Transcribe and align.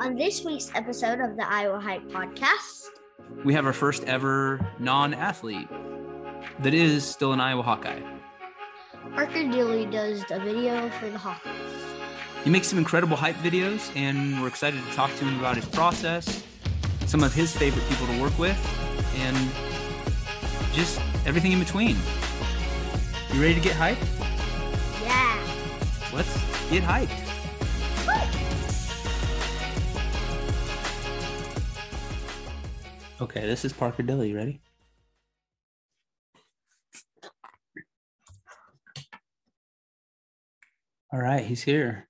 On 0.00 0.16
this 0.16 0.44
week's 0.44 0.72
episode 0.74 1.20
of 1.20 1.36
the 1.36 1.48
Iowa 1.48 1.78
Hype 1.78 2.02
podcast, 2.08 2.86
we 3.44 3.54
have 3.54 3.64
our 3.64 3.72
first 3.72 4.02
ever 4.04 4.58
non 4.80 5.14
athlete 5.14 5.68
that 6.58 6.74
is 6.74 7.06
still 7.06 7.32
an 7.32 7.40
Iowa 7.40 7.62
Hawkeye. 7.62 8.00
Parker 9.14 9.44
Dilley 9.44 9.88
does 9.88 10.24
the 10.24 10.40
video 10.40 10.90
for 10.90 11.08
the 11.08 11.16
Hawkeyes. 11.16 12.42
He 12.42 12.50
makes 12.50 12.66
some 12.66 12.76
incredible 12.76 13.16
hype 13.16 13.36
videos, 13.36 13.94
and 13.94 14.42
we're 14.42 14.48
excited 14.48 14.84
to 14.84 14.92
talk 14.96 15.14
to 15.14 15.24
him 15.24 15.38
about 15.38 15.54
his 15.54 15.66
process, 15.66 16.42
some 17.06 17.22
of 17.22 17.32
his 17.32 17.56
favorite 17.56 17.88
people 17.88 18.08
to 18.08 18.20
work 18.20 18.36
with, 18.36 18.58
and 19.18 19.36
just 20.74 21.00
everything 21.24 21.52
in 21.52 21.60
between. 21.60 21.96
You 23.32 23.40
ready 23.40 23.54
to 23.54 23.60
get 23.60 23.76
hyped? 23.76 24.04
Yeah. 25.04 25.40
Let's 26.12 26.34
get 26.68 26.82
hyped. 26.82 27.23
Okay, 33.24 33.46
this 33.46 33.64
is 33.64 33.72
Parker 33.72 34.02
Dilley. 34.02 34.34
Ready? 34.34 34.60
All 41.12 41.20
right, 41.20 41.44
he's 41.44 41.62
here. 41.62 42.08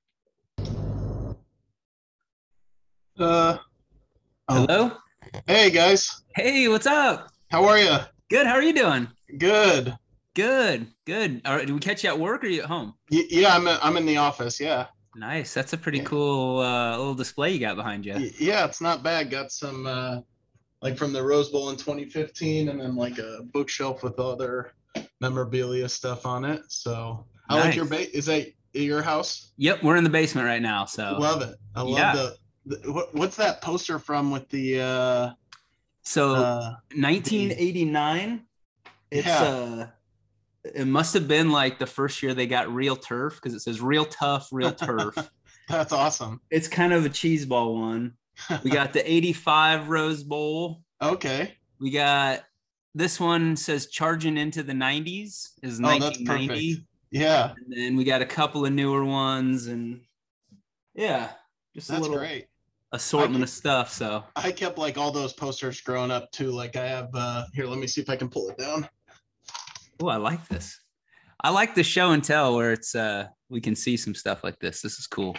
Uh, 3.18 3.58
oh. 4.48 4.66
Hello. 4.66 4.92
Hey 5.46 5.70
guys, 5.70 6.22
Hey, 6.34 6.68
what's 6.68 6.86
up? 6.86 7.28
how 7.50 7.64
are 7.64 7.78
you? 7.78 7.96
Good. 8.30 8.46
How 8.46 8.54
are 8.54 8.62
you 8.62 8.72
doing? 8.72 9.08
Good. 9.38 9.96
Good. 10.34 10.88
Good. 11.06 11.40
All 11.44 11.54
right. 11.56 11.66
Did 11.66 11.72
we 11.74 11.78
catch 11.80 12.02
you 12.02 12.10
at 12.10 12.18
work 12.18 12.42
or 12.42 12.46
are 12.46 12.50
you 12.50 12.62
at 12.62 12.66
home? 12.68 12.94
Y- 13.10 13.24
yeah, 13.30 13.54
I'm 13.54 13.68
I'm 13.68 13.96
in 13.96 14.04
the 14.06 14.16
office. 14.16 14.58
Yeah, 14.60 14.86
Nice. 15.14 15.54
That's 15.54 15.72
a 15.74 15.78
pretty 15.78 15.98
Yeah. 15.98 16.04
cool 16.04 16.58
uh, 16.60 16.96
little 16.98 17.14
display 17.14 17.52
you 17.52 17.60
got 17.60 17.76
behind 17.76 18.04
you. 18.04 18.14
Y- 18.14 18.32
yeah, 18.40 18.64
it's 18.64 18.80
not 18.80 19.02
bad. 19.04 19.30
Got 19.30 19.52
some 19.52 19.86
uh, 19.86 20.20
like 20.84 20.98
from 20.98 21.14
the 21.14 21.22
Rose 21.22 21.48
Bowl 21.48 21.70
in 21.70 21.76
2015, 21.76 22.68
and 22.68 22.78
then 22.78 22.94
like 22.94 23.18
a 23.18 23.40
bookshelf 23.52 24.02
with 24.02 24.20
other 24.20 24.74
memorabilia 25.20 25.88
stuff 25.88 26.26
on 26.26 26.44
it. 26.44 26.62
So 26.68 27.26
I 27.48 27.58
like 27.58 27.74
your 27.74 27.86
bait. 27.86 28.10
Is 28.12 28.26
that 28.26 28.52
your 28.74 29.00
house? 29.00 29.52
Yep, 29.56 29.82
we're 29.82 29.96
in 29.96 30.04
the 30.04 30.10
basement 30.10 30.46
right 30.46 30.60
now. 30.60 30.84
So, 30.84 31.16
Love 31.18 31.40
it. 31.40 31.56
I 31.74 31.80
love 31.80 31.98
Yeah. 31.98 32.12
the, 32.12 32.36
the 32.66 32.92
what, 32.92 33.14
what's 33.14 33.36
that 33.36 33.62
poster 33.62 33.98
from 33.98 34.30
with 34.30 34.46
the 34.50 34.80
uh, 34.82 35.30
so 36.02 36.34
uh 36.34 36.74
1989. 36.94 38.44
It's 39.10 39.26
Yeah. 39.26 39.42
uh, 39.42 39.86
it 40.74 40.86
must 40.86 41.14
have 41.14 41.26
been 41.26 41.50
like 41.50 41.78
the 41.78 41.86
first 41.86 42.22
year 42.22 42.34
they 42.34 42.46
got 42.46 42.72
real 42.72 42.96
turf 42.96 43.36
because 43.36 43.54
it 43.54 43.60
says 43.60 43.80
real 43.80 44.04
tough, 44.04 44.48
real 44.52 44.72
turf. 44.72 45.14
that's 45.68 45.92
awesome. 45.94 46.42
it's 46.50 46.68
kind 46.68 46.92
of 46.92 47.06
a 47.06 47.08
cheese 47.08 47.46
ball 47.46 47.80
one. 47.80 48.14
We 48.62 48.70
got 48.70 48.92
the 48.92 49.08
85 49.10 49.88
Rose 49.88 50.22
Bowl. 50.22 50.82
okay. 51.02 51.54
We 51.80 51.90
got 51.90 52.44
this 52.94 53.18
one 53.18 53.56
says 53.56 53.86
charging 53.88 54.36
into 54.36 54.62
the 54.62 54.72
90s 54.72 55.50
is 55.62 55.80
Oh, 55.80 55.98
that's 55.98 56.18
1990. 56.18 56.74
perfect. 56.74 56.88
Yeah, 57.10 57.52
And 57.56 57.72
then 57.76 57.96
we 57.96 58.04
got 58.04 58.22
a 58.22 58.26
couple 58.26 58.64
of 58.66 58.72
newer 58.72 59.04
ones 59.04 59.66
and 59.68 60.00
yeah, 60.94 61.30
just 61.74 61.90
a 61.90 61.98
little 61.98 62.18
great. 62.18 62.46
assortment 62.92 63.42
I 63.42 63.44
of 63.44 63.50
stuff. 63.50 63.92
So 63.92 64.24
I 64.36 64.50
kept 64.52 64.78
like 64.78 64.98
all 64.98 65.12
those 65.12 65.32
posters 65.32 65.80
growing 65.80 66.10
up 66.10 66.30
too. 66.32 66.50
Like 66.50 66.74
I 66.76 66.86
have 66.86 67.08
uh 67.14 67.44
here, 67.52 67.66
let 67.66 67.78
me 67.78 67.86
see 67.86 68.00
if 68.00 68.10
I 68.10 68.16
can 68.16 68.28
pull 68.28 68.48
it 68.50 68.58
down. 68.58 68.88
oh, 70.02 70.08
I 70.08 70.16
like 70.16 70.46
this. 70.48 70.80
I 71.42 71.50
like 71.50 71.74
the 71.74 71.82
show 71.84 72.12
and 72.12 72.22
tell 72.24 72.56
where 72.56 72.72
it's 72.72 72.94
uh 72.96 73.26
we 73.48 73.60
can 73.60 73.76
see 73.76 73.96
some 73.96 74.14
stuff 74.14 74.42
like 74.42 74.58
this. 74.58 74.80
This 74.80 74.98
is 74.98 75.06
cool. 75.06 75.36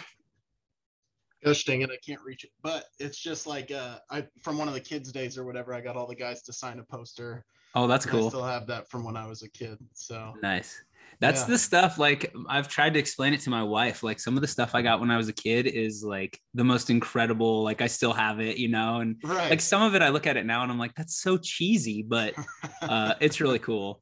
Dang 1.54 1.82
it, 1.82 1.90
I 1.90 1.96
can't 2.04 2.20
reach 2.22 2.44
it. 2.44 2.50
But 2.62 2.84
it's 2.98 3.18
just 3.18 3.46
like 3.46 3.70
uh 3.70 3.98
I 4.10 4.26
from 4.42 4.58
one 4.58 4.68
of 4.68 4.74
the 4.74 4.80
kids' 4.80 5.12
days 5.12 5.38
or 5.38 5.44
whatever, 5.44 5.72
I 5.74 5.80
got 5.80 5.96
all 5.96 6.06
the 6.06 6.14
guys 6.14 6.42
to 6.42 6.52
sign 6.52 6.78
a 6.78 6.82
poster. 6.84 7.44
Oh, 7.74 7.86
that's 7.86 8.06
cool. 8.06 8.26
I 8.26 8.28
still 8.28 8.42
have 8.44 8.66
that 8.68 8.88
from 8.90 9.04
when 9.04 9.16
I 9.16 9.26
was 9.26 9.42
a 9.42 9.50
kid. 9.50 9.78
So 9.94 10.32
Nice. 10.42 10.82
That's 11.20 11.42
Yeah. 11.42 11.46
the 11.48 11.58
stuff 11.58 11.98
like 11.98 12.34
I've 12.48 12.68
tried 12.68 12.94
to 12.94 12.98
explain 12.98 13.32
it 13.32 13.40
to 13.40 13.50
my 13.50 13.62
wife. 13.62 14.02
Like 14.02 14.18
some 14.18 14.34
of 14.36 14.40
the 14.40 14.48
stuff 14.48 14.74
I 14.74 14.82
got 14.82 14.98
when 15.00 15.10
I 15.10 15.16
was 15.16 15.28
a 15.28 15.32
kid 15.32 15.66
is 15.66 16.02
like 16.02 16.38
the 16.54 16.64
most 16.64 16.90
incredible. 16.90 17.62
Like 17.62 17.80
I 17.80 17.86
still 17.86 18.12
have 18.12 18.40
it, 18.40 18.56
you 18.56 18.68
know, 18.68 19.00
and 19.00 19.16
right. 19.22 19.50
like 19.50 19.60
some 19.60 19.82
of 19.82 19.94
it 19.94 20.02
I 20.02 20.08
look 20.08 20.26
at 20.26 20.36
it 20.36 20.46
now 20.46 20.62
and 20.62 20.72
I'm 20.72 20.78
like, 20.78 20.94
that's 20.94 21.16
so 21.22 21.38
cheesy, 21.38 22.02
but 22.02 22.34
uh 22.82 23.14
it's 23.20 23.40
really 23.40 23.58
cool. 23.60 24.00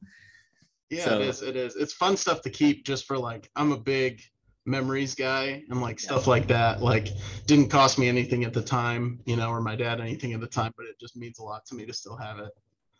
yeah, 0.89 1.05
so- 1.05 1.19
it 1.21 1.27
is. 1.27 1.41
It 1.41 1.55
is. 1.55 1.75
It's 1.75 1.93
fun 1.93 2.17
stuff 2.17 2.41
to 2.41 2.49
keep 2.49 2.85
just 2.85 3.05
for 3.05 3.17
like 3.17 3.49
I'm 3.55 3.71
a 3.71 3.77
big 3.79 4.21
memories 4.65 5.13
guy 5.15 5.63
and 5.69 5.81
like 5.81 5.99
Yeah. 6.01 6.07
stuff 6.07 6.27
like 6.27 6.47
that. 6.47 6.81
Like 6.81 7.09
didn't 7.45 7.69
cost 7.69 7.97
me 7.97 8.07
anything 8.07 8.43
at 8.43 8.53
the 8.53 8.61
time, 8.61 9.19
you 9.25 9.35
know, 9.35 9.49
or 9.49 9.61
my 9.61 9.75
dad 9.75 10.01
anything 10.01 10.33
at 10.33 10.41
the 10.41 10.47
time, 10.47 10.73
but 10.75 10.85
it 10.87 10.99
just 10.99 11.15
means 11.15 11.39
a 11.39 11.43
lot 11.43 11.65
to 11.67 11.75
me 11.75 11.85
to 11.85 11.93
still 11.93 12.17
have 12.17 12.39
it. 12.39 12.49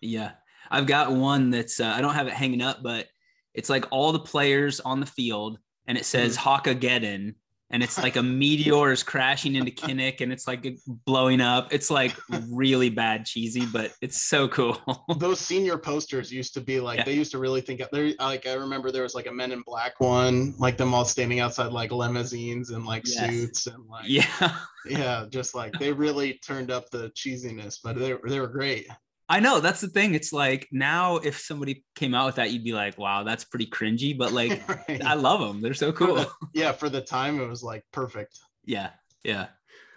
Yeah. 0.01 0.31
I've 0.69 0.87
got 0.87 1.11
one 1.11 1.49
that's 1.49 1.79
uh, 1.79 1.93
I 1.95 2.01
don't 2.01 2.13
have 2.13 2.27
it 2.27 2.33
hanging 2.33 2.61
up, 2.61 2.81
but 2.83 3.07
it's 3.53 3.69
like 3.69 3.85
all 3.91 4.11
the 4.11 4.19
players 4.19 4.79
on 4.79 4.99
the 4.99 5.05
field 5.05 5.59
and 5.87 5.97
it 5.97 6.05
says 6.05 6.37
Hawkageddon 6.37 7.35
and 7.75 7.83
it's 7.83 8.01
like 8.01 8.15
a 8.15 8.23
meteor 8.23 8.93
is 8.93 9.03
crashing 9.03 9.55
into 9.57 9.69
Kinnick 9.69 10.21
and 10.21 10.31
it's 10.31 10.47
like 10.47 10.65
blowing 11.05 11.41
up. 11.41 11.73
It's 11.73 11.91
like 11.91 12.15
really 12.49 12.89
bad 12.89 13.25
cheesy, 13.25 13.65
but 13.65 13.91
it's 14.01 14.21
so 14.21 14.47
cool. 14.47 14.77
those 15.17 15.41
senior 15.41 15.77
posters 15.77 16.31
used 16.31 16.53
to 16.53 16.61
be 16.61 16.79
like 16.79 16.99
Yeah. 16.99 17.03
they 17.03 17.13
used 17.15 17.33
to 17.33 17.37
really 17.37 17.59
think 17.59 17.81
there 17.91 18.13
like 18.17 18.47
I 18.47 18.53
remember 18.53 18.91
there 18.91 19.03
was 19.03 19.13
like 19.13 19.27
a 19.27 19.31
men 19.33 19.51
in 19.51 19.61
black 19.65 19.99
one, 19.99 20.55
like 20.57 20.77
them 20.77 20.93
all 20.93 21.03
standing 21.03 21.41
outside 21.41 21.73
like 21.73 21.91
limousines 21.91 22.69
and 22.69 22.85
like 22.85 23.03
Yes. 23.05 23.29
suits 23.29 23.67
and 23.67 23.85
like 23.89 24.05
yeah. 24.07 24.55
yeah, 24.85 25.25
just 25.29 25.53
like 25.53 25.73
they 25.77 25.91
really 25.91 26.35
turned 26.35 26.71
up 26.71 26.89
the 26.91 27.09
cheesiness, 27.09 27.77
but 27.83 27.97
they 27.99 28.15
they 28.25 28.39
were 28.39 28.47
great. 28.47 28.87
I 29.27 29.39
know 29.39 29.59
that's 29.59 29.81
the 29.81 29.87
thing. 29.87 30.13
It's 30.13 30.31
like 30.31 30.67
now 30.71 31.17
if 31.17 31.39
somebody 31.39 31.83
came 31.95 32.13
out 32.13 32.27
with 32.27 32.35
that, 32.35 32.51
you'd 32.51 32.63
be 32.63 32.73
like, 32.73 32.97
wow, 32.97 33.23
that's 33.23 33.43
pretty 33.43 33.65
cringy, 33.65 34.15
but 34.17 34.31
like 34.31 34.61
Right. 34.87 35.03
I 35.03 35.15
love 35.15 35.39
them. 35.41 35.61
They're 35.61 35.73
so 35.73 35.91
For 35.91 35.97
cool. 35.97 36.15
the- 36.15 36.29
yeah, 36.53 36.71
for 36.71 36.89
the 36.89 37.01
time 37.01 37.39
it 37.39 37.47
was 37.47 37.63
like 37.63 37.83
perfect. 37.91 38.37
Yeah. 38.65 38.91
Yeah. 39.23 39.47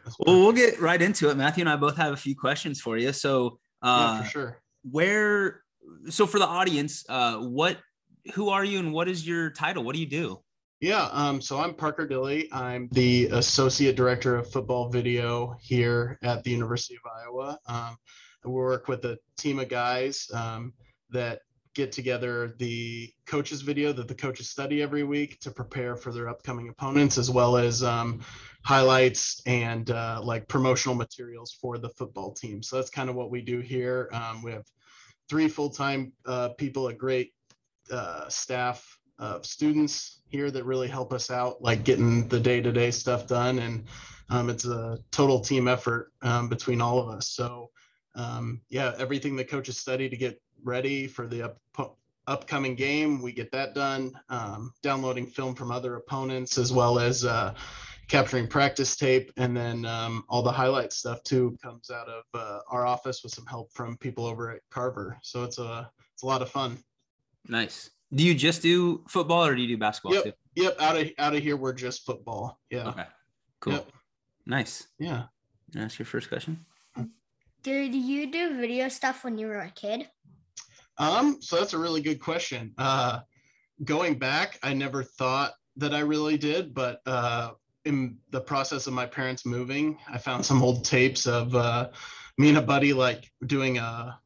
That's 0.05 0.17
Well, 0.19 0.39
we'll 0.41 0.53
get 0.53 0.81
right 0.81 1.01
into 1.01 1.29
it. 1.31 1.37
Matthew 1.37 1.63
and 1.63 1.69
I 1.69 1.77
both 1.77 1.97
have 1.97 2.13
a 2.15 2.17
few 2.17 2.35
questions 2.35 2.81
for 2.81 2.97
you. 2.97 3.13
So, 3.13 3.59
uh, 3.83 4.17
yeah, 4.19 4.23
for 4.23 4.31
sure. 4.31 4.63
where 4.91 5.63
so 6.11 6.27
for 6.27 6.39
the 6.39 6.47
audience 6.47 7.05
uh 7.09 7.37
what 7.39 7.79
who 8.35 8.51
are 8.51 8.63
you 8.65 8.79
and 8.79 8.93
what 8.93 9.09
is 9.09 9.27
your 9.27 9.49
title 9.51 9.83
what 9.85 9.95
do 9.95 10.01
you 10.01 10.07
do 10.09 10.39
Yeah, 10.81 11.09
um, 11.13 11.41
so 11.41 11.59
I'm 11.61 11.75
Parker 11.75 12.07
Dilley. 12.07 12.47
I'm 12.53 12.89
the 12.93 13.27
associate 13.33 13.97
director 13.97 14.37
of 14.37 14.51
football 14.51 14.89
video 14.91 15.57
here 15.61 16.19
at 16.23 16.45
the 16.45 16.51
University 16.51 16.97
of 16.97 17.11
Iowa. 17.21 17.59
Um, 17.67 17.97
I 18.45 18.49
work 18.49 18.89
with 18.89 19.05
a 19.05 19.19
team 19.37 19.59
of 19.59 19.69
guys 19.69 20.31
um, 20.33 20.73
that 21.11 21.41
get 21.75 21.93
together 21.93 22.55
the 22.59 23.13
coaches 23.27 23.63
video 23.63 23.93
that 23.93 24.09
the 24.09 24.15
coaches 24.15 24.49
study 24.49 24.83
every 24.83 25.05
week 25.05 25.39
to 25.41 25.51
prepare 25.51 25.97
for 25.97 26.13
their 26.13 26.29
upcoming 26.29 26.69
opponents, 26.69 27.19
as 27.19 27.31
well 27.31 27.57
as 27.57 27.83
um, 27.83 28.21
highlights 28.65 29.41
and 29.47 29.91
uh, 29.91 30.21
like 30.23 30.49
promotional 30.49 30.95
materials 30.95 31.57
for 31.61 31.79
the 31.79 31.89
football 31.91 32.33
team. 32.33 32.63
So 32.63 32.77
that's 32.77 32.91
kind 32.91 33.09
of 33.09 33.15
what 33.15 33.31
we 33.31 33.43
do 33.43 33.61
here. 33.61 34.09
Um, 34.13 34.43
we 34.43 34.51
have 34.53 34.65
three 35.29 35.49
full-time 35.49 36.13
uh, 36.27 36.51
people, 36.51 36.89
a 36.89 36.95
great 36.95 37.33
uh, 37.93 38.29
staff 38.29 38.99
of 39.19 39.45
students 39.47 40.23
here 40.29 40.51
that 40.51 40.65
really 40.65 40.89
help 40.89 41.13
us 41.13 41.31
out, 41.31 41.63
like 41.63 41.85
getting 41.85 42.27
the 42.29 42.41
day-to-day 42.41 42.91
stuff 42.91 43.27
done. 43.27 43.59
And 43.59 43.85
um, 44.31 44.51
it's 44.51 44.65
a 44.65 44.99
total 45.11 45.41
team 45.41 45.69
effort 45.69 46.13
um, 46.23 46.49
between 46.49 46.81
all 46.81 46.99
of 46.99 47.09
us. 47.09 47.29
So 47.29 47.71
um, 48.19 48.61
yeah, 48.69 48.93
everything 48.99 49.37
the 49.37 49.45
coaches 49.45 49.79
study 49.79 50.09
to 50.09 50.17
get 50.17 50.41
ready 50.65 51.07
for 51.07 51.27
the 51.27 51.43
up, 51.77 51.97
upcoming 52.27 52.75
game, 52.75 53.23
we 53.23 53.33
get 53.33 53.51
that 53.53 53.75
done. 53.75 54.13
Um, 54.29 54.73
downloading 54.83 55.27
film 55.27 55.55
from 55.55 55.71
other 55.71 55.95
opponents 55.97 56.59
as 56.59 56.73
well 56.73 56.99
as 56.99 57.25
uh, 57.25 57.55
capturing 58.09 58.47
practice 58.49 58.97
tape, 58.97 59.33
and 59.37 59.57
then 59.57 59.85
um, 59.87 60.25
all 60.29 60.43
the 60.43 60.51
highlight 60.53 60.93
stuff 60.93 61.23
too 61.23 61.57
comes 61.63 61.91
out 61.91 62.09
of 62.09 62.25
uh, 62.35 62.59
our 62.71 62.85
office 62.85 63.23
with 63.23 63.33
some 63.33 63.47
help 63.47 63.73
from 63.73 63.97
people 63.99 64.27
over 64.27 64.51
at 64.51 64.61
Carver. 64.71 65.17
So 65.23 65.45
it's 65.45 65.59
a 65.59 65.91
it's 66.13 66.23
a 66.25 66.27
lot 66.27 66.43
of 66.43 66.51
fun. 66.51 66.77
nice 67.49 67.91
do 68.13 68.25
you 68.25 68.35
just 68.35 68.63
do 68.63 69.05
football 69.07 69.45
or 69.45 69.55
do 69.55 69.61
you 69.63 69.69
do 69.69 69.77
basketball 69.79 70.15
Yep. 70.15 70.25
too 70.25 70.33
Yep, 70.57 70.77
out 70.81 70.97
of 70.97 71.11
out 71.19 71.35
of 71.37 71.43
here 71.43 71.57
we're 71.57 71.73
just 71.75 72.05
football. 72.05 72.59
Yeah. 72.71 72.89
okay 72.89 73.05
cool 73.61 73.75
Yep. 73.75 73.93
nice 74.47 74.89
Yeah. 74.99 75.25
that's 75.73 75.99
your 75.99 76.07
first 76.07 76.29
question 76.29 76.65
Did 77.63 77.95
you 77.95 78.31
do 78.31 78.59
video 78.59 78.89
stuff 78.89 79.25
when 79.25 79.39
you 79.39 79.47
were 79.47 79.61
a 79.61 79.71
kid? 79.71 80.09
Um, 80.99 81.39
so 81.41 81.57
that's 81.57 81.75
a 81.75 81.79
really 81.79 82.01
good 82.01 82.21
question. 82.21 82.75
Uh 82.79 83.21
going 83.85 84.19
back, 84.19 84.59
I 84.63 84.75
never 84.75 85.03
thought 85.03 85.53
that 85.77 85.95
I 85.95 86.01
really 86.01 86.37
did, 86.37 86.75
but 86.75 87.01
uh 87.07 87.53
in 87.85 88.19
the 88.31 88.41
process 88.41 88.87
of 88.87 88.93
my 88.93 89.07
parents 89.07 89.47
moving, 89.47 89.99
I 90.13 90.19
found 90.19 90.45
some 90.45 90.63
old 90.63 90.85
tapes 90.85 91.27
of 91.27 91.55
uh 91.55 91.91
me 92.37 92.49
and 92.51 92.59
a 92.59 92.63
buddy 92.63 92.93
like 92.93 93.31
doing 93.47 93.79
a 93.79 94.19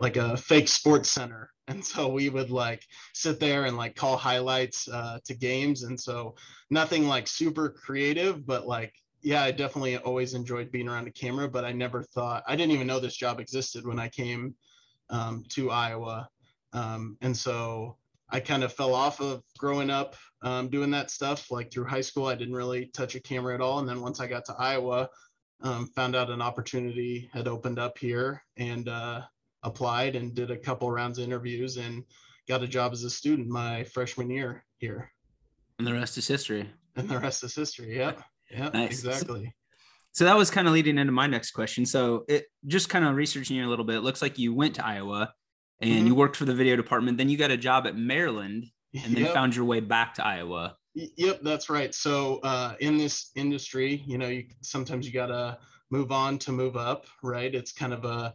like 0.00 0.16
a 0.16 0.36
fake 0.36 0.68
sports 0.68 1.10
center. 1.10 1.50
And 1.68 1.84
so 1.84 2.08
we 2.08 2.30
would 2.30 2.50
like 2.50 2.82
sit 3.14 3.38
there 3.38 3.66
and 3.66 3.76
like 3.76 3.94
call 3.94 4.16
highlights 4.16 4.88
uh, 4.88 5.18
to 5.26 5.34
games. 5.34 5.84
And 5.84 6.00
so 6.00 6.34
nothing 6.70 7.06
like 7.06 7.28
super 7.28 7.68
creative, 7.68 8.44
but 8.44 8.66
like 8.66 8.92
yeah, 9.22 9.42
I 9.42 9.50
definitely 9.50 9.96
always 9.98 10.34
enjoyed 10.34 10.70
being 10.70 10.88
around 10.88 11.08
a 11.08 11.12
camera, 11.12 11.48
but 11.48 11.64
I 11.64 11.72
never 11.72 12.02
thought 12.02 12.42
I 12.46 12.56
didn't 12.56 12.72
even 12.72 12.86
know 12.86 13.00
this 13.00 13.16
job 13.16 13.40
existed 13.40 13.86
when 13.86 13.98
I 13.98 14.08
came 14.08 14.54
um, 15.10 15.44
to 15.50 15.70
Iowa, 15.70 16.28
um, 16.72 17.16
and 17.20 17.36
so 17.36 17.96
I 18.30 18.40
kind 18.40 18.62
of 18.62 18.72
fell 18.72 18.94
off 18.94 19.20
of 19.20 19.42
growing 19.58 19.90
up 19.90 20.14
um, 20.42 20.68
doing 20.68 20.90
that 20.92 21.10
stuff. 21.10 21.50
Like 21.50 21.72
through 21.72 21.86
high 21.86 22.00
school, 22.00 22.26
I 22.26 22.34
didn't 22.34 22.54
really 22.54 22.86
touch 22.86 23.14
a 23.14 23.20
camera 23.20 23.54
at 23.54 23.60
all, 23.60 23.78
and 23.78 23.88
then 23.88 24.00
once 24.00 24.20
I 24.20 24.26
got 24.26 24.44
to 24.46 24.54
Iowa, 24.58 25.08
um, 25.62 25.86
found 25.88 26.16
out 26.16 26.30
an 26.30 26.42
opportunity 26.42 27.28
had 27.32 27.48
opened 27.48 27.78
up 27.78 27.98
here 27.98 28.42
and 28.56 28.88
uh, 28.88 29.22
applied 29.62 30.16
and 30.16 30.34
did 30.34 30.50
a 30.50 30.56
couple 30.56 30.90
rounds 30.90 31.18
of 31.18 31.24
interviews 31.24 31.76
and 31.76 32.04
got 32.48 32.62
a 32.62 32.68
job 32.68 32.92
as 32.92 33.04
a 33.04 33.10
student 33.10 33.48
my 33.48 33.84
freshman 33.84 34.30
year 34.30 34.64
here. 34.78 35.12
And 35.78 35.86
the 35.86 35.92
rest 35.92 36.16
is 36.18 36.26
history. 36.26 36.68
And 36.96 37.08
the 37.08 37.18
rest 37.18 37.44
is 37.44 37.54
history. 37.54 37.96
Yep. 37.96 38.22
Yeah, 38.50 38.70
nice. 38.70 39.04
exactly. 39.04 39.54
So 40.12 40.24
that 40.24 40.36
was 40.36 40.50
kind 40.50 40.66
of 40.66 40.74
leading 40.74 40.98
into 40.98 41.12
my 41.12 41.26
next 41.26 41.52
question. 41.52 41.86
So 41.86 42.24
it 42.28 42.46
just 42.66 42.88
kind 42.88 43.04
of 43.04 43.14
researching 43.14 43.56
you 43.56 43.66
a 43.66 43.70
little 43.70 43.84
bit. 43.84 43.96
It 43.96 44.00
looks 44.00 44.20
like 44.22 44.38
you 44.38 44.52
went 44.52 44.74
to 44.76 44.86
Iowa 44.86 45.32
and 45.80 45.90
mm-hmm. 45.90 46.06
you 46.08 46.14
worked 46.14 46.36
for 46.36 46.44
the 46.44 46.54
video 46.54 46.76
department. 46.76 47.16
Then 47.16 47.28
you 47.28 47.36
got 47.36 47.50
a 47.50 47.56
job 47.56 47.86
at 47.86 47.96
Maryland 47.96 48.66
and 48.92 49.14
then 49.14 49.24
yep. 49.24 49.34
found 49.34 49.54
your 49.54 49.64
way 49.64 49.80
back 49.80 50.14
to 50.14 50.26
Iowa. 50.26 50.76
Yep, 50.94 51.40
that's 51.42 51.70
right. 51.70 51.94
So 51.94 52.40
uh, 52.42 52.74
in 52.80 52.98
this 52.98 53.30
industry, 53.36 54.02
you 54.06 54.18
know, 54.18 54.26
you 54.26 54.46
sometimes 54.62 55.06
you 55.06 55.12
gotta 55.12 55.58
move 55.90 56.10
on 56.10 56.38
to 56.38 56.52
move 56.52 56.76
up, 56.76 57.06
right? 57.22 57.54
It's 57.54 57.72
kind 57.72 57.92
of 57.92 58.04
a 58.04 58.34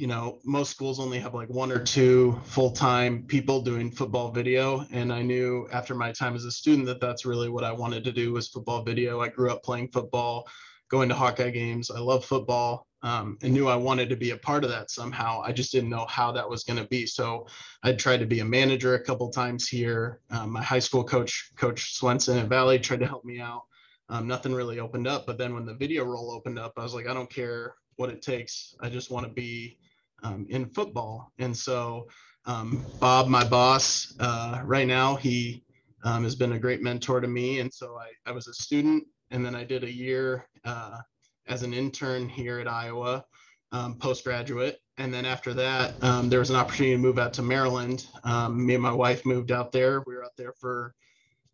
you 0.00 0.06
know, 0.06 0.38
most 0.44 0.70
schools 0.70 0.98
only 0.98 1.18
have 1.18 1.34
like 1.34 1.50
one 1.50 1.70
or 1.70 1.78
two 1.78 2.40
full 2.44 2.70
time 2.70 3.22
people 3.24 3.60
doing 3.60 3.90
football 3.90 4.32
video. 4.32 4.86
And 4.90 5.12
I 5.12 5.20
knew 5.20 5.68
after 5.70 5.94
my 5.94 6.10
time 6.10 6.34
as 6.34 6.46
a 6.46 6.50
student 6.50 6.86
that 6.86 7.02
that's 7.02 7.26
really 7.26 7.50
what 7.50 7.64
I 7.64 7.72
wanted 7.72 8.04
to 8.04 8.12
do 8.12 8.32
was 8.32 8.48
football 8.48 8.82
video. 8.82 9.20
I 9.20 9.28
grew 9.28 9.50
up 9.50 9.62
playing 9.62 9.90
football, 9.92 10.48
going 10.90 11.10
to 11.10 11.14
Hawkeye 11.14 11.50
games. 11.50 11.90
I 11.90 11.98
love 11.98 12.24
football 12.24 12.86
um, 13.02 13.36
and 13.42 13.52
knew 13.52 13.68
I 13.68 13.76
wanted 13.76 14.08
to 14.08 14.16
be 14.16 14.30
a 14.30 14.38
part 14.38 14.64
of 14.64 14.70
that 14.70 14.90
somehow. 14.90 15.42
I 15.44 15.52
just 15.52 15.70
didn't 15.70 15.90
know 15.90 16.06
how 16.08 16.32
that 16.32 16.48
was 16.48 16.64
going 16.64 16.78
to 16.78 16.88
be. 16.88 17.04
So 17.04 17.46
I 17.82 17.92
tried 17.92 18.20
to 18.20 18.26
be 18.26 18.40
a 18.40 18.44
manager 18.44 18.94
a 18.94 19.04
couple 19.04 19.28
times 19.28 19.68
here. 19.68 20.20
Um, 20.30 20.48
my 20.48 20.62
high 20.62 20.78
school 20.78 21.04
coach, 21.04 21.50
Coach 21.58 21.94
Swenson 21.94 22.38
at 22.38 22.48
Valley, 22.48 22.78
tried 22.78 23.00
to 23.00 23.06
help 23.06 23.26
me 23.26 23.38
out. 23.38 23.64
Um, 24.08 24.26
nothing 24.26 24.54
really 24.54 24.80
opened 24.80 25.06
up. 25.06 25.26
But 25.26 25.36
then 25.36 25.52
when 25.52 25.66
the 25.66 25.74
video 25.74 26.04
role 26.04 26.32
opened 26.32 26.58
up, 26.58 26.72
I 26.78 26.82
was 26.84 26.94
like, 26.94 27.06
I 27.06 27.12
don't 27.12 27.28
care 27.28 27.74
what 27.96 28.08
it 28.08 28.22
takes. 28.22 28.74
I 28.80 28.88
just 28.88 29.10
want 29.10 29.26
to 29.26 29.32
be 29.32 29.76
um, 30.22 30.46
in 30.48 30.66
football. 30.66 31.32
And 31.38 31.56
so 31.56 32.08
um, 32.46 32.84
Bob, 32.98 33.28
my 33.28 33.44
boss, 33.44 34.14
uh, 34.18 34.62
right 34.64 34.86
now, 34.86 35.16
he 35.16 35.62
um, 36.04 36.24
has 36.24 36.34
been 36.34 36.52
a 36.52 36.58
great 36.58 36.82
mentor 36.82 37.20
to 37.20 37.28
me. 37.28 37.60
And 37.60 37.72
so 37.72 37.98
I, 37.98 38.30
I 38.30 38.32
was 38.32 38.48
a 38.48 38.54
student 38.54 39.04
and 39.30 39.44
then 39.44 39.54
I 39.54 39.64
did 39.64 39.84
a 39.84 39.92
year 39.92 40.46
uh, 40.64 40.98
as 41.46 41.62
an 41.62 41.74
intern 41.74 42.28
here 42.28 42.58
at 42.58 42.68
Iowa, 42.68 43.24
um, 43.72 43.98
postgraduate. 43.98 44.78
And 44.98 45.12
then 45.12 45.24
after 45.24 45.54
that, 45.54 46.02
um, 46.02 46.28
there 46.28 46.40
was 46.40 46.50
an 46.50 46.56
opportunity 46.56 46.94
to 46.94 47.00
move 47.00 47.18
out 47.18 47.32
to 47.34 47.42
Maryland. 47.42 48.06
Um, 48.24 48.66
me 48.66 48.74
and 48.74 48.82
my 48.82 48.92
wife 48.92 49.24
moved 49.24 49.52
out 49.52 49.72
there. 49.72 50.02
We 50.06 50.14
were 50.14 50.24
out 50.24 50.36
there 50.36 50.52
for 50.60 50.94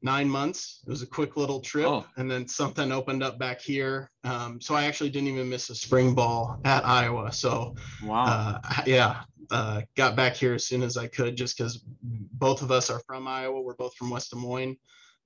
nine 0.07 0.29
months. 0.29 0.81
It 0.87 0.91
was 0.91 1.03
a 1.03 1.07
quick 1.07 1.37
little 1.37 1.61
trip, 1.61 1.87
oh. 1.87 2.07
and 2.17 2.31
then 2.31 2.47
something 2.49 2.93
opened 2.93 3.23
up 3.23 3.39
back 3.39 3.61
here. 3.61 4.11
Um, 4.25 4.61
so 4.61 4.75
I 4.75 4.85
actually 4.85 5.11
didn't 5.11 5.29
even 5.29 5.51
miss 5.51 5.69
a 5.69 5.75
spring 5.75 6.15
ball 6.15 6.59
at 6.65 6.87
Iowa. 6.87 7.33
So 7.33 7.75
wow, 8.03 8.25
uh, 8.65 8.83
yeah, 8.87 9.23
uh, 9.51 9.83
got 9.97 10.17
back 10.17 10.35
here 10.37 10.55
as 10.55 10.65
soon 10.65 10.83
as 10.83 10.97
I 10.97 11.09
could, 11.09 11.37
just 11.37 11.59
because 11.59 11.83
both 12.03 12.63
of 12.63 12.71
us 12.71 12.89
are 12.89 13.01
from 13.01 13.29
Iowa. 13.29 13.61
We're 13.61 13.75
both 13.75 13.95
from 13.97 14.09
West 14.09 14.31
Des 14.31 14.37
Moines, 14.37 14.77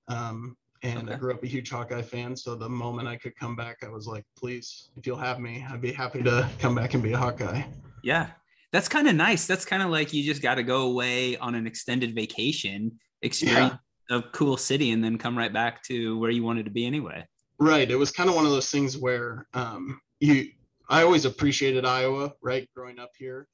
um, 0.09 0.57
and 0.81 1.03
okay. 1.03 1.13
I 1.13 1.17
grew 1.17 1.33
up 1.33 1.43
a 1.43 1.47
huge 1.47 1.69
Hawkeye 1.69 2.01
fan. 2.01 2.35
So 2.35 2.55
the 2.55 2.67
moment 2.67 3.07
I 3.07 3.15
could 3.15 3.37
come 3.37 3.55
back, 3.55 3.77
I 3.83 3.87
was 3.87 4.07
like, 4.07 4.25
please, 4.35 4.89
if 4.97 5.05
you'll 5.05 5.15
have 5.17 5.39
me, 5.39 5.63
I'd 5.69 5.79
be 5.79 5.93
happy 5.93 6.23
to 6.23 6.49
come 6.59 6.75
back 6.75 6.95
and 6.95 7.03
be 7.03 7.13
a 7.13 7.17
Hawkeye. 7.17 7.61
Yeah. 8.03 8.31
That's 8.71 8.87
kind 8.87 9.09
of 9.09 9.15
nice. 9.15 9.47
That's 9.47 9.65
kind 9.65 9.83
of 9.83 9.89
like 9.89 10.13
you 10.13 10.23
just 10.23 10.41
got 10.41 10.55
to 10.55 10.63
go 10.63 10.83
away 10.83 11.35
on 11.35 11.55
an 11.55 11.67
extended 11.67 12.15
vacation, 12.15 12.99
experience 13.21 13.73
yeah 13.73 13.77
a 14.11 14.21
cool 14.33 14.57
city 14.57 14.91
and 14.91 15.03
then 15.03 15.17
come 15.17 15.37
right 15.37 15.53
back 15.53 15.81
to 15.83 16.17
where 16.19 16.31
you 16.31 16.43
wanted 16.43 16.65
to 16.65 16.71
be 16.71 16.85
anyway. 16.85 17.25
Right. 17.59 17.89
It 17.89 17.95
was 17.95 18.11
kind 18.11 18.29
of 18.29 18.35
one 18.35 18.45
of 18.45 18.51
those 18.51 18.69
things 18.69 18.97
where 18.97 19.47
um, 19.53 19.99
you, 20.19 20.49
I 20.89 21.03
always 21.03 21.25
appreciated 21.25 21.85
Iowa, 21.85 22.33
right, 22.41 22.69
growing 22.75 22.99
up 22.99 23.11
here, 23.17 23.47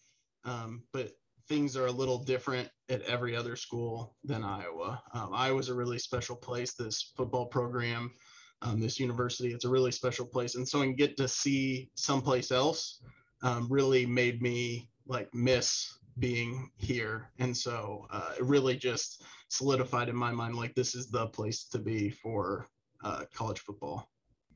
um, 0.44 0.84
but 0.92 1.12
things 1.48 1.78
are 1.78 1.86
a 1.86 1.92
little 1.92 2.18
different 2.18 2.70
at 2.90 3.02
every 3.04 3.36
other 3.36 3.56
school 3.56 4.16
than 4.24 4.44
Iowa. 4.44 5.02
Um, 5.14 5.30
Iowa's 5.34 5.70
a 5.70 5.76
really 5.76 6.00
special 6.00 6.36
place. 6.36 6.74
This 6.74 7.14
football 7.16 7.46
program, 7.46 8.14
um, 8.62 8.80
this 8.80 9.00
university, 9.00 9.54
it's 9.54 9.66
a 9.66 9.70
really 9.70 9.92
special 9.92 10.26
place, 10.26 10.56
and 10.56 10.68
so 10.68 10.82
and 10.82 10.98
get 10.98 11.16
to 11.18 11.28
see 11.28 11.90
someplace 11.96 12.52
else 12.52 13.02
um, 13.44 13.68
really 13.70 14.06
made 14.06 14.42
me 14.42 14.90
like 15.06 15.34
miss 15.34 16.00
being 16.20 16.72
here, 16.78 17.30
and 17.40 17.56
so 17.56 18.08
uh, 18.10 18.34
it 18.38 18.44
really 18.44 18.76
just 18.76 19.24
solidified 19.50 20.10
in 20.10 20.16
my 20.16 20.32
mind 20.32 20.56
like 20.56 20.76
this 20.76 20.96
is 20.96 21.10
the 21.10 21.28
place 21.28 21.66
to 21.66 21.80
be 21.80 22.10
for 22.10 22.68
uh, 23.04 23.24
college 23.34 23.60
football. 23.60 24.10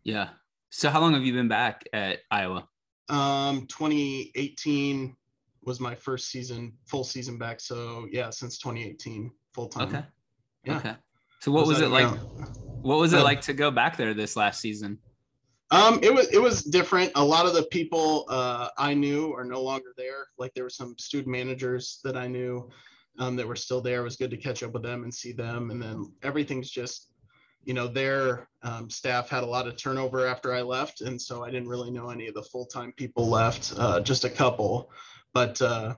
Yeah. 0.04 0.30
So 0.70 0.90
how 0.90 1.02
long 1.02 1.14
have 1.14 1.24
you 1.24 1.34
been 1.34 1.48
back 1.48 1.84
at 1.94 2.20
Iowa? 2.30 2.68
Um, 3.10 3.68
2018 3.68 5.16
was 5.64 5.80
my 5.80 5.96
first 5.96 6.30
season, 6.30 6.74
full 6.86 7.04
season 7.04 7.38
back. 7.38 7.60
So 7.60 8.08
yeah, 8.12 8.30
since 8.30 8.58
2018, 8.58 9.32
full 9.54 9.68
time. 9.68 9.88
Okay. 9.88 10.04
Yeah. 10.64 10.78
Okay. 10.78 10.96
So 11.42 11.52
what 11.52 11.68
was, 11.68 11.80
was 11.80 11.82
it 11.82 11.90
like? 11.90 12.08
What 12.82 13.00
was 13.00 13.14
it 13.14 13.20
uh, 13.20 13.24
like 13.24 13.42
to 13.42 13.54
go 13.54 13.72
back 13.72 13.98
there 13.98 14.14
this 14.14 14.36
last 14.36 14.60
season? 14.62 14.98
Um, 15.72 16.00
it 16.04 16.14
was 16.14 16.28
it 16.28 16.42
was 16.42 16.64
different. 16.64 17.12
A 17.16 17.24
lot 17.24 17.46
of 17.46 17.54
the 17.54 17.64
people 17.64 18.26
uh, 18.30 18.70
I 18.78 18.94
knew 18.94 19.34
are 19.34 19.46
no 19.46 19.62
longer 19.62 19.94
there. 19.98 20.28
Like 20.38 20.54
there 20.54 20.64
were 20.64 20.70
some 20.70 20.96
student 20.98 21.32
managers 21.32 22.00
that 22.04 22.18
I 22.18 22.28
knew 22.28 22.70
um, 23.22 23.36
that 23.36 23.48
were 23.48 23.56
still 23.56 23.82
there. 23.82 24.02
It 24.02 24.04
was 24.04 24.16
good 24.16 24.32
to 24.32 24.38
catch 24.38 24.64
up 24.64 24.74
with 24.74 24.82
them 24.82 25.04
and 25.04 25.14
see 25.14 25.32
them. 25.32 25.70
And 25.70 25.80
then 25.80 26.12
everything's 26.24 26.72
just, 26.72 27.12
you 27.64 27.76
know, 27.76 27.88
their 27.88 28.50
um, 28.64 28.90
staff 28.90 29.30
had 29.30 29.44
a 29.44 29.46
lot 29.46 29.68
of 29.68 29.78
turnover 29.78 30.26
after 30.26 30.52
I 30.54 30.64
left. 30.64 31.02
And 31.02 31.22
so 31.22 31.44
I 31.44 31.52
didn't 31.52 31.70
really 31.70 31.92
know 31.92 32.10
any 32.10 32.28
of 32.28 32.34
the 32.34 32.42
full 32.42 32.66
time 32.66 32.92
people 32.94 33.30
left, 33.30 33.74
uh, 33.78 34.02
just 34.02 34.26
a 34.26 34.30
couple. 34.30 34.90
But 35.36 35.62
uh, 35.62 35.94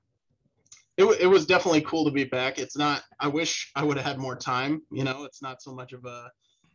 it, 0.98 1.06
it 1.22 1.28
was 1.28 1.46
definitely 1.46 1.82
cool 1.82 2.04
to 2.04 2.12
be 2.12 2.26
back. 2.26 2.60
It's 2.60 2.78
not, 2.78 3.04
I 3.22 3.30
wish 3.30 3.72
I 3.74 3.86
would 3.86 3.96
have 3.96 4.06
had 4.06 4.20
more 4.20 4.36
time. 4.36 4.82
You 4.92 5.06
know, 5.06 5.24
it's 5.24 5.42
not 5.42 5.62
so 5.62 5.74
much 5.74 5.94
of 5.94 6.04
a 6.04 6.30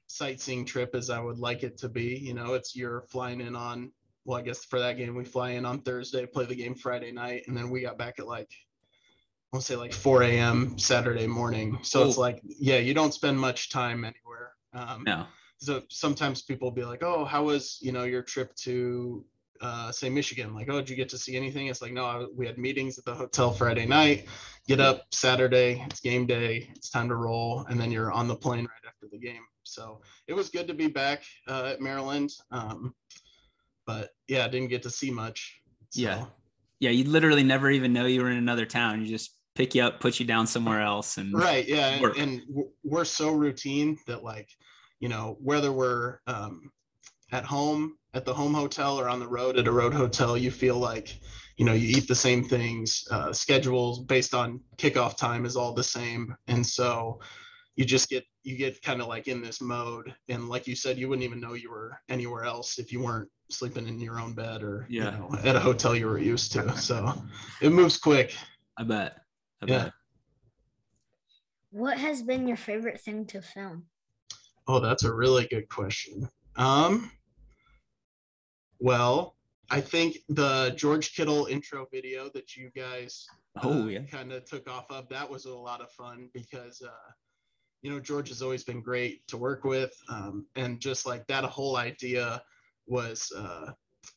sightseeing 0.07 0.65
trip 0.65 0.95
as 0.95 1.11
I 1.11 1.21
would 1.21 1.39
like 1.39 1.63
it 1.63 1.77
to 1.79 1.91
be. 1.91 2.17
You 2.17 2.33
know, 2.33 2.55
it's 2.55 2.75
you're 2.75 3.03
flying 3.11 3.43
in 3.43 3.55
on, 3.55 3.93
well, 4.25 4.39
I 4.39 4.43
guess 4.43 4.65
for 4.65 4.79
that 4.79 4.97
game, 4.97 5.15
we 5.15 5.27
fly 5.27 5.51
in 5.51 5.67
on 5.67 5.83
Thursday, 5.83 6.25
play 6.25 6.47
the 6.47 6.55
game 6.55 6.75
Friday 6.75 7.13
night, 7.13 7.45
and 7.49 7.57
then 7.57 7.69
we 7.69 7.83
got 7.83 7.99
back 7.99 8.15
at 8.19 8.27
like 8.27 8.51
I'll 9.53 9.61
say 9.61 9.77
like 9.77 9.95
4 9.95 10.25
a.m. 10.25 10.79
Saturday 10.79 11.27
morning. 11.27 11.79
So 11.83 12.07
it's 12.07 12.19
like, 12.19 12.41
yeah, 12.45 12.77
you 12.77 12.93
don't 12.93 13.15
spend 13.15 13.39
much 13.39 13.71
time 13.71 14.05
anywhere. 14.05 14.53
Um, 14.75 15.05
no. 15.07 15.27
So 15.59 15.83
sometimes 15.89 16.43
people 16.43 16.71
be 16.71 16.85
like, 16.85 17.03
oh, 17.03 17.25
how 17.25 17.45
was, 17.45 17.79
you 17.81 17.91
know, 17.91 18.05
your 18.05 18.23
trip 18.23 18.55
to, 18.57 19.25
uh, 19.61 19.91
say, 19.91 20.11
Michigan? 20.11 20.55
Like, 20.55 20.69
oh, 20.71 20.81
did 20.81 20.91
you 20.91 20.97
get 20.97 21.09
to 21.09 21.19
see 21.19 21.37
anything? 21.37 21.67
It's 21.67 21.81
like, 21.81 21.93
no, 21.93 22.29
we 22.37 22.47
had 22.47 22.59
meetings 22.59 22.99
at 22.99 23.05
the 23.05 23.15
hotel 23.15 23.51
Friday 23.51 23.87
night, 23.87 24.27
get 24.69 24.81
up 24.81 25.07
Saturday, 25.13 25.85
it's 25.91 26.01
game 26.01 26.27
day, 26.27 26.71
it's 26.77 26.91
time 26.91 27.09
to 27.09 27.17
roll, 27.17 27.65
and 27.69 27.81
then 27.81 27.91
you're 27.91 28.13
on 28.13 28.29
the 28.29 28.37
plane 28.37 28.67
right 28.67 28.87
after 28.87 29.09
the 29.11 29.19
game. 29.19 29.43
So 29.65 30.01
it 30.27 30.35
was 30.35 30.51
good 30.51 30.69
to 30.69 30.75
be 30.75 30.89
back 30.89 31.23
uh, 31.49 31.71
at 31.73 31.81
Maryland. 31.81 32.31
Um, 32.53 32.95
but 33.87 34.11
yeah, 34.29 34.45
I 34.45 34.49
didn't 34.49 34.69
get 34.69 34.83
to 34.85 34.91
see 34.91 35.11
much. 35.11 35.61
So. 35.91 36.03
Yeah. 36.03 36.25
Yeah. 36.79 36.91
You 36.91 37.05
literally 37.05 37.43
never 37.43 37.71
even 37.71 37.93
know 37.93 38.07
you 38.07 38.23
were 38.23 38.31
in 38.31 38.37
another 38.37 38.67
town. 38.67 39.01
You 39.03 39.09
just 39.09 39.38
pick 39.59 39.75
you 39.75 39.83
up, 39.83 39.99
put 39.99 40.21
you 40.21 40.25
down 40.25 40.47
somewhere 40.47 40.81
else, 40.81 41.19
and 41.19 41.35
right, 41.35 41.67
yeah, 41.67 41.89
and, 41.89 42.17
and, 42.17 42.43
we're 42.85 43.05
so 43.05 43.33
routine 43.33 43.99
that 44.07 44.23
like, 44.23 44.49
you 45.01 45.09
know, 45.09 45.37
whether 45.41 45.73
we're 45.73 46.21
um, 46.29 46.71
at 47.33 47.45
home 47.45 47.97
at 48.15 48.25
the 48.25 48.33
home 48.33 48.55
hotel 48.55 48.99
or 48.99 49.09
on 49.09 49.19
the 49.19 49.27
road 49.27 49.59
at 49.59 49.67
a 49.67 49.73
road 49.73 49.93
hotel, 49.93 50.37
you 50.37 50.53
feel 50.53 50.77
like, 50.79 51.19
you 51.57 51.65
know, 51.65 51.73
you 51.73 51.89
eat 51.89 52.07
the 52.07 52.15
same 52.15 52.45
things. 52.45 53.05
Uh, 53.11 53.33
schedules 53.33 53.99
based 53.99 54.33
on 54.33 54.61
kickoff 54.77 55.17
time 55.17 55.45
is 55.45 55.57
all 55.57 55.75
the 55.75 55.83
same, 55.83 56.37
and 56.47 56.65
so 56.65 57.19
you 57.75 57.85
just 57.85 58.09
get 58.09 58.25
you 58.45 58.57
get 58.57 58.81
kind 58.83 59.03
of 59.03 59.09
like 59.09 59.27
in 59.27 59.43
this 59.43 59.61
mode. 59.61 60.15
And 60.29 60.49
like 60.49 60.69
you 60.69 60.77
said 60.77 60.99
you 60.99 61.09
wouldn't 61.09 61.25
even 61.25 61.41
know 61.41 61.55
you 61.55 61.71
were 61.73 61.99
anywhere 62.09 62.45
else 62.45 62.79
if 62.79 62.93
you 62.93 63.03
weren't 63.03 63.29
sleeping 63.51 63.89
in 63.89 63.99
your 63.99 64.21
own 64.21 64.35
bed 64.35 64.63
or 64.63 64.87
yeah. 64.89 65.17
you 65.17 65.19
know 65.19 65.31
at 65.43 65.57
a 65.57 65.61
hotel 65.61 65.97
you 65.97 66.07
were 66.07 66.21
used 66.21 66.53
to. 66.53 66.77
So 66.79 67.13
it 67.61 67.71
moves 67.71 67.99
quick. 67.99 68.37
I 68.79 68.85
bet 68.85 69.17
yeah. 69.67 69.91
What 71.71 71.99
has 71.99 72.23
been 72.23 72.49
your 72.49 72.57
favorite 72.57 73.01
thing 73.01 73.27
to 73.27 73.43
film? 73.43 73.87
Oh, 74.67 74.81
that's 74.81 75.05
a 75.05 75.15
really 75.15 75.47
good 75.51 75.69
question. 75.69 76.29
Um, 76.57 77.11
well, 78.81 79.37
I 79.71 79.81
think 79.81 80.19
the 80.29 80.75
George 80.77 81.15
Kittle 81.15 81.47
intro 81.47 81.87
video 81.93 82.31
that 82.35 82.57
you 82.57 82.71
guys 82.75 83.27
oh 83.63 83.83
uh, 83.83 83.87
yeah 83.87 84.01
kind 84.03 84.33
of 84.33 84.45
took 84.45 84.69
off 84.71 84.91
of 84.91 85.09
that 85.09 85.29
was 85.29 85.45
a 85.45 85.55
lot 85.55 85.81
of 85.81 85.91
fun 85.91 86.31
because 86.33 86.81
uh, 86.83 87.11
you 87.83 87.91
know 87.91 88.01
George 88.01 88.29
has 88.29 88.41
always 88.41 88.65
been 88.65 88.81
great 88.81 89.27
to 89.29 89.37
work 89.37 89.65
with, 89.65 89.93
um, 90.09 90.47
and 90.57 90.81
just 90.81 91.07
like 91.07 91.27
that 91.27 91.45
whole 91.45 91.77
idea 91.77 92.43
was 92.87 93.31
uh, 93.37 93.73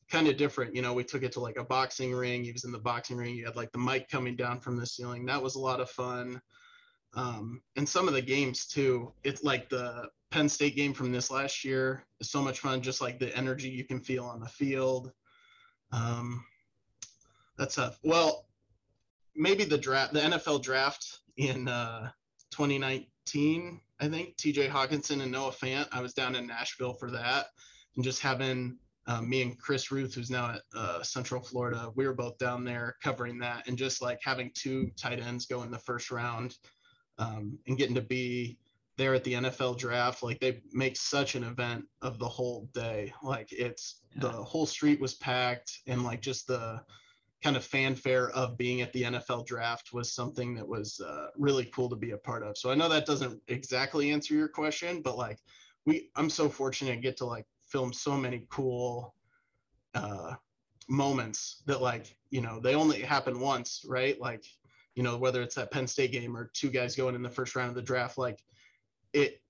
kind 0.10 0.28
of 0.28 0.38
different. 0.38 0.76
You 0.76 0.82
know, 0.82 0.94
we 0.94 1.04
took 1.04 1.24
it 1.24 1.32
to 1.34 1.40
like 1.40 1.58
a 1.58 1.64
boxing 1.64 2.14
ring. 2.14 2.44
He 2.44 2.52
was 2.52 2.64
in 2.64 2.72
the 2.72 2.80
boxing 2.80 3.18
ring. 3.18 3.36
You 3.36 3.46
had 3.46 3.56
like 3.56 3.72
the 3.72 3.80
mic 3.80 4.10
coming 4.10 4.36
down 4.36 4.60
from 4.60 4.78
the 4.78 4.86
ceiling. 4.86 5.26
That 5.26 5.42
was 5.42 5.56
a 5.56 5.60
lot 5.60 5.80
of 5.80 5.90
fun. 5.90 6.42
Um, 7.14 7.62
and 7.76 7.88
some 7.88 8.08
of 8.08 8.14
the 8.14 8.22
games 8.22 8.66
too. 8.66 9.14
It's 9.24 9.44
like 9.44 9.70
the 9.70 10.10
Penn 10.30 10.48
State 10.48 10.76
game 10.76 10.94
from 10.94 11.12
this 11.12 11.30
last 11.30 11.64
year 11.64 12.06
is 12.20 12.30
so 12.30 12.42
much 12.42 12.60
fun. 12.60 12.82
Just 12.82 13.02
like 13.02 13.20
the 13.20 13.36
energy 13.36 13.70
you 13.70 13.84
can 13.84 14.00
feel 14.00 14.26
on 14.26 14.40
the 14.40 14.48
field. 14.48 15.12
Um, 15.92 16.46
that's 17.58 17.76
tough. 17.76 18.00
Well, 18.04 18.46
maybe 19.36 19.64
the 19.64 19.78
draft, 19.78 20.14
the 20.14 20.22
NFL 20.22 20.64
draft 20.64 21.20
in 21.38 21.68
uh, 21.68 22.10
2019. 22.52 23.80
I 24.00 24.08
think 24.08 24.36
TJ 24.38 24.70
Hockenson 24.70 25.22
and 25.22 25.32
Noah 25.32 25.52
Fant. 25.52 25.88
I 25.92 26.02
was 26.02 26.14
down 26.14 26.36
in 26.36 26.48
Nashville 26.48 26.94
for 26.94 27.12
that, 27.12 27.48
and 27.96 28.04
just 28.04 28.22
having 28.22 28.78
uh, 29.08 29.22
me 29.22 29.42
and 29.42 29.58
Chris 29.58 29.92
Ruth, 29.92 30.14
who's 30.14 30.30
now 30.30 30.52
at 30.52 30.62
uh, 30.76 31.04
Central 31.04 31.42
Florida, 31.42 31.92
we 31.96 32.06
were 32.06 32.14
both 32.14 32.38
down 32.38 32.64
there 32.64 32.96
covering 33.04 33.40
that, 33.40 33.68
and 33.68 33.78
just 33.78 34.02
like 34.02 34.20
having 34.24 34.52
two 34.54 34.92
tight 34.96 35.20
ends 35.20 35.46
go 35.46 35.64
in 35.64 35.72
the 35.72 35.80
first 35.80 36.12
round, 36.12 36.58
um, 37.18 37.58
and 37.68 37.78
getting 37.78 37.96
to 37.96 38.02
be 38.02 38.58
there 38.98 39.14
at 39.16 39.24
the 39.24 39.34
NFL 39.34 39.78
draft, 39.78 40.22
like 40.22 40.40
they 40.40 40.62
make 40.74 40.96
such 40.96 41.36
an 41.36 41.44
event 41.44 41.86
of 42.02 42.20
the 42.20 42.28
whole 42.28 42.70
day. 42.74 43.12
Like 43.24 43.52
it's 43.52 44.02
yeah. 44.14 44.24
the 44.24 44.32
whole 44.32 44.66
street 44.66 45.02
was 45.02 45.16
packed, 45.16 45.80
and 45.88 46.04
like 46.04 46.22
just 46.22 46.48
the 46.48 46.82
kind 47.44 47.58
of 47.58 47.66
fanfare 47.66 48.30
of 48.32 48.58
being 48.58 48.82
at 48.82 48.94
the 48.94 49.04
NFL 49.04 49.48
draft 49.48 49.94
was 49.94 50.14
something 50.14 50.54
that 50.54 50.68
was 50.68 51.00
uh, 51.00 51.28
really 51.36 51.66
cool 51.74 51.90
to 51.90 51.96
be 51.96 52.12
a 52.12 52.18
part 52.18 52.44
of. 52.44 52.56
So 52.58 52.70
I 52.70 52.76
know 52.76 52.88
that 52.90 53.08
doesn't 53.08 53.42
exactly 53.48 54.12
answer 54.12 54.36
your 54.36 54.48
question, 54.48 55.02
but 55.02 55.18
like 55.18 55.40
we, 55.86 56.10
I'm 56.16 56.30
so 56.30 56.50
fortunate 56.50 56.96
to 56.96 57.02
get 57.02 57.18
to 57.18 57.26
like 57.26 57.46
film 57.72 57.94
so 57.94 58.18
many 58.18 58.46
cool 58.50 59.16
uh, 59.94 60.34
moments 60.90 61.64
that 61.66 61.82
like 61.82 62.16
you 62.30 62.42
know 62.42 62.60
they 62.60 62.76
only 62.76 63.02
happen 63.02 63.40
once, 63.40 63.84
right? 63.88 64.20
Like 64.20 64.44
you 64.96 65.04
know 65.04 65.18
whether 65.18 65.42
it's 65.42 65.56
that 65.56 65.72
Penn 65.72 65.88
State 65.88 66.12
game 66.12 66.36
or 66.36 66.52
two 66.54 66.70
guys 66.70 66.96
going 66.96 67.16
in 67.16 67.22
the 67.22 67.30
first 67.30 67.56
round 67.56 67.70
of 67.70 67.76
the 67.76 67.82
draft, 67.82 68.18
like 68.18 68.40
it 69.14 69.42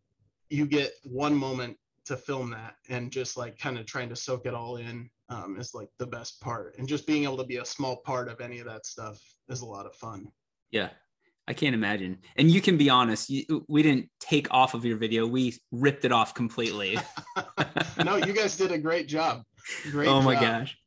you 0.50 0.66
get 0.66 0.94
one 1.04 1.36
moment 1.36 1.78
to 2.06 2.18
film 2.18 2.50
that 2.52 2.76
and 2.90 3.12
just 3.12 3.38
like 3.38 3.58
kind 3.58 3.78
of 3.78 3.86
trying 3.86 4.10
to 4.10 4.16
soak 4.16 4.46
it 4.46 4.54
all 4.54 4.78
in 4.78 5.10
um, 5.30 5.58
is 5.60 5.74
like 5.74 5.90
the 5.98 6.06
best 6.06 6.42
part. 6.42 6.76
And 6.78 6.88
just 6.88 7.08
being 7.08 7.24
able 7.24 7.38
to 7.38 7.44
be 7.44 7.58
a 7.58 7.66
small 7.66 7.98
part 7.98 8.28
of 8.28 8.42
any 8.42 8.60
of 8.60 8.66
that 8.66 8.86
stuff 8.86 9.20
is 9.50 9.62
a 9.62 9.66
lot 9.66 9.86
of 9.86 9.96
fun. 9.96 10.28
Yeah. 10.72 10.90
I 11.48 11.54
can't 11.54 11.74
imagine. 11.74 12.20
And 12.36 12.50
you 12.50 12.62
can 12.62 12.78
be 12.78 12.90
honest, 12.90 13.30
you, 13.30 13.66
we 13.68 13.84
didn't 13.84 14.10
take 14.20 14.48
off 14.52 14.74
of 14.74 14.86
your 14.86 14.98
video. 14.98 15.26
We 15.26 15.58
ripped 15.72 16.06
it 16.06 16.12
off 16.12 16.34
completely. 16.34 16.98
no, 18.06 18.16
you 18.18 18.34
guys 18.34 18.56
did 18.56 18.72
a 18.72 18.78
great 18.78 19.08
job. 19.08 19.44
Great 19.92 20.08
oh 20.08 20.22
my 20.22 20.36
job. 20.36 20.44
gosh. 20.44 20.78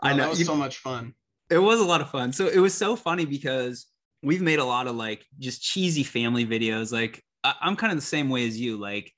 I 0.00 0.12
know. 0.12 0.24
That 0.24 0.30
was 0.30 0.38
you, 0.38 0.44
so 0.44 0.54
much 0.54 0.78
fun. 0.78 1.14
It 1.50 1.58
was 1.58 1.80
a 1.80 1.84
lot 1.84 2.00
of 2.00 2.10
fun. 2.10 2.32
So 2.32 2.46
it 2.46 2.58
was 2.58 2.74
so 2.74 2.96
funny 2.96 3.24
because 3.24 3.86
we've 4.22 4.42
made 4.42 4.58
a 4.58 4.64
lot 4.64 4.86
of 4.86 4.96
like 4.96 5.24
just 5.38 5.62
cheesy 5.62 6.02
family 6.02 6.46
videos. 6.46 6.92
Like 6.92 7.22
I, 7.42 7.54
I'm 7.60 7.76
kind 7.76 7.92
of 7.92 7.98
the 7.98 8.06
same 8.06 8.28
way 8.28 8.46
as 8.46 8.60
you. 8.60 8.76
Like 8.76 9.12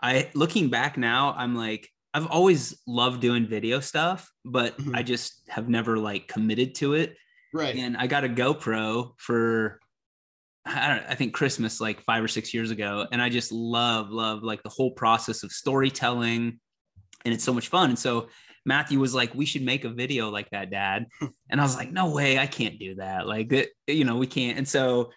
I 0.00 0.30
looking 0.34 0.68
back 0.68 0.96
now, 0.96 1.34
I'm 1.36 1.54
like, 1.54 1.88
I've 2.12 2.26
always 2.26 2.80
loved 2.86 3.20
doing 3.20 3.46
video 3.46 3.80
stuff, 3.80 4.30
but 4.44 4.78
mm-hmm. 4.78 4.94
I 4.94 5.02
just 5.02 5.40
have 5.48 5.68
never 5.68 5.98
like 5.98 6.28
committed 6.28 6.74
to 6.76 6.94
it. 6.94 7.16
Right. 7.52 7.74
And 7.74 7.96
I 7.96 8.06
got 8.06 8.24
a 8.24 8.28
GoPro 8.28 9.12
for 9.16 9.80
I 10.66 10.88
don't 10.88 11.04
I 11.10 11.14
think 11.14 11.34
Christmas 11.34 11.80
like 11.80 12.02
5 12.04 12.24
or 12.24 12.28
6 12.28 12.54
years 12.54 12.70
ago 12.70 13.06
and 13.12 13.20
I 13.20 13.28
just 13.28 13.52
love 13.52 14.10
love 14.10 14.42
like 14.42 14.62
the 14.62 14.70
whole 14.70 14.92
process 14.92 15.42
of 15.42 15.52
storytelling 15.52 16.58
and 17.24 17.34
it's 17.34 17.44
so 17.44 17.54
much 17.54 17.68
fun. 17.68 17.90
And 17.90 17.98
so 17.98 18.28
Matthew 18.66 18.98
was 18.98 19.14
like, 19.14 19.34
"We 19.34 19.46
should 19.46 19.62
make 19.62 19.84
a 19.84 19.90
video 19.90 20.30
like 20.30 20.48
that, 20.50 20.70
Dad." 20.70 21.06
Hmm. 21.20 21.26
and 21.50 21.60
I 21.60 21.64
was 21.64 21.76
like, 21.76 21.92
"No 21.92 22.10
way, 22.10 22.38
I 22.38 22.46
can't 22.46 22.78
do 22.78 22.94
that. 22.96 23.26
Like, 23.26 23.52
it, 23.52 23.70
you 23.86 24.04
know, 24.04 24.16
we 24.16 24.26
can't." 24.26 24.58
And 24.58 24.66
so, 24.66 25.10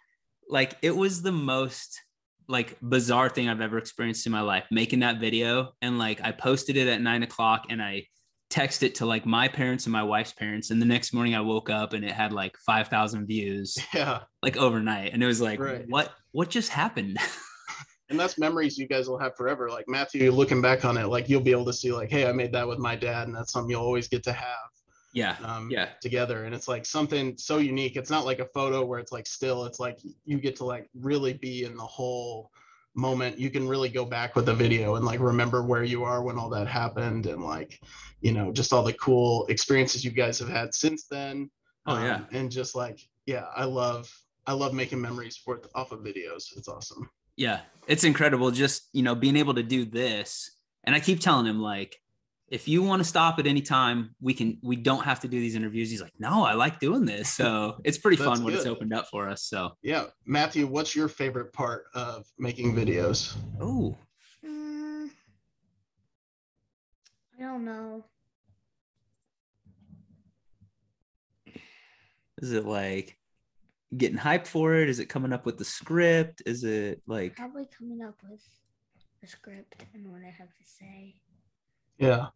like, 0.50 0.78
it 0.82 0.96
was 0.96 1.22
the 1.22 1.32
most 1.32 2.02
like 2.48 2.78
bizarre 2.82 3.30
thing 3.30 3.50
I've 3.50 3.62
ever 3.62 3.78
experienced 3.78 4.26
in 4.26 4.32
my 4.32 4.42
life 4.42 4.66
making 4.72 5.00
that 5.00 5.20
video. 5.20 5.74
And 5.82 6.00
like 6.00 6.22
I 6.24 6.32
posted 6.32 6.78
it 6.78 6.88
at 6.88 7.02
nine 7.02 7.24
o'clock 7.24 7.66
and 7.70 7.82
I 7.82 8.06
texted 8.50 8.84
it 8.84 8.96
to 8.96 9.06
like 9.06 9.26
my 9.26 9.48
parents 9.48 9.86
and 9.86 9.94
my 9.94 10.04
wife's 10.04 10.34
parents. 10.34 10.72
And 10.72 10.82
the 10.82 10.86
next 10.86 11.14
morning 11.14 11.36
I 11.36 11.42
woke 11.42 11.70
up 11.70 11.94
and 11.94 12.06
it 12.06 12.12
had 12.12 12.32
like 12.32 12.58
5,000 12.66 13.26
views. 13.26 13.78
Yeah. 13.94 14.22
Like 14.44 14.58
overnight. 14.58 15.14
And 15.14 15.24
it 15.24 15.26
was 15.26 15.42
like, 15.42 15.60
right. 15.60 15.86
what, 15.88 16.14
what 16.32 16.50
just 16.50 16.70
happened? 16.70 17.18
and 18.10 18.20
that's 18.20 18.38
memories 18.38 18.78
you 18.78 18.88
guys 18.88 19.10
will 19.10 19.18
have 19.18 19.36
forever. 19.36 19.70
Like 19.70 19.86
Matthew, 19.88 20.32
looking 20.32 20.62
back 20.62 20.86
on 20.86 20.98
it, 20.98 21.08
like 21.08 21.30
you'll 21.30 21.42
be 21.42 21.52
able 21.52 21.66
to 21.66 21.74
see 21.74 21.92
like, 21.92 22.12
Hey, 22.12 22.28
I 22.28 22.32
made 22.32 22.54
that 22.54 22.68
with 22.68 22.80
my 22.80 22.96
dad. 22.96 23.28
And 23.28 23.36
that's 23.36 23.52
something 23.52 23.72
you'll 23.72 23.82
always 23.84 24.08
get 24.08 24.24
to 24.24 24.34
have 24.34 24.70
yeah 25.14 25.38
um, 25.44 25.70
yeah 25.72 25.88
together 26.02 26.44
and 26.44 26.54
it's 26.54 26.68
like 26.68 26.86
something 26.86 27.36
so 27.38 27.58
unique 27.60 27.96
it's 27.96 28.10
not 28.10 28.26
like 28.26 28.40
a 28.40 28.46
photo 28.54 28.84
where 28.86 29.00
it's 29.00 29.12
like 29.14 29.26
still 29.26 29.66
it's 29.66 29.80
like 29.80 29.98
you 30.26 30.38
get 30.38 30.56
to 30.56 30.66
like 30.66 30.90
really 30.94 31.34
be 31.34 31.64
in 31.64 31.76
the 31.76 31.84
whole 31.84 32.52
moment 32.98 33.38
you 33.38 33.50
can 33.52 33.68
really 33.68 33.90
go 33.90 34.04
back 34.04 34.36
with 34.36 34.48
the 34.48 34.54
video 34.54 34.96
and 34.96 35.06
like 35.06 35.20
remember 35.20 35.64
where 35.64 35.84
you 35.84 36.04
are 36.04 36.24
when 36.24 36.38
all 36.38 36.50
that 36.50 36.68
happened 36.68 37.28
and 37.28 37.44
like 37.44 37.80
you 38.22 38.32
know 38.32 38.52
just 38.52 38.74
all 38.74 38.84
the 38.84 38.94
cool 38.94 39.46
experiences 39.48 40.04
you 40.04 40.12
guys 40.12 40.40
have 40.40 40.50
had 40.50 40.74
since 40.74 41.06
then. 41.06 41.50
Oh 41.86 42.04
yeah. 42.04 42.16
Um, 42.16 42.28
and 42.32 42.52
just 42.52 42.76
like 42.76 43.00
yeah 43.26 43.46
i 43.56 43.64
love 43.64 44.12
i 44.48 44.54
love 44.54 44.74
making 44.74 45.00
memories 45.00 45.38
for 45.38 45.62
off 45.76 45.92
of 45.92 46.00
videos. 46.00 46.58
It's 46.58 46.68
awesome. 46.68 47.10
Yeah. 47.36 47.62
It's 47.88 48.04
incredible 48.04 48.52
just 48.52 48.90
you 48.94 49.04
know 49.04 49.16
being 49.16 49.38
able 49.38 49.54
to 49.54 49.64
do 49.64 49.86
this. 49.86 50.52
And 50.84 50.96
i 50.96 51.00
keep 51.00 51.20
telling 51.20 51.46
him 51.46 51.62
like 51.62 52.02
if 52.50 52.68
you 52.68 52.82
want 52.82 53.02
to 53.02 53.04
stop 53.04 53.40
at 53.40 53.48
any 53.48 53.62
time, 53.62 54.16
we 54.22 54.34
can. 54.34 54.58
We 54.64 54.78
don't 54.78 55.04
have 55.04 55.20
to 55.22 55.28
do 55.28 55.40
these 55.40 55.56
interviews. 55.56 55.90
He's 55.92 56.02
like, 56.02 56.14
no, 56.18 56.46
I 56.46 56.54
like 56.54 56.80
doing 56.80 57.06
this. 57.06 57.30
So 57.30 57.78
it's 57.84 57.98
pretty 57.98 58.18
fun 58.18 58.44
what 58.44 58.54
it's 58.54 58.66
opened 58.66 58.94
up 58.94 59.08
for 59.08 59.28
us. 59.28 59.44
So 59.44 59.72
yeah, 59.82 60.06
Matthew, 60.26 60.66
what's 60.66 60.96
your 60.96 61.10
favorite 61.10 61.52
part 61.52 61.86
of 61.94 62.26
making 62.40 62.74
videos? 62.74 63.36
Oh, 63.60 63.98
mm, 64.46 65.10
I 67.38 67.42
don't 67.42 67.66
know. 67.66 68.06
Is 72.42 72.54
it 72.54 72.66
like 72.66 73.18
getting 73.96 74.18
hyped 74.18 74.48
for 74.48 74.76
it? 74.76 74.90
Is 74.90 75.00
it 75.00 75.08
coming 75.08 75.34
up 75.34 75.46
with 75.46 75.58
the 75.58 75.66
script? 75.66 76.44
Is 76.46 76.64
it 76.64 77.02
like 77.08 77.36
probably 77.36 77.68
coming 77.78 78.02
up 78.02 78.16
with 78.30 78.42
the 79.22 79.28
script 79.28 79.84
and 79.94 80.10
what 80.12 80.22
I 80.22 80.30
have 80.30 80.48
to 80.48 80.64
say? 80.64 81.16
Yeah. 81.98 82.28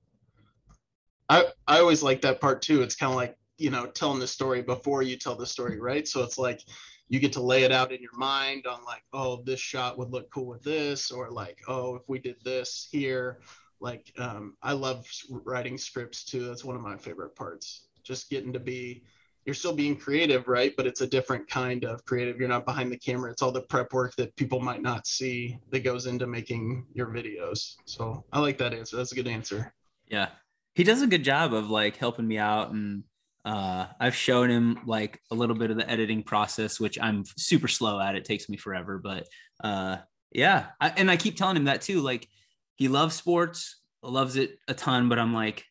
I 1.32 1.46
I 1.66 1.80
always 1.80 2.04
like 2.04 2.22
that 2.22 2.42
part 2.42 2.62
too. 2.62 2.82
It's 2.82 2.96
kind 2.96 3.12
of 3.12 3.16
like, 3.16 3.38
you 3.58 3.70
know, 3.70 3.86
telling 3.86 4.20
the 4.20 4.28
story 4.28 4.62
before 4.62 5.02
you 5.02 5.16
tell 5.16 5.36
the 5.36 5.46
story, 5.48 5.80
right? 5.80 6.06
So 6.06 6.24
it's 6.24 6.38
like 6.38 6.62
you 7.08 7.20
get 7.20 7.32
to 7.34 7.42
lay 7.42 7.64
it 7.64 7.72
out 7.72 7.94
in 7.94 8.02
your 8.02 8.18
mind 8.18 8.68
on 8.68 8.84
like, 8.84 9.04
oh, 9.14 9.42
this 9.46 9.60
shot 9.60 9.98
would 9.98 10.12
look 10.12 10.30
cool 10.30 10.48
with 10.48 10.62
this, 10.62 11.10
or 11.10 11.32
like, 11.32 11.58
oh, 11.70 11.96
if 11.96 12.04
we 12.10 12.20
did 12.20 12.36
this 12.44 12.90
here. 12.92 13.40
Like 13.80 14.14
um, 14.20 14.58
I 14.62 14.74
love 14.74 15.08
writing 15.30 15.78
scripts 15.78 16.24
too. 16.26 16.46
That's 16.46 16.66
one 16.66 16.76
of 16.76 16.82
my 16.82 16.98
favorite 16.98 17.36
parts. 17.36 17.88
Just 18.04 18.30
getting 18.30 18.54
to 18.54 18.60
be 18.60 19.04
you're 19.46 19.56
still 19.56 19.74
being 19.74 19.96
creative, 19.96 20.48
right? 20.48 20.74
But 20.78 20.86
it's 20.86 21.02
a 21.02 21.08
different 21.08 21.48
kind 21.50 21.84
of 21.84 22.06
creative. 22.06 22.38
You're 22.40 22.50
not 22.50 22.66
behind 22.66 22.92
the 22.92 22.98
camera. 22.98 23.32
It's 23.32 23.42
all 23.42 23.52
the 23.52 23.62
prep 23.62 23.92
work 23.94 24.16
that 24.18 24.36
people 24.36 24.60
might 24.60 24.84
not 24.84 25.08
see 25.08 25.58
that 25.72 25.84
goes 25.84 26.06
into 26.06 26.28
making 26.28 26.86
your 26.94 27.08
videos. 27.08 27.76
So 27.86 28.24
I 28.32 28.40
like 28.40 28.60
that 28.60 28.74
answer. 28.74 28.98
That's 28.98 29.14
a 29.14 29.16
good 29.16 29.28
answer. 29.28 29.74
Yeah. 30.10 30.28
He 30.76 30.84
does 30.84 31.02
a 31.02 31.08
good 31.08 31.24
job 31.24 31.54
of 31.54 31.70
like 31.70 31.98
helping 31.98 32.28
me 32.28 32.38
out 32.38 32.72
and 32.72 33.04
uh, 33.44 33.88
I've 34.00 34.16
shown 34.16 34.50
him 34.50 34.80
like 34.86 35.20
a 35.32 35.36
little 35.36 35.56
bit 35.56 35.72
of 35.72 35.78
the 35.78 35.90
editing 35.90 36.24
process, 36.24 36.80
which 36.80 37.00
I'm 37.02 37.24
super 37.38 37.68
slow 37.68 38.00
at. 38.00 38.16
It 38.16 38.26
takes 38.26 38.48
me 38.48 38.58
forever, 38.58 39.00
but 39.00 39.28
uh, 39.64 39.98
yeah. 40.32 40.68
I, 40.80 40.90
and 40.90 41.10
I 41.10 41.18
keep 41.18 41.38
telling 41.38 41.58
him 41.58 41.66
that 41.66 41.82
too. 41.82 42.02
Like 42.02 42.28
he 42.76 42.88
loves 42.88 43.16
sports, 43.16 43.82
loves 44.04 44.36
it 44.36 44.58
a 44.68 44.74
ton, 44.74 45.10
but 45.10 45.20
I'm 45.20 45.34
like, 45.34 45.66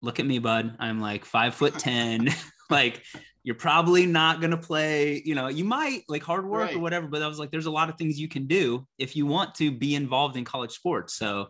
look 0.00 0.20
at 0.20 0.26
me, 0.26 0.38
bud. 0.38 0.76
I'm 0.78 1.00
like 1.00 1.24
five 1.24 1.54
foot 1.54 1.78
10. 1.78 2.28
like 2.70 3.02
you're 3.42 3.54
probably 3.54 4.04
not 4.04 4.40
going 4.40 4.50
to 4.50 4.58
play 4.58 5.22
you 5.24 5.34
know 5.34 5.48
you 5.48 5.64
might 5.64 6.02
like 6.06 6.22
hard 6.22 6.46
work 6.46 6.66
right. 6.66 6.76
or 6.76 6.80
whatever 6.80 7.06
but 7.06 7.22
i 7.22 7.26
was 7.26 7.38
like 7.38 7.50
there's 7.50 7.64
a 7.64 7.70
lot 7.70 7.88
of 7.88 7.96
things 7.96 8.20
you 8.20 8.28
can 8.28 8.46
do 8.46 8.86
if 8.98 9.16
you 9.16 9.24
want 9.24 9.54
to 9.54 9.70
be 9.70 9.94
involved 9.94 10.36
in 10.36 10.44
college 10.44 10.72
sports 10.72 11.14
so 11.14 11.46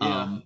yeah. 0.00 0.38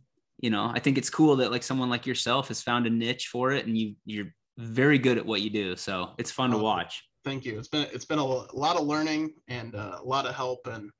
You 0.44 0.50
know 0.50 0.70
i 0.74 0.78
think 0.78 0.98
it's 0.98 1.10
cool 1.10 1.36
that 1.36 1.50
like 1.50 1.62
someone 1.62 1.90
like 1.94 2.06
yourself 2.06 2.48
has 2.48 2.60
found 2.60 2.86
a 2.86 2.90
niche 2.90 3.26
for 3.32 3.52
it 3.52 3.66
and 3.66 3.76
you 3.78 3.94
you're 4.04 4.30
very 4.58 4.98
good 4.98 5.18
at 5.18 5.26
what 5.26 5.40
you 5.40 5.50
do. 5.50 5.76
So 5.76 6.10
it's 6.18 6.30
fun 6.30 6.50
to 6.50 6.58
watch. 6.58 7.04
Thank 7.24 7.44
you. 7.44 7.58
It's 7.58 7.68
been 7.68 7.86
it's 7.92 8.04
been 8.04 8.18
a 8.18 8.24
lot 8.24 8.76
of 8.76 8.86
learning 8.86 9.34
and 9.48 9.74
uh, 9.74 9.98
a 10.00 10.04
lot 10.04 10.26
of 10.26 10.34
help 10.34 10.66
and 10.66 10.90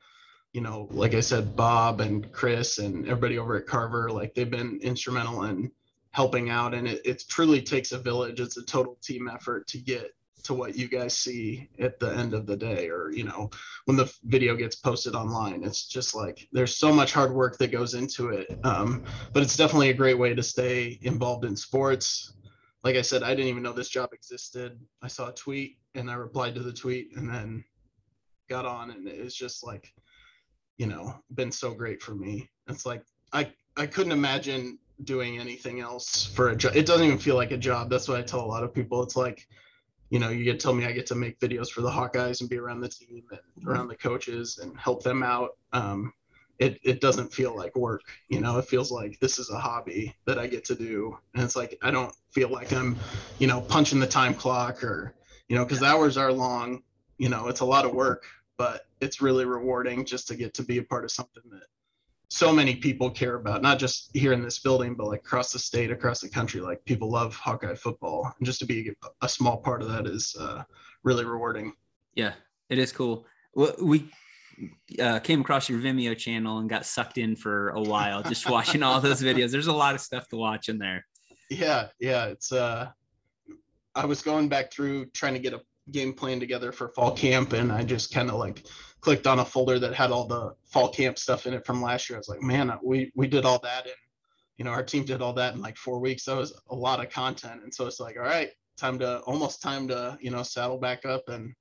you 0.53 0.61
know 0.61 0.89
like 0.93 1.15
i 1.15 1.21
said 1.21 1.57
bob 1.57 2.01
and 2.01 2.31
chris 2.31 2.79
and 2.79 3.05
everybody 3.07 3.39
over 3.39 3.57
at 3.57 3.67
carver 3.67 4.09
like 4.09 4.33
they've 4.35 4.53
been 4.53 4.79
instrumental 4.83 5.43
in 5.43 5.69
helping 6.13 6.49
out 6.49 6.75
and 6.75 6.87
it, 6.87 7.01
it 7.05 7.25
truly 7.29 7.61
takes 7.61 7.91
a 7.91 7.99
village. 7.99 8.39
It's 8.39 8.57
a 8.57 8.65
total 8.65 8.97
team 9.03 9.29
effort 9.29 9.67
to 9.67 9.79
get 9.79 10.13
to 10.45 10.55
what 10.55 10.77
you 10.77 10.89
guys 10.89 11.17
see 11.17 11.69
at 11.79 11.99
the 11.99 12.15
end 12.15 12.35
of 12.35 12.47
the 12.47 12.57
day 12.57 12.89
or 12.89 13.11
you 13.11 13.25
know 13.25 13.51
when 13.87 13.97
the 13.97 14.13
video 14.25 14.55
gets 14.55 14.77
posted 14.77 15.15
online. 15.15 15.65
It's 15.65 15.87
just 15.87 16.15
like 16.15 16.49
there's 16.53 16.77
so 16.77 16.93
much 16.93 17.13
hard 17.13 17.35
work 17.35 17.59
that 17.59 17.73
goes 17.73 17.95
into 17.95 18.29
it. 18.29 18.59
Um, 18.63 19.05
but 19.33 19.43
it's 19.43 19.57
definitely 19.57 19.91
a 19.91 19.95
great 19.95 20.19
way 20.19 20.35
to 20.35 20.43
stay 20.43 20.99
involved 21.03 21.45
in 21.45 21.57
sports. 21.57 22.35
Like 22.83 22.97
i 22.97 23.03
said 23.03 23.23
i 23.23 23.31
didn't 23.31 23.49
even 23.49 23.63
know 23.63 23.73
this 23.73 23.89
job 23.89 24.11
existed. 24.13 24.79
I 25.03 25.09
saw 25.09 25.29
a 25.29 25.35
tweet 25.35 25.79
and 25.95 26.11
i 26.11 26.15
replied 26.15 26.55
to 26.55 26.63
the 26.63 26.73
tweet 26.73 27.17
and 27.17 27.29
then 27.29 27.65
got 28.49 28.67
on 28.67 28.91
and 28.91 29.09
it's 29.09 29.35
just 29.35 29.65
like 29.65 29.93
you 30.77 30.87
know 30.87 31.15
been 31.35 31.53
so 31.53 31.73
great 31.75 32.03
for 32.03 32.15
me. 32.15 32.51
It's 32.69 32.85
like 32.85 33.03
i 33.33 33.51
i 33.77 33.87
couldn't 33.87 34.13
imagine 34.13 34.79
doing 35.03 35.41
anything 35.41 35.81
else 35.81 36.25
for 36.25 36.51
a 36.51 36.57
job 36.57 36.77
it 36.77 36.87
doesn't 36.87 37.07
even 37.07 37.19
feel 37.19 37.37
like 37.37 37.53
a 37.53 37.57
job. 37.57 37.89
That's 37.89 38.09
what 38.09 38.19
i 38.19 38.23
tell 38.23 38.45
a 38.45 38.53
lot 38.55 38.63
of 38.63 38.75
people. 38.75 39.03
It's 39.03 39.17
like 39.17 39.49
you 40.11 40.19
know 40.19 40.29
you 40.29 40.45
get 40.45 40.61
tell 40.61 40.75
me 40.75 40.85
i 40.85 40.93
get 40.93 41.07
to 41.07 41.15
make 41.15 41.39
videos 41.41 41.69
for 41.69 41.81
the 41.81 41.91
hawkeyes 41.91 42.41
and 42.41 42.51
be 42.51 42.59
around 42.59 42.81
the 42.81 42.89
team 42.89 43.23
and 43.31 43.67
around 43.67 43.89
the 43.89 43.97
coaches 43.97 44.59
and 44.63 44.79
help 44.79 45.03
them 45.03 45.23
out. 45.23 45.57
Um, 45.73 46.13
it, 46.61 46.79
it 46.85 47.01
doesn't 47.01 47.35
feel 47.35 47.57
like 47.57 47.75
work 47.75 48.03
you 48.29 48.41
know? 48.41 48.59
It 48.59 48.67
feels 48.67 48.93
like 48.93 49.19
this 49.19 49.41
is 49.41 49.51
a 49.51 49.59
hobby 49.59 50.15
that 50.25 50.39
i 50.39 50.47
get 50.47 50.65
to 50.67 50.75
do. 50.75 51.19
And 51.35 51.43
it's 51.43 51.57
like 51.57 51.77
i 51.83 51.91
don't 51.91 52.15
feel 52.31 52.49
like 52.49 52.73
i'm 52.73 52.97
you 53.39 53.47
know 53.47 53.61
punching 53.61 53.99
the 53.99 54.07
time 54.07 54.35
clock 54.35 54.85
or 54.85 55.15
you 55.49 55.57
know 55.57 55.65
because 55.65 55.81
the 55.81 55.87
hours 55.87 56.17
are 56.17 56.33
long. 56.33 56.83
You 57.19 57.29
know 57.29 57.49
it's 57.49 57.61
a 57.61 57.65
lot 57.65 57.85
of 57.85 57.93
work 57.93 58.25
but 58.57 58.87
it's 59.01 59.21
really 59.21 59.45
rewarding 59.45 60.05
just 60.05 60.29
to 60.29 60.37
get 60.37 60.55
to 60.55 60.63
be 60.63 60.79
a 60.79 60.83
part 60.83 61.05
of 61.05 61.11
something 61.11 61.43
that 61.51 61.65
so 62.29 62.53
many 62.53 62.75
people 62.75 63.11
care 63.11 63.37
about 63.37 63.63
not 63.63 63.79
just 63.79 64.11
here 64.15 64.33
in 64.33 64.43
this 64.43 64.59
building 64.59 64.95
but 64.95 65.07
like 65.07 65.21
across 65.21 65.53
the 65.53 65.59
state 65.59 65.91
across 65.91 66.21
the 66.21 66.29
country 66.29 66.61
like 66.61 66.85
people 66.85 67.11
love 67.11 67.35
hawkeye 67.37 67.75
football. 67.75 68.33
And 68.39 68.47
just 68.47 68.59
to 68.61 68.67
be 68.67 68.93
a 69.23 69.29
small 69.29 69.59
part 69.59 69.83
of 69.83 69.89
that 69.89 70.07
is 70.07 70.35
uh, 70.39 70.63
really 71.03 71.25
rewarding. 71.25 71.73
Yeah 72.15 72.33
it 72.71 72.79
is 72.79 72.93
cool. 72.93 73.27
We 73.81 74.09
uh, 75.01 75.21
came 75.21 75.41
across 75.43 75.69
your 75.69 75.79
vimeo 75.79 76.17
channel 76.17 76.59
and 76.59 76.69
got 76.69 76.87
sucked 76.87 77.19
in 77.19 77.37
for 77.37 77.71
a 77.71 77.81
while 77.81 78.23
just 78.23 78.49
watching 78.49 78.83
all 78.83 79.01
those 79.01 79.23
videos. 79.23 79.51
There's 79.51 79.67
a 79.67 79.73
lot 79.73 79.95
of 79.95 80.01
stuff 80.01 80.29
to 80.29 80.37
watch 80.37 80.69
in 80.69 80.79
there. 80.79 81.05
Yeah 81.51 81.89
yeah 82.01 82.27
it's 82.27 82.53
uh 82.53 82.89
i 83.95 84.05
was 84.05 84.23
going 84.23 84.49
back 84.49 84.73
through 84.73 85.07
trying 85.11 85.35
to 85.35 85.39
get 85.39 85.53
a 85.53 85.61
game 85.91 86.13
plan 86.13 86.41
together 86.41 86.73
for 86.73 86.89
fall 86.89 87.13
camp 87.13 87.53
and 87.53 87.71
I 87.71 87.83
just 87.83 88.13
kind 88.13 88.31
of 88.31 88.37
like 88.37 88.67
clicked 89.05 89.27
on 89.27 89.41
a 89.41 89.45
folder 89.45 89.79
that 89.79 89.95
had 89.95 90.11
all 90.11 90.27
the 90.27 90.55
fall 90.65 90.89
camp 90.89 91.19
stuff 91.19 91.47
in 91.47 91.53
it 91.53 91.67
from 91.67 91.83
last 91.83 92.09
year. 92.09 92.17
I 92.17 92.21
was 92.21 92.29
like, 92.29 92.41
man, 92.41 92.73
we 92.83 93.13
we 93.15 93.29
did 93.29 93.45
all 93.45 93.59
that 93.59 93.85
and 93.85 93.95
you 94.57 94.65
know 94.65 94.71
our 94.71 94.83
team 94.83 95.05
did 95.05 95.21
all 95.21 95.35
that 95.35 95.55
in 95.55 95.61
like 95.61 95.77
four 95.77 96.01
weeks. 96.01 96.25
That 96.25 96.39
was 96.39 96.59
a 96.71 96.75
lot 96.75 97.05
of 97.05 97.11
content. 97.11 97.63
And 97.63 97.73
so 97.73 97.87
it's 97.87 98.01
like, 98.01 98.17
all 98.17 98.23
right, 98.23 98.49
time 98.79 98.99
to 99.01 99.19
almost 99.21 99.61
time 99.61 99.87
to, 99.89 100.17
you 100.23 100.31
know, 100.31 100.43
saddle 100.43 100.79
back 100.79 101.05
up 101.05 101.29
and 101.29 101.53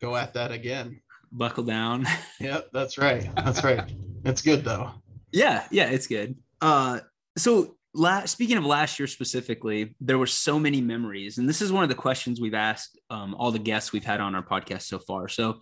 go 0.00 0.16
at 0.16 0.32
that 0.32 0.50
again. 0.50 0.98
Buckle 1.30 1.64
down. 1.64 2.06
yep, 2.40 2.70
that's 2.72 2.96
right. 2.96 3.28
That's 3.36 3.62
right. 3.62 3.92
it's 4.24 4.40
good 4.40 4.64
though. 4.64 4.90
Yeah, 5.30 5.66
yeah, 5.70 5.90
it's 5.90 6.06
good. 6.06 6.36
Uh 6.62 7.00
so 7.36 7.76
last, 7.92 8.32
speaking 8.32 8.56
of 8.56 8.64
last 8.64 8.98
year 8.98 9.06
specifically, 9.06 9.94
there 10.00 10.18
were 10.18 10.26
so 10.26 10.58
many 10.58 10.80
memories, 10.80 11.36
and 11.36 11.46
this 11.46 11.60
is 11.60 11.70
one 11.70 11.82
of 11.82 11.90
the 11.90 11.94
questions 11.94 12.40
we've 12.40 12.54
asked 12.54 12.98
um, 13.10 13.34
all 13.34 13.52
the 13.52 13.58
guests 13.58 13.92
we've 13.92 14.04
had 14.04 14.20
on 14.20 14.34
our 14.34 14.42
podcast 14.42 14.82
so 14.82 14.98
far. 14.98 15.28
So 15.28 15.60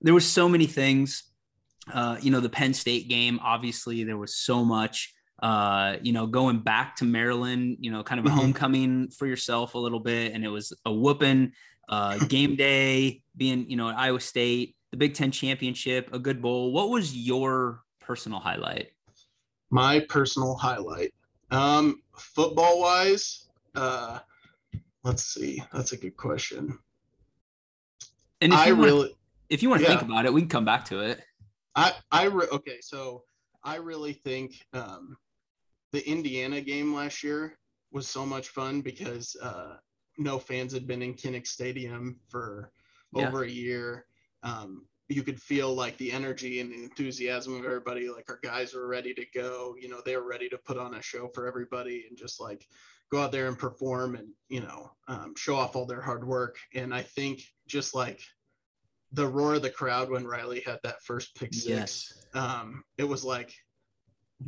there 0.00 0.14
were 0.14 0.20
so 0.20 0.48
many 0.48 0.66
things. 0.66 1.24
Uh, 1.92 2.16
you 2.20 2.30
know, 2.30 2.40
the 2.40 2.48
Penn 2.48 2.74
State 2.74 3.08
game, 3.08 3.38
obviously, 3.42 4.04
there 4.04 4.16
was 4.16 4.36
so 4.36 4.64
much. 4.64 5.14
Uh, 5.42 5.96
you 6.00 6.12
know, 6.12 6.26
going 6.26 6.60
back 6.60 6.96
to 6.96 7.04
Maryland, 7.04 7.76
you 7.80 7.90
know, 7.90 8.02
kind 8.02 8.18
of 8.18 8.24
a 8.24 8.28
mm-hmm. 8.28 8.38
homecoming 8.38 9.10
for 9.10 9.26
yourself 9.26 9.74
a 9.74 9.78
little 9.78 10.00
bit, 10.00 10.32
and 10.32 10.44
it 10.44 10.48
was 10.48 10.72
a 10.84 10.92
whooping. 10.92 11.52
Uh, 11.86 12.16
game 12.28 12.56
day, 12.56 13.20
being 13.36 13.68
you 13.68 13.76
know 13.76 13.90
at 13.90 13.98
Iowa 13.98 14.20
State, 14.20 14.74
the 14.90 14.96
Big 14.96 15.14
Ten 15.14 15.30
championship, 15.30 16.08
a 16.12 16.18
good 16.18 16.40
bowl. 16.40 16.72
What 16.72 16.88
was 16.88 17.14
your 17.14 17.82
personal 18.00 18.38
highlight? 18.38 18.92
My 19.70 20.00
personal 20.00 20.54
highlight. 20.54 21.12
Um, 21.50 22.00
football 22.16 22.80
wise, 22.80 23.48
uh, 23.74 24.20
let's 25.02 25.24
see. 25.24 25.62
That's 25.72 25.92
a 25.92 25.96
good 25.96 26.16
question. 26.16 26.78
And 28.40 28.52
if 28.52 28.58
I 28.58 28.66
you 28.68 28.74
really, 28.74 29.16
if 29.48 29.62
you 29.62 29.68
want 29.68 29.82
to 29.82 29.88
yeah. 29.88 29.96
think 29.96 30.10
about 30.10 30.26
it, 30.26 30.32
we 30.32 30.42
can 30.42 30.48
come 30.48 30.64
back 30.64 30.84
to 30.86 31.00
it. 31.00 31.20
I, 31.74 31.92
I, 32.10 32.24
re- 32.24 32.48
okay. 32.52 32.78
So 32.80 33.24
I 33.62 33.76
really 33.76 34.12
think, 34.12 34.64
um, 34.72 35.16
the 35.92 36.08
Indiana 36.08 36.60
game 36.60 36.94
last 36.94 37.22
year 37.22 37.56
was 37.92 38.08
so 38.08 38.26
much 38.26 38.48
fun 38.48 38.80
because, 38.80 39.36
uh, 39.42 39.76
no 40.18 40.38
fans 40.38 40.72
had 40.72 40.86
been 40.86 41.02
in 41.02 41.14
Kinnick 41.14 41.46
Stadium 41.46 42.20
for 42.28 42.70
yeah. 43.12 43.26
over 43.26 43.42
a 43.42 43.48
year. 43.48 44.06
Um, 44.42 44.86
you 45.08 45.22
could 45.22 45.40
feel 45.40 45.74
like 45.74 45.96
the 45.98 46.12
energy 46.12 46.60
and 46.60 46.72
the 46.72 46.82
enthusiasm 46.82 47.58
of 47.58 47.64
everybody 47.64 48.08
like 48.08 48.28
our 48.28 48.40
guys 48.42 48.74
were 48.74 48.86
ready 48.86 49.12
to 49.12 49.24
go 49.34 49.74
you 49.78 49.88
know 49.88 50.00
they 50.04 50.16
were 50.16 50.26
ready 50.26 50.48
to 50.48 50.58
put 50.58 50.78
on 50.78 50.94
a 50.94 51.02
show 51.02 51.28
for 51.34 51.46
everybody 51.46 52.06
and 52.08 52.16
just 52.16 52.40
like 52.40 52.66
go 53.10 53.20
out 53.20 53.32
there 53.32 53.48
and 53.48 53.58
perform 53.58 54.14
and 54.14 54.28
you 54.48 54.60
know 54.60 54.90
um, 55.08 55.34
show 55.36 55.56
off 55.56 55.76
all 55.76 55.86
their 55.86 56.00
hard 56.00 56.26
work 56.26 56.56
and 56.74 56.94
i 56.94 57.02
think 57.02 57.42
just 57.66 57.94
like 57.94 58.20
the 59.14 59.26
roar 59.26 59.54
of 59.54 59.62
the 59.62 59.70
crowd 59.70 60.10
when 60.10 60.26
riley 60.26 60.62
had 60.66 60.78
that 60.82 61.02
first 61.02 61.34
pick 61.34 61.52
six 61.52 61.66
yes. 61.66 62.26
um, 62.34 62.84
it 62.98 63.04
was 63.04 63.24
like 63.24 63.54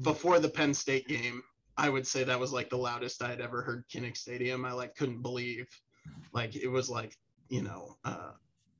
before 0.03 0.39
the 0.39 0.49
penn 0.49 0.75
state 0.75 1.07
game 1.09 1.43
i 1.77 1.89
would 1.89 2.07
say 2.07 2.25
that 2.25 2.39
was 2.39 2.53
like 2.53 2.69
the 2.69 2.77
loudest 2.77 3.23
i 3.23 3.29
had 3.29 3.41
ever 3.41 3.63
heard 3.63 3.85
kinnick 3.89 4.17
stadium 4.17 4.65
i 4.65 4.73
like 4.73 4.95
couldn't 4.95 5.23
believe 5.23 5.67
like 6.33 6.55
it 6.55 6.69
was 6.69 6.89
like 6.91 7.17
you 7.49 7.63
know 7.63 7.97
uh, 8.05 8.31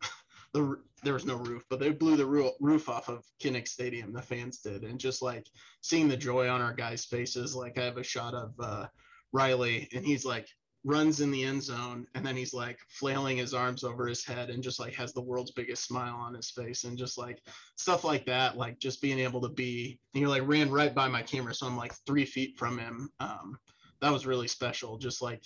the 0.53 0.79
there 1.03 1.15
was 1.15 1.25
no 1.25 1.37
roof, 1.37 1.65
but 1.71 1.79
they 1.79 1.91
blew 1.91 2.17
the 2.17 2.55
roof 2.61 2.89
off 2.89 3.09
of 3.09 3.25
Kinnick 3.41 3.69
Stadium. 3.69 4.13
The 4.13 4.23
fans 4.23 4.59
did, 4.59 4.83
and 4.83 4.99
just 4.99 5.23
like 5.23 5.47
seeing 5.81 6.09
the 6.09 6.17
joy 6.17 6.49
on 6.49 6.61
our 6.61 6.73
guys' 6.73 7.05
faces. 7.05 7.55
Like 7.55 7.79
I 7.79 7.85
have 7.85 7.99
a 7.99 8.03
shot 8.03 8.35
of 8.35 8.53
uh, 8.59 8.87
Riley, 9.33 9.89
and 9.95 10.05
he's 10.05 10.25
like 10.25 10.49
runs 10.87 11.21
in 11.21 11.31
the 11.31 11.45
end 11.45 11.63
zone, 11.63 12.07
and 12.15 12.25
then 12.25 12.37
he's 12.37 12.55
like 12.55 12.79
flailing 12.89 13.37
his 13.37 13.53
arms 13.53 13.85
over 13.85 14.07
his 14.07 14.25
head, 14.25 14.49
and 14.49 14.63
just 14.63 14.81
like 14.81 14.95
has 14.95 15.13
the 15.13 15.21
world's 15.21 15.51
biggest 15.51 15.85
smile 15.85 16.17
on 16.17 16.35
his 16.35 16.51
face, 16.51 16.85
and 16.85 16.97
just 16.97 17.19
like 17.19 17.43
stuff 17.77 18.05
like 18.05 18.25
that. 18.27 18.57
Like 18.57 18.79
just 18.79 19.03
being 19.03 19.19
able 19.19 19.43
to 19.43 19.51
be, 19.51 19.99
and 20.15 20.21
he 20.23 20.27
like 20.27 20.47
ran 20.47 20.71
right 20.71 20.95
by 20.95 21.09
my 21.09 21.23
camera, 21.23 21.55
so 21.55 21.67
I'm 21.67 21.77
like 21.77 21.93
three 22.07 22.25
feet 22.25 22.57
from 22.57 22.79
him. 22.79 23.11
Um, 23.21 23.59
that 24.01 24.13
was 24.13 24.27
really 24.27 24.49
special. 24.49 24.97
Just 24.97 25.21
like 25.21 25.43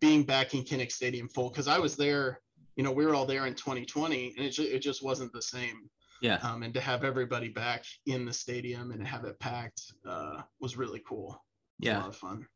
being 0.00 0.24
back 0.24 0.52
in 0.52 0.64
Kinnick 0.64 0.92
Stadium 0.92 1.28
full, 1.28 1.48
because 1.48 1.68
I 1.68 1.78
was 1.78 1.96
there 1.96 2.40
you 2.78 2.84
know, 2.84 2.92
we 2.92 3.04
were 3.04 3.14
all 3.14 3.26
there 3.26 3.46
in 3.46 3.54
2020 3.54 4.34
and 4.36 4.46
it, 4.46 4.50
ju- 4.50 4.62
it 4.62 4.78
just 4.78 5.02
wasn't 5.02 5.32
the 5.32 5.42
same. 5.42 5.90
Yeah. 6.22 6.36
Um, 6.36 6.62
and 6.62 6.72
to 6.74 6.80
have 6.80 7.02
everybody 7.02 7.48
back 7.48 7.84
in 8.06 8.24
the 8.24 8.32
stadium 8.32 8.92
and 8.92 9.06
have 9.06 9.24
it 9.24 9.38
packed 9.40 9.82
uh, 10.08 10.42
was 10.60 10.76
really 10.76 11.02
cool. 11.06 11.44
Yeah. 11.80 11.98
A 11.98 12.00
lot 12.00 12.08
of 12.08 12.16
fun. 12.16 12.46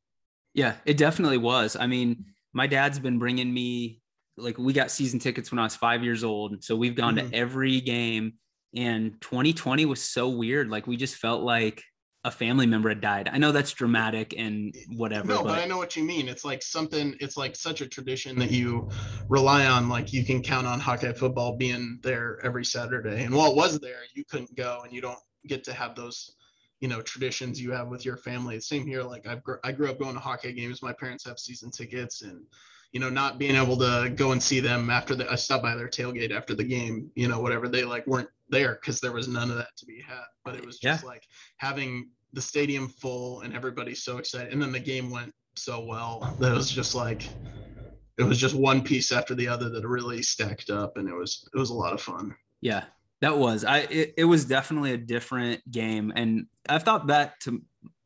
Yeah, 0.55 0.75
it 0.85 0.97
definitely 0.97 1.39
was. 1.39 1.77
I 1.77 1.87
mean, 1.87 2.27
my 2.53 2.67
dad's 2.67 2.99
been 2.99 3.19
bringing 3.19 3.53
me 3.53 4.01
like 4.37 4.59
we 4.59 4.73
got 4.73 4.91
season 4.91 5.19
tickets 5.19 5.51
when 5.51 5.59
I 5.59 5.65
was 5.65 5.77
five 5.77 6.03
years 6.03 6.25
old. 6.25 6.63
So 6.65 6.77
we've 6.77 6.95
gone 6.95 7.17
mm-hmm. 7.17 7.31
to 7.31 7.37
every 7.37 7.81
game 7.81 8.35
and 8.75 9.21
2020 9.21 9.85
was 9.87 10.03
so 10.03 10.29
weird. 10.29 10.71
Like 10.71 10.87
we 10.87 10.97
just 10.97 11.17
felt 11.17 11.43
like 11.43 11.83
a 12.25 12.31
family 12.31 12.67
member 12.67 12.89
had 12.89 13.01
died. 13.01 13.29
I 13.33 13.39
know 13.39 13.53
that's 13.53 13.73
dramatic 13.73 14.35
and 14.37 14.75
whatever. 14.95 15.27
No, 15.27 15.39
but, 15.39 15.45
but, 15.45 15.59
I 15.59 15.67
know 15.67 15.77
what 15.77 15.97
you 15.97 16.05
mean. 16.05 16.29
It's 16.29 16.45
like 16.45 16.63
something. 16.63 17.17
It's 17.21 17.37
like 17.37 17.57
such 17.57 17.81
a 17.81 17.89
tradition 17.89 18.39
that 18.39 18.51
you 18.51 18.89
rely 19.29 19.67
on. 19.67 19.89
Like 19.89 20.13
you 20.13 20.25
can 20.25 20.41
count 20.41 20.67
on 20.67 20.79
Hawkeye 20.79 21.13
football 21.13 21.57
being 21.57 21.99
there 22.03 22.39
every 22.45 22.65
Saturday. 22.65 23.25
And 23.25 23.35
while 23.35 23.51
it 23.51 23.57
was 23.57 23.81
there, 23.81 24.01
you 24.15 24.25
couldn't 24.25 24.55
go, 24.57 24.83
and 24.85 24.93
you 24.93 25.01
don't 25.01 25.19
get 25.49 25.65
to 25.65 25.73
have 25.73 25.97
those, 25.97 26.37
you 26.83 26.89
know, 26.89 27.01
traditions 27.01 27.63
you 27.63 27.71
have 27.71 27.87
with 27.87 28.05
your 28.05 28.17
family. 28.17 28.59
Same 28.59 28.85
here. 28.85 29.05
Like 29.05 29.25
I've 29.27 29.41
I 29.63 29.71
grew 29.71 29.89
up 29.89 30.01
going 30.01 30.15
to 30.15 30.21
hockey 30.21 30.53
games. 30.53 30.83
My 30.83 30.93
parents 30.93 31.25
have 31.25 31.39
season 31.39 31.71
tickets, 31.71 32.23
and 32.23 32.45
you 32.91 32.99
know, 32.99 33.09
not 33.09 33.39
being 33.39 33.55
able 33.55 33.77
to 33.79 34.13
go 34.15 34.33
and 34.33 34.43
see 34.43 34.59
them 34.59 34.91
after 34.91 35.15
the 35.15 35.31
I 35.31 35.37
stopped 35.37 35.63
by 35.63 35.77
their 35.77 35.89
tailgate 35.89 36.37
after 36.37 36.57
the 36.57 36.65
game. 36.65 37.09
You 37.15 37.29
know, 37.29 37.41
whatever 37.41 37.69
they 37.69 37.85
like 37.85 38.05
weren't 38.09 38.29
there 38.49 38.81
because 38.81 39.01
there 39.01 39.13
was 39.13 39.29
none 39.29 39.49
of 39.49 39.59
that 39.59 39.77
to 39.77 39.87
be 39.87 40.03
had. 40.03 40.25
But 40.45 40.57
it 40.57 40.67
was 40.67 40.81
just 40.81 41.05
yeah. 41.05 41.09
like 41.09 41.23
having 41.59 42.11
the 42.33 42.43
stadium 42.43 42.89
full 42.89 43.43
and 43.43 43.55
everybody 43.55 43.95
so 43.95 44.19
excited. 44.19 44.53
And 44.53 44.61
then 44.61 44.73
the 44.73 44.81
game 44.81 45.09
went 45.09 45.33
so 45.55 45.85
well 45.85 46.37
that 46.41 46.51
it 46.51 46.55
was 46.55 46.71
just 46.71 46.97
like 46.97 47.29
it 48.19 48.25
was 48.25 48.39
just 48.39 48.57
one 48.57 48.83
piece 48.83 49.13
after 49.13 49.37
the 49.37 49.47
other 49.47 49.69
that 49.69 49.87
really 49.87 50.21
stacked 50.21 50.69
up 50.69 50.97
and 50.97 51.09
it 51.09 51.15
was 51.15 51.49
it 51.55 51.59
was 51.59 51.71
a 51.71 51.75
lot 51.75 51.93
of 51.93 52.01
fun. 52.01 52.35
Yeah. 52.61 52.85
That 53.23 53.39
was 53.39 53.65
I 53.65 53.79
it, 53.79 54.15
it 54.19 54.25
was 54.25 54.45
definitely 54.45 54.93
a 54.93 54.99
different 54.99 55.69
game. 55.71 56.13
And 56.15 56.47
I've 56.69 56.83
thought 56.83 57.07
that 57.07 57.41
to 57.43 57.63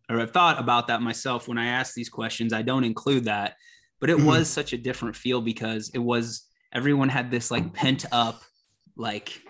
or 0.09 0.21
I've 0.21 0.31
thought 0.31 0.61
about 0.61 0.87
that 0.87 1.03
myself 1.03 1.49
when 1.49 1.59
I 1.59 1.67
ask 1.67 1.95
these 1.95 2.09
questions. 2.09 2.53
I 2.53 2.63
don't 2.63 2.85
include 2.85 3.25
that, 3.25 3.57
but 3.99 4.11
it 4.11 4.19
mm-hmm. 4.19 4.27
was 4.27 4.49
such 4.49 4.73
a 4.73 4.79
different 4.79 5.17
feel 5.17 5.41
because 5.41 5.91
it 5.95 5.99
was 5.99 6.45
everyone 6.73 7.09
had 7.09 7.31
this 7.31 7.51
like 7.51 7.73
pent 7.73 8.05
up 8.13 8.43
like 8.97 9.41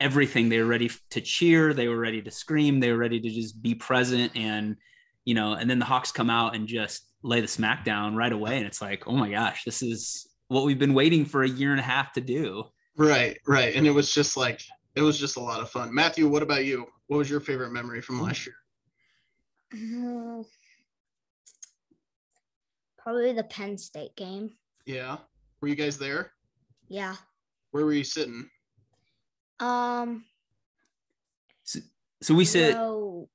everything. 0.00 0.48
They 0.48 0.58
were 0.58 0.66
ready 0.66 0.90
to 1.10 1.20
cheer, 1.20 1.72
they 1.72 1.88
were 1.88 1.98
ready 1.98 2.20
to 2.22 2.30
scream, 2.30 2.80
they 2.80 2.90
were 2.90 2.98
ready 2.98 3.20
to 3.20 3.30
just 3.30 3.62
be 3.62 3.74
present. 3.74 4.32
And, 4.34 4.76
you 5.24 5.34
know, 5.34 5.52
and 5.52 5.70
then 5.70 5.78
the 5.78 5.84
Hawks 5.84 6.10
come 6.10 6.30
out 6.30 6.56
and 6.56 6.66
just 6.66 7.06
lay 7.22 7.40
the 7.40 7.48
smack 7.48 7.84
down 7.84 8.16
right 8.16 8.32
away. 8.32 8.56
And 8.56 8.66
it's 8.66 8.82
like, 8.82 9.06
oh 9.06 9.12
my 9.12 9.30
gosh, 9.30 9.64
this 9.64 9.82
is 9.82 10.26
what 10.48 10.64
we've 10.64 10.78
been 10.78 10.94
waiting 10.94 11.24
for 11.24 11.42
a 11.42 11.48
year 11.48 11.70
and 11.70 11.80
a 11.80 11.84
half 11.84 12.12
to 12.14 12.20
do. 12.20 12.64
Right, 12.96 13.38
right. 13.46 13.74
And 13.74 13.86
it 13.86 13.92
was 13.92 14.12
just 14.12 14.36
like 14.36 14.60
it 14.94 15.00
was 15.02 15.18
just 15.18 15.36
a 15.36 15.40
lot 15.40 15.60
of 15.60 15.70
fun. 15.70 15.94
Matthew, 15.94 16.28
what 16.28 16.42
about 16.42 16.64
you? 16.64 16.86
What 17.06 17.18
was 17.18 17.30
your 17.30 17.40
favorite 17.40 17.72
memory 17.72 18.00
from 18.02 18.20
last 18.20 18.46
year? 18.46 18.54
Mm, 19.74 20.44
Probably 22.98 23.32
the 23.32 23.44
Penn 23.44 23.78
State 23.78 24.14
game. 24.16 24.50
Yeah. 24.86 25.16
Were 25.60 25.68
you 25.68 25.74
guys 25.74 25.98
there? 25.98 26.32
Yeah. 26.88 27.16
Where 27.70 27.84
were 27.84 27.92
you 27.92 28.04
sitting? 28.04 28.48
Um. 29.60 30.24
So 32.22 32.34
we 32.34 32.44
sit 32.44 32.74
row- 32.76 33.28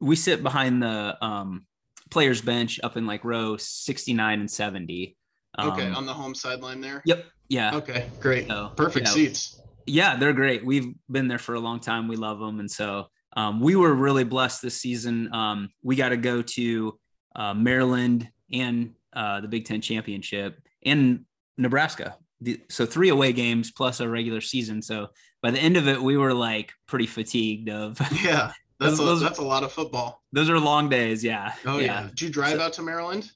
we 0.00 0.14
sit 0.14 0.42
behind 0.44 0.80
the 0.82 1.16
um 1.24 1.66
players 2.10 2.40
bench 2.40 2.78
up 2.84 2.96
in 2.96 3.06
like 3.06 3.24
row 3.24 3.56
69 3.56 4.40
and 4.40 4.50
70. 4.50 5.16
Okay, 5.58 5.86
Um, 5.88 5.96
on 5.96 6.06
the 6.06 6.14
home 6.14 6.34
sideline 6.34 6.80
there. 6.80 7.02
Yep. 7.04 7.24
Yeah. 7.48 7.76
Okay, 7.76 8.08
great. 8.20 8.46
So, 8.46 8.70
Perfect 8.76 9.06
yeah. 9.08 9.12
seats. 9.12 9.57
Yeah, 9.88 10.16
they're 10.16 10.32
great. 10.32 10.64
We've 10.64 10.94
been 11.10 11.28
there 11.28 11.38
for 11.38 11.54
a 11.54 11.60
long 11.60 11.80
time. 11.80 12.08
We 12.08 12.16
love 12.16 12.38
them, 12.38 12.60
and 12.60 12.70
so 12.70 13.08
um, 13.36 13.60
we 13.60 13.76
were 13.76 13.94
really 13.94 14.24
blessed 14.24 14.62
this 14.62 14.76
season. 14.80 15.32
Um, 15.34 15.70
we 15.82 15.96
got 15.96 16.10
to 16.10 16.16
go 16.16 16.42
to 16.42 16.98
uh, 17.36 17.54
Maryland 17.54 18.28
and 18.52 18.94
uh, 19.12 19.40
the 19.40 19.48
Big 19.48 19.64
Ten 19.64 19.80
championship 19.80 20.60
and 20.84 21.24
Nebraska. 21.56 22.16
The, 22.40 22.60
so 22.68 22.86
three 22.86 23.08
away 23.08 23.32
games 23.32 23.70
plus 23.72 24.00
a 24.00 24.08
regular 24.08 24.40
season. 24.40 24.80
So 24.80 25.08
by 25.42 25.50
the 25.50 25.58
end 25.58 25.76
of 25.76 25.88
it, 25.88 26.00
we 26.00 26.16
were 26.16 26.32
like 26.34 26.72
pretty 26.86 27.06
fatigued. 27.06 27.68
Of 27.68 27.98
Yeah. 28.22 28.52
That's 28.80 28.92
Those- 28.96 29.00
a, 29.00 29.04
those- 29.04 29.20
that's 29.20 29.38
a 29.38 29.44
lot 29.44 29.64
of 29.64 29.72
football. 29.72 30.22
those 30.32 30.48
are 30.48 30.58
long 30.60 30.88
days. 30.88 31.24
Yeah. 31.24 31.52
Oh 31.66 31.78
yeah. 31.80 32.06
Did 32.10 32.20
you 32.22 32.30
drive 32.30 32.58
So- 32.58 32.60
out 32.62 32.72
to 32.74 32.82
Maryland? 32.82 33.30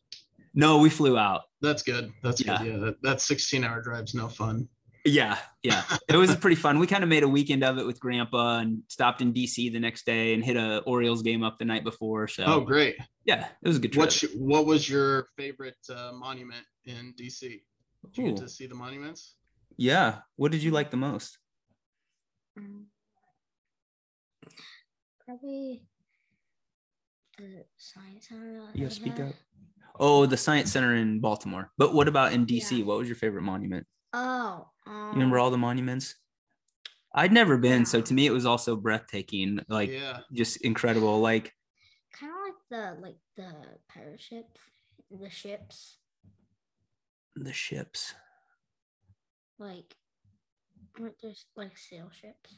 No, 0.55 0.79
we 0.79 0.89
flew 0.91 1.19
out. 1.19 1.43
That's 1.63 1.83
good. 1.83 2.13
That's 2.23 2.45
Yeah. 2.45 2.59
good. 2.63 2.67
Yeah. 2.73 2.77
That, 2.79 3.03
that 3.03 3.21
16 3.21 3.65
hour 3.65 3.81
drive's 3.83 4.15
no 4.15 4.29
fun. 4.29 4.69
Yeah, 5.05 5.37
yeah. 5.65 5.83
It 6.09 6.17
was 6.17 6.37
pretty 6.37 6.55
fun. 6.55 6.79
We 6.79 6.87
kind 6.87 7.03
of 7.03 7.09
made 7.09 7.25
a 7.25 7.29
weekend 7.29 7.65
of 7.65 7.77
it 7.79 7.85
with 7.85 7.99
Grandpa 7.99 8.59
and 8.59 8.83
stopped 8.89 9.21
in 9.21 9.33
DC 9.35 9.73
the 9.73 9.81
next 9.81 10.07
day 10.07 10.33
and 10.33 10.45
hit 10.45 10.57
a 10.57 10.79
Orioles 10.87 11.23
game 11.23 11.43
up 11.43 11.59
the 11.59 11.65
night 11.65 11.83
before. 11.83 12.29
So 12.29 12.45
Oh, 12.47 12.61
great. 12.61 12.97
yeah, 13.25 13.49
it 13.63 13.67
was 13.69 13.79
a 13.79 13.81
good 13.81 13.93
trip. 13.93 14.01
What's 14.05 14.23
what 14.37 14.65
was 14.67 14.89
your 14.89 15.27
favorite 15.37 15.75
uh, 15.91 16.13
monument 16.15 16.65
in 16.85 17.15
DC? 17.19 17.41
Did 17.41 17.63
you 18.15 18.25
get 18.27 18.37
to 18.37 18.49
see 18.49 18.67
the 18.67 18.77
monuments? 18.77 19.35
Yeah. 19.77 20.19
What 20.37 20.53
did 20.53 20.63
you 20.63 20.71
like 20.71 20.91
the 20.93 20.97
most? 20.97 21.39
um, 22.57 22.87
Probably 25.25 25.83
the 27.39 27.65
science 27.77 28.29
center. 28.29 28.61
that 28.67 28.77
You 28.77 28.85
gotta 28.85 28.95
speak 28.95 29.19
up. 29.21 29.35
Oh, 30.01 30.27
the 30.27 30.37
Science 30.37 30.73
Center 30.73 30.95
in 30.97 31.21
Baltimore. 31.21 31.71
But 31.77 31.93
what 31.93 32.09
about 32.09 32.33
in 32.33 32.47
DC? 32.47 32.79
Yeah. 32.79 32.85
What 32.85 32.99
was 32.99 33.09
your 33.09 33.17
favorite 33.17 33.43
monument? 33.43 33.87
Oh. 34.13 34.69
Um, 34.87 35.07
You 35.09 35.13
remember 35.13 35.39
all 35.39 35.51
the 35.51 35.59
monuments? 35.59 36.17
I'd 37.15 37.33
never 37.33 37.59
been, 37.59 37.85
so 37.85 38.01
to 38.01 38.15
me 38.15 38.27
it 38.27 38.33
was 38.33 38.47
also 38.47 38.75
breathtaking, 38.77 39.61
like 39.69 39.91
yeah. 39.91 40.21
just 40.33 40.59
incredible. 40.63 41.21
Like 41.21 41.53
Kind 42.19 42.33
of 42.33 42.39
like 42.45 42.55
the 42.71 43.01
like 43.03 43.17
the 43.37 43.53
pirate 43.89 44.21
ship, 44.21 44.47
the 45.11 45.31
ships. 45.31 45.99
the 47.37 47.53
ships. 47.53 48.15
Like, 49.59 49.95
weren't 50.99 51.15
there 51.23 51.33
like 51.57 51.77
sail 51.79 52.11
ships? 52.11 52.57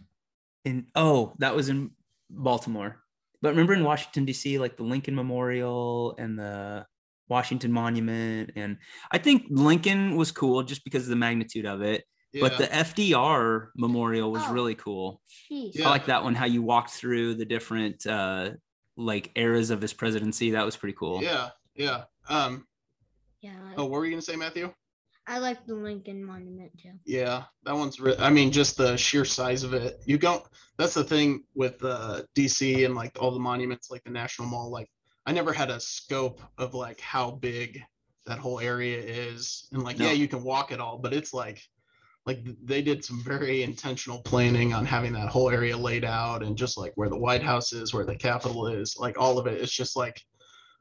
In 0.64 0.86
oh, 0.94 1.34
that 1.38 1.54
was 1.54 1.68
in 1.68 1.90
Baltimore. 2.30 3.02
But 3.42 3.50
remember 3.50 3.74
in 3.74 3.84
Washington 3.84 4.24
D.C., 4.24 4.58
like 4.58 4.76
the 4.76 4.84
Lincoln 4.84 5.14
Memorial 5.14 6.14
and 6.18 6.38
the 6.38 6.86
Washington 7.28 7.72
Monument, 7.72 8.50
and 8.56 8.76
I 9.10 9.18
think 9.18 9.44
Lincoln 9.50 10.16
was 10.16 10.30
cool 10.32 10.62
just 10.62 10.84
because 10.84 11.04
of 11.04 11.08
the 11.10 11.16
magnitude 11.16 11.66
of 11.66 11.82
it. 11.82 12.04
Yeah. 12.32 12.40
But 12.40 12.58
the 12.58 12.66
FDR 12.66 13.68
Memorial 13.76 14.32
was 14.32 14.42
Oh. 14.46 14.52
really 14.52 14.74
cool. 14.74 15.20
Yeah. 15.48 15.86
I 15.86 15.90
like 15.90 16.06
that 16.06 16.24
one. 16.24 16.34
How 16.34 16.46
you 16.46 16.62
walked 16.62 16.90
through 16.90 17.34
the 17.34 17.44
different 17.44 18.04
uh, 18.06 18.50
like 18.96 19.30
eras 19.36 19.70
of 19.70 19.80
his 19.80 19.92
presidency. 19.92 20.50
That 20.50 20.64
was 20.64 20.76
pretty 20.76 20.96
cool. 20.98 21.22
yeah. 21.22 21.50
Yeah. 21.76 22.04
Um, 22.28 22.66
Yeah. 23.40 23.52
Oh, 23.76 23.84
what 23.84 23.92
were 23.92 24.04
you 24.04 24.10
going 24.12 24.20
to 24.20 24.24
say, 24.24 24.36
Matthew? 24.36 24.72
I 25.26 25.38
like 25.38 25.64
the 25.66 25.74
Lincoln 25.74 26.22
Monument 26.22 26.70
too. 26.78 26.92
Yeah, 27.06 27.44
that 27.62 27.74
one's. 27.74 27.98
Re- 27.98 28.16
I 28.18 28.28
mean, 28.30 28.50
just 28.52 28.76
the 28.76 28.94
sheer 28.96 29.24
size 29.24 29.62
of 29.62 29.72
it. 29.72 29.96
You 30.04 30.18
don't. 30.18 30.44
That's 30.76 30.92
the 30.94 31.02
thing 31.04 31.44
with 31.54 31.82
uh, 31.82 32.22
DC 32.36 32.84
and 32.84 32.94
like 32.94 33.12
all 33.22 33.30
the 33.30 33.38
monuments, 33.40 33.90
like 33.90 34.04
the 34.04 34.10
National 34.10 34.48
Mall. 34.48 34.70
Like, 34.70 34.90
I 35.26 35.32
never 35.32 35.52
had 35.52 35.70
a 35.70 35.80
scope 35.80 36.40
of 36.58 36.74
like 36.74 37.00
how 37.00 37.32
big 37.32 37.82
that 38.26 38.38
whole 38.38 38.60
area 38.60 38.98
is, 38.98 39.68
and 39.72 39.82
like, 39.82 39.98
No. 39.98 40.06
yeah, 40.06 40.12
you 40.12 40.28
can 40.28 40.42
walk 40.42 40.72
it 40.72 40.80
all, 40.80 40.98
but 40.98 41.12
it's 41.12 41.34
like, 41.34 41.60
like 42.26 42.40
they 42.64 42.80
did 42.80 43.04
some 43.04 43.22
very 43.22 43.62
intentional 43.62 44.22
planning 44.22 44.72
on 44.72 44.86
having 44.86 45.12
that 45.12 45.28
whole 45.28 45.50
area 45.50 45.76
laid 45.76 46.04
out, 46.04 46.42
and 46.42 46.56
just 46.56 46.78
like 46.78 46.92
where 46.96 47.08
the 47.10 47.18
White 47.18 47.42
House 47.42 47.72
is, 47.74 47.92
where 47.92 48.04
the 48.04 48.16
Capitol 48.16 48.66
is, 48.66 48.96
like 48.98 49.18
all 49.18 49.38
of 49.38 49.46
it. 49.46 49.60
It's 49.60 49.72
just 49.72 49.94
like, 49.96 50.22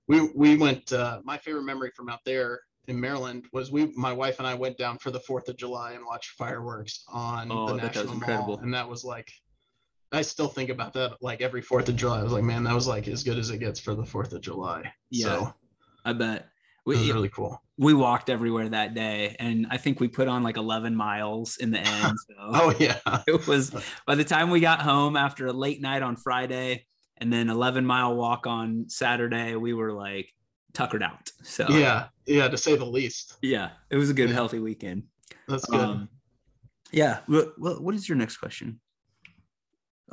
we 0.07 0.29
we 0.35 0.55
went. 0.57 0.91
Uh, 0.93 1.19
my 1.23 1.37
favorite 1.37 1.63
memory 1.63 1.91
from 1.95 2.09
out 2.09 2.19
there 2.25 2.61
in 2.87 2.99
Maryland 2.99 3.45
was 3.53 3.71
we 3.71 3.91
my 3.95 4.11
wife 4.13 4.39
and 4.39 4.47
I 4.47 4.53
went 4.53 4.77
down 4.77 4.97
for 4.99 5.11
the 5.11 5.19
Fourth 5.21 5.47
of 5.49 5.57
July 5.57 5.93
and 5.93 6.05
watched 6.05 6.31
fireworks 6.31 7.03
on 7.09 7.49
Oh, 7.51 7.67
the 7.67 7.73
I 7.73 7.77
bet 7.77 7.93
that 7.93 7.99
National 7.99 8.05
Mall, 8.07 8.15
incredible. 8.15 8.59
and 8.59 8.73
that 8.73 8.87
was 8.87 9.03
like, 9.03 9.29
I 10.13 10.21
still 10.21 10.47
think 10.47 10.69
about 10.69 10.93
that 10.93 11.17
like 11.21 11.41
every 11.41 11.61
Fourth 11.61 11.89
of 11.89 11.95
July. 11.95 12.19
I 12.19 12.23
was 12.23 12.31
like, 12.31 12.43
man, 12.43 12.63
that 12.63 12.73
was 12.75 12.87
like 12.87 13.07
as 13.07 13.23
good 13.23 13.37
as 13.39 13.49
it 13.49 13.57
gets 13.57 13.79
for 13.79 13.95
the 13.95 14.05
Fourth 14.05 14.31
of 14.33 14.41
July. 14.41 14.93
Yeah. 15.09 15.25
so 15.25 15.53
I 16.05 16.13
bet. 16.13 16.37
it 16.41 16.45
was 16.85 16.99
We, 16.99 17.11
really 17.11 17.29
cool. 17.29 17.61
we 17.77 17.93
walked 17.93 18.29
everywhere 18.29 18.69
that 18.69 18.93
day, 18.93 19.35
and 19.39 19.65
I 19.71 19.77
think 19.77 19.99
we 19.99 20.07
put 20.07 20.27
on 20.27 20.43
like 20.43 20.57
11 20.57 20.95
miles 20.95 21.57
in 21.57 21.71
the 21.71 21.79
end. 21.79 22.15
So. 22.29 22.35
Oh 22.39 22.75
yeah, 22.79 22.99
it 23.27 23.47
was 23.47 23.71
by 24.05 24.15
the 24.15 24.23
time 24.23 24.49
we 24.51 24.59
got 24.59 24.81
home 24.81 25.15
after 25.17 25.47
a 25.47 25.53
late 25.53 25.81
night 25.81 26.03
on 26.03 26.15
Friday 26.15 26.85
and 27.17 27.31
then 27.33 27.49
11 27.49 27.85
mile 27.85 28.15
walk 28.15 28.45
on 28.47 28.85
Saturday, 28.89 29.55
we 29.55 29.73
were 29.73 29.93
like 29.93 30.29
tuckered 30.73 31.01
out. 31.03 31.31
So 31.43 31.67
yeah, 31.69 32.07
yeah, 32.27 32.47
to 32.49 32.57
say 32.57 32.75
the 32.75 32.85
least. 32.85 33.37
yeah, 33.41 33.69
it 33.89 33.95
was 33.97 34.09
a 34.09 34.13
good, 34.13 34.29
Yeah. 34.29 34.35
healthy 34.35 34.59
weekend. 34.59 35.03
That's 35.47 35.65
good. 35.65 35.79
Um, 35.79 36.09
yeah. 36.91 37.19
What, 37.27 37.81
what 37.81 37.95
is 37.95 38.07
your 38.07 38.17
next 38.17 38.37
question? 38.37 38.79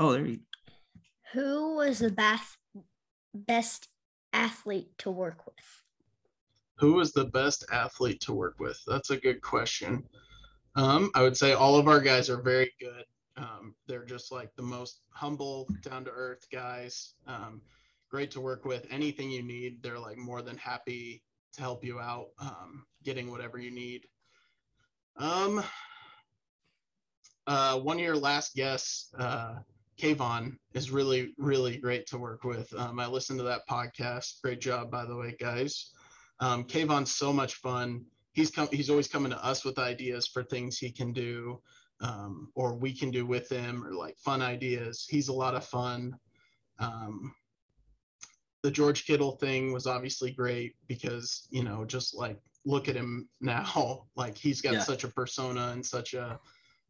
Oh, 0.00 0.12
there 0.12 0.24
you 0.24 0.40
Who 1.34 1.76
was 1.76 1.98
the 1.98 2.10
best 2.10 2.56
best 3.34 3.88
athlete 4.32 4.88
to 4.98 5.10
work 5.10 5.44
with? 5.44 5.84
Who 6.78 6.94
was 6.94 7.12
the 7.12 7.26
best 7.26 7.66
athlete 7.70 8.22
to 8.22 8.32
work 8.32 8.58
with? 8.58 8.80
That's 8.86 9.10
a 9.10 9.18
good 9.18 9.42
question. 9.42 10.02
Um, 10.74 11.10
I 11.14 11.22
would 11.22 11.36
say 11.36 11.52
all 11.52 11.76
of 11.76 11.86
our 11.86 12.00
guys 12.00 12.30
are 12.30 12.40
very 12.40 12.72
good. 12.80 13.04
Um, 13.36 13.74
they're 13.86 14.06
just 14.06 14.32
like 14.32 14.56
the 14.56 14.62
most 14.62 15.02
humble, 15.10 15.68
down 15.82 16.06
to 16.06 16.10
earth 16.10 16.46
guys. 16.50 17.12
Um, 17.26 17.60
great 18.10 18.30
to 18.30 18.40
work 18.40 18.64
with. 18.64 18.86
Anything 18.90 19.30
you 19.30 19.42
need, 19.42 19.82
they're 19.82 19.98
like 19.98 20.16
more 20.16 20.40
than 20.40 20.56
happy 20.56 21.22
to 21.52 21.60
help 21.60 21.84
you 21.84 22.00
out, 22.00 22.28
um, 22.38 22.86
getting 23.04 23.30
whatever 23.30 23.58
you 23.58 23.70
need. 23.70 24.06
Um, 25.18 25.62
uh, 27.46 27.78
one 27.80 27.98
of 27.98 28.02
your 28.02 28.16
last 28.16 28.54
guests, 28.54 29.12
uh, 29.18 29.56
Kaevon, 30.00 30.56
is 30.74 30.90
really, 30.90 31.34
really 31.36 31.76
great 31.76 32.06
to 32.06 32.18
work 32.18 32.44
with. 32.44 32.72
Um, 32.74 32.98
I 32.98 33.06
listened 33.06 33.38
to 33.40 33.44
that 33.44 33.68
podcast. 33.68 34.40
Great 34.42 34.60
job, 34.60 34.90
by 34.90 35.04
the 35.04 35.16
way, 35.16 35.36
guys. 35.38 35.90
Um, 36.40 36.64
Kaevon's 36.64 37.12
so 37.12 37.32
much 37.32 37.54
fun. 37.56 38.04
He's 38.32 38.50
come. 38.50 38.68
He's 38.72 38.88
always 38.90 39.08
coming 39.08 39.30
to 39.32 39.44
us 39.44 39.64
with 39.64 39.78
ideas 39.78 40.26
for 40.26 40.42
things 40.42 40.78
he 40.78 40.90
can 40.90 41.12
do, 41.12 41.60
um, 42.00 42.50
or 42.54 42.74
we 42.74 42.96
can 42.96 43.10
do 43.10 43.26
with 43.26 43.48
him, 43.50 43.84
or 43.84 43.92
like 43.92 44.16
fun 44.18 44.40
ideas. 44.40 45.06
He's 45.08 45.28
a 45.28 45.32
lot 45.32 45.54
of 45.54 45.64
fun. 45.66 46.14
Um, 46.78 47.34
the 48.62 48.70
George 48.70 49.04
Kittle 49.04 49.32
thing 49.32 49.72
was 49.72 49.86
obviously 49.86 50.30
great 50.30 50.74
because 50.86 51.46
you 51.50 51.62
know 51.64 51.84
just 51.84 52.14
like 52.16 52.38
look 52.64 52.88
at 52.88 52.96
him 52.96 53.28
now, 53.40 54.06
like 54.16 54.38
he's 54.38 54.60
got 54.62 54.74
Yeah. 54.74 54.80
such 54.82 55.04
a 55.04 55.08
persona 55.08 55.68
and 55.72 55.84
such 55.84 56.14
a 56.14 56.38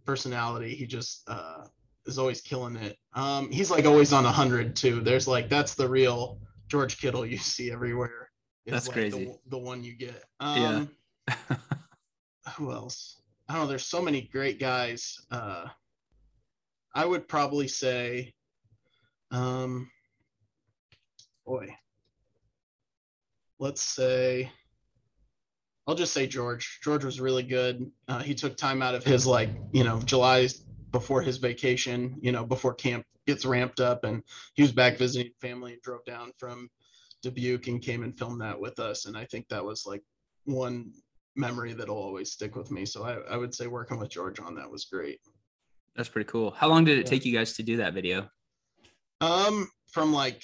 personality. 0.04 0.74
He 0.74 0.86
just 0.86 1.22
uh, 1.28 1.64
is 2.10 2.18
always 2.18 2.40
killing 2.40 2.76
it. 2.76 2.96
Um, 3.14 3.50
he's 3.50 3.70
like 3.70 3.86
always 3.86 4.12
on 4.12 4.26
a 4.26 4.32
hundred 4.32 4.76
too. 4.76 5.00
There's 5.00 5.26
like 5.26 5.48
that's 5.48 5.74
the 5.74 5.88
real 5.88 6.38
George 6.68 7.00
Kittle 7.00 7.24
you 7.24 7.38
see 7.38 7.72
everywhere. 7.72 8.30
That's 8.66 8.88
like, 8.88 8.94
crazy. 8.94 9.24
The, 9.24 9.38
the 9.50 9.58
one 9.58 9.82
you 9.82 9.94
get. 9.94 10.22
Yeah. 10.40 10.84
Um, 10.86 10.90
who 12.56 12.72
else? 12.72 13.20
I 13.48 13.54
don't 13.54 13.62
know. 13.62 13.68
There's 13.68 13.86
so 13.86 14.02
many 14.02 14.22
great 14.22 14.60
guys. 14.60 15.16
Uh, 15.30 15.66
I 16.94 17.04
would 17.04 17.26
probably 17.28 17.68
say, 17.68 18.34
um, 19.30 19.90
boy, 21.46 21.74
let's 23.58 23.82
say, 23.82 24.50
I'll 25.86 25.94
just 25.94 26.12
say 26.12 26.26
George. 26.26 26.80
George 26.82 27.04
was 27.04 27.20
really 27.20 27.42
good. 27.42 27.90
Uh, 28.06 28.20
he 28.20 28.34
took 28.34 28.56
time 28.56 28.82
out 28.82 28.94
of 28.94 29.04
his 29.04 29.26
like, 29.26 29.50
you 29.72 29.82
know, 29.82 30.00
July 30.00 30.48
before 30.90 31.22
his 31.22 31.38
vacation, 31.38 32.16
you 32.20 32.32
know, 32.32 32.44
before 32.44 32.74
camp 32.74 33.04
gets 33.26 33.44
ramped 33.44 33.80
up, 33.80 34.04
and 34.04 34.22
he 34.54 34.62
was 34.62 34.72
back 34.72 34.98
visiting 34.98 35.32
family 35.40 35.74
and 35.74 35.82
drove 35.82 36.04
down 36.04 36.32
from 36.38 36.68
Dubuque 37.22 37.68
and 37.68 37.82
came 37.82 38.02
and 38.02 38.18
filmed 38.18 38.40
that 38.40 38.58
with 38.58 38.78
us. 38.78 39.06
And 39.06 39.16
I 39.16 39.24
think 39.26 39.48
that 39.48 39.64
was 39.64 39.84
like 39.86 40.02
one 40.44 40.92
memory 41.36 41.72
that'll 41.74 41.96
always 41.96 42.32
stick 42.32 42.56
with 42.56 42.70
me. 42.70 42.84
So 42.84 43.04
I, 43.04 43.34
I 43.34 43.36
would 43.36 43.54
say 43.54 43.66
working 43.66 43.98
with 43.98 44.10
George 44.10 44.40
on 44.40 44.54
that 44.56 44.70
was 44.70 44.86
great. 44.86 45.20
That's 45.96 46.08
pretty 46.08 46.28
cool. 46.28 46.50
How 46.50 46.68
long 46.68 46.84
did 46.84 46.98
it 46.98 47.06
Yeah. 47.06 47.10
take 47.10 47.24
you 47.24 47.36
guys 47.36 47.52
to 47.54 47.62
do 47.62 47.76
that 47.78 47.94
video? 47.94 48.28
Um, 49.20 49.68
from 49.90 50.12
like 50.12 50.42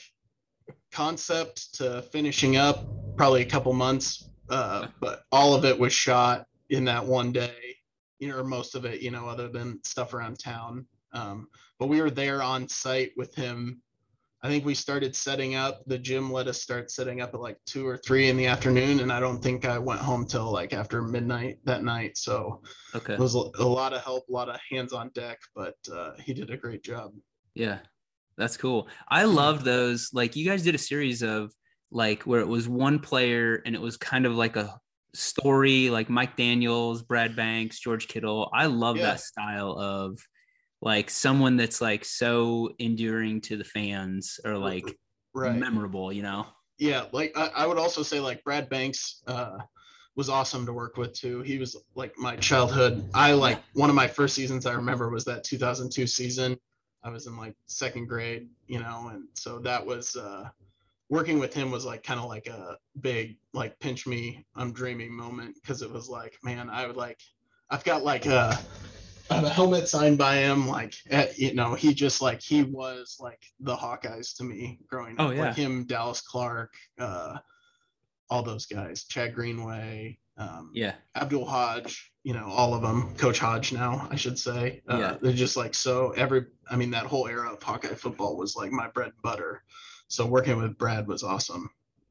concept 0.93 1.75
to 1.77 2.03
finishing 2.13 2.57
up, 2.57 2.85
probably 3.17 3.43
a 3.43 3.47
couple 3.47 3.73
months. 3.73 4.29
Uh, 4.49 4.89
but 5.01 5.23
all 5.33 5.55
of 5.55 5.65
it 5.65 5.79
was 5.79 5.93
shot 5.93 6.47
in 6.71 6.85
that 6.85 7.05
one 7.05 7.33
day, 7.33 7.76
you 8.19 8.29
know, 8.29 8.39
or 8.39 8.45
most 8.45 8.75
of 8.75 8.85
it, 8.85 9.01
you 9.01 9.11
know, 9.11 9.27
other 9.29 9.49
than 9.49 9.83
stuff 9.85 10.15
around 10.15 10.39
town. 10.39 10.87
Um, 11.13 11.49
but 11.79 11.89
we 11.89 12.01
were 12.01 12.11
there 12.11 12.43
on 12.43 12.69
site 12.69 13.13
with 13.17 13.35
him. 13.35 13.83
I 14.43 14.49
think 14.49 14.65
we 14.65 14.75
started 14.75 15.17
setting 15.17 15.55
up. 15.55 15.83
The 15.87 15.99
gym 15.99 16.31
let 16.31 16.47
us 16.47 16.63
start 16.63 16.91
setting 16.91 17.21
up 17.21 17.35
at 17.35 17.41
like 17.41 17.59
two 17.67 17.87
or 17.87 17.97
three 17.97 18.29
in 18.29 18.37
the 18.37 18.47
afternoon, 18.47 19.01
and 19.01 19.11
I 19.13 19.19
don't 19.19 19.43
think 19.43 19.65
I 19.65 19.79
went 19.79 20.01
home 20.01 20.27
till 20.27 20.53
like 20.53 20.73
after 20.73 21.03
midnight 21.03 21.59
that 21.65 21.83
night. 21.83 22.17
So 22.17 22.63
Okay. 22.95 23.15
it 23.15 23.21
was 23.21 23.35
a 23.35 23.51
a 23.59 23.65
lot 23.65 23.93
of 23.93 24.03
help, 24.03 24.29
a 24.29 24.33
lot 24.33 24.49
of 24.49 24.61
hands 24.71 24.93
on 24.93 25.11
deck, 25.15 25.41
but 25.55 25.77
uh, 25.93 26.13
he 26.21 26.35
did 26.35 26.51
a 26.51 26.57
great 26.57 26.85
job. 26.85 27.13
Yeah, 27.55 27.79
that's 28.37 28.57
cool. 28.57 28.89
I 29.09 29.25
love 29.25 29.65
those. 29.65 30.11
Like, 30.13 30.37
you 30.37 30.47
guys 30.47 30.63
did 30.63 30.75
a 30.75 30.79
series 30.79 31.23
of 31.23 31.53
like 31.91 32.25
where 32.25 32.41
it 32.41 32.49
was 32.49 32.69
one 32.69 32.99
player 32.99 33.63
and 33.65 33.75
it 33.75 33.81
was 33.81 33.97
kind 33.97 34.27
of 34.27 34.35
like 34.35 34.57
a 34.57 34.79
story, 35.15 35.91
like 35.91 36.09
Mike 36.11 36.37
Daniels, 36.37 37.03
Brad 37.03 37.37
Banks, 37.37 37.79
George 37.81 38.09
Kittle. 38.09 38.51
I 38.53 38.67
love 38.67 38.97
Yeah. 38.97 39.05
that 39.05 39.21
style 39.21 39.73
of 39.79 40.19
like 40.83 41.09
someone 41.11 41.57
that's 41.57 41.81
like 41.81 42.05
so 42.05 42.71
enduring 42.79 43.41
to 43.43 43.57
the 43.57 43.65
fans 43.65 44.39
or 44.45 44.57
like 44.59 44.85
Right. 45.35 45.59
memorable, 45.59 46.13
you 46.13 46.23
know? 46.23 46.47
yeah 46.79 47.07
like 47.13 47.33
I, 47.37 47.47
I 47.57 47.67
would 47.67 47.79
also 47.79 48.03
say 48.03 48.21
like 48.21 48.45
brad 48.45 48.69
banks 48.69 49.23
uh 49.27 49.57
was 50.15 50.29
awesome 50.29 50.67
to 50.67 50.75
work 50.75 50.99
with 50.99 51.15
too 51.15 51.41
he 51.41 51.57
was 51.57 51.75
like 51.95 52.13
my 52.19 52.37
childhood 52.37 53.09
i 53.15 53.33
like 53.33 53.63
one 53.73 53.89
of 53.89 53.97
my 53.97 54.07
first 54.07 54.35
seasons 54.35 54.67
i 54.67 54.75
remember 54.75 55.09
was 55.09 55.25
that 55.25 55.43
2002 55.43 56.07
season 56.07 56.55
i 57.03 57.09
was 57.09 57.27
in 57.29 57.35
like 57.35 57.55
second 57.65 58.07
grade 58.07 58.51
you 58.67 58.79
know 58.79 59.09
and 59.11 59.25
so 59.33 59.59
that 59.59 59.87
was 59.87 60.17
uh 60.17 60.51
working 61.09 61.39
with 61.39 61.55
him 61.55 61.71
was 61.71 61.85
like 61.85 62.03
kind 62.03 62.19
of 62.19 62.27
like 62.27 62.47
a 62.49 62.77
big 63.01 63.37
like 63.53 63.79
pinch 63.79 64.07
me 64.07 64.45
i'm 64.57 64.73
dreaming 64.73 65.13
moment 65.13 65.57
because 65.61 65.83
it 65.83 65.91
was 65.91 66.09
like 66.09 66.35
man 66.43 66.69
i 66.71 66.87
would 66.87 66.97
like 66.97 67.21
i've 67.71 67.85
got 67.85 68.03
like 68.05 68.27
a 68.27 68.59
I 69.29 69.35
have 69.35 69.45
a 69.45 69.49
helmet 69.51 69.89
signed 69.89 70.19
by 70.19 70.37
him. 70.37 70.69
Like, 70.69 70.95
at, 71.11 71.37
you 71.37 71.53
know, 71.53 71.75
he 71.75 71.93
just 71.95 72.23
like 72.23 72.41
he 72.41 72.63
was 72.63 73.17
like 73.19 73.43
the 73.59 73.75
Hawkeyes 73.75 74.37
to 74.37 74.45
me 74.45 74.79
growing 74.87 75.17
Oh, 75.19 75.27
up. 75.31 75.35
yeah. 75.35 75.41
Like 75.47 75.57
him, 75.57 75.85
Dallas 75.85 76.21
Clark, 76.21 76.75
uh, 77.01 77.39
all 78.31 78.45
those 78.45 78.67
guys, 78.67 79.03
Chad 79.03 79.35
Greenway, 79.35 80.21
um, 80.39 80.71
Yeah. 80.75 80.95
Abdul 81.17 81.45
Hodge, 81.45 82.13
you 82.23 82.35
know, 82.35 82.47
all 82.47 82.73
of 82.73 82.83
them. 82.83 83.17
Coach 83.17 83.41
Hodge 83.41 83.73
now, 83.73 84.07
I 84.13 84.15
should 84.15 84.39
say. 84.39 84.83
Uh, 84.89 84.97
Yeah. 84.99 85.17
They're 85.21 85.33
just 85.33 85.57
like 85.57 85.75
so. 85.75 86.11
Every, 86.13 86.47
I 86.71 86.77
mean, 86.77 86.93
that 86.93 87.07
whole 87.07 87.27
era 87.27 87.53
of 87.53 87.61
Hawkeye 87.61 87.95
football 87.95 88.37
was 88.37 88.55
like 88.55 88.71
my 88.71 88.87
bread 88.91 89.09
and 89.09 89.23
butter. 89.23 89.65
So 90.09 90.27
working 90.27 90.57
with 90.57 90.79
Brad 90.79 91.07
was 91.07 91.23
awesome. 91.23 91.71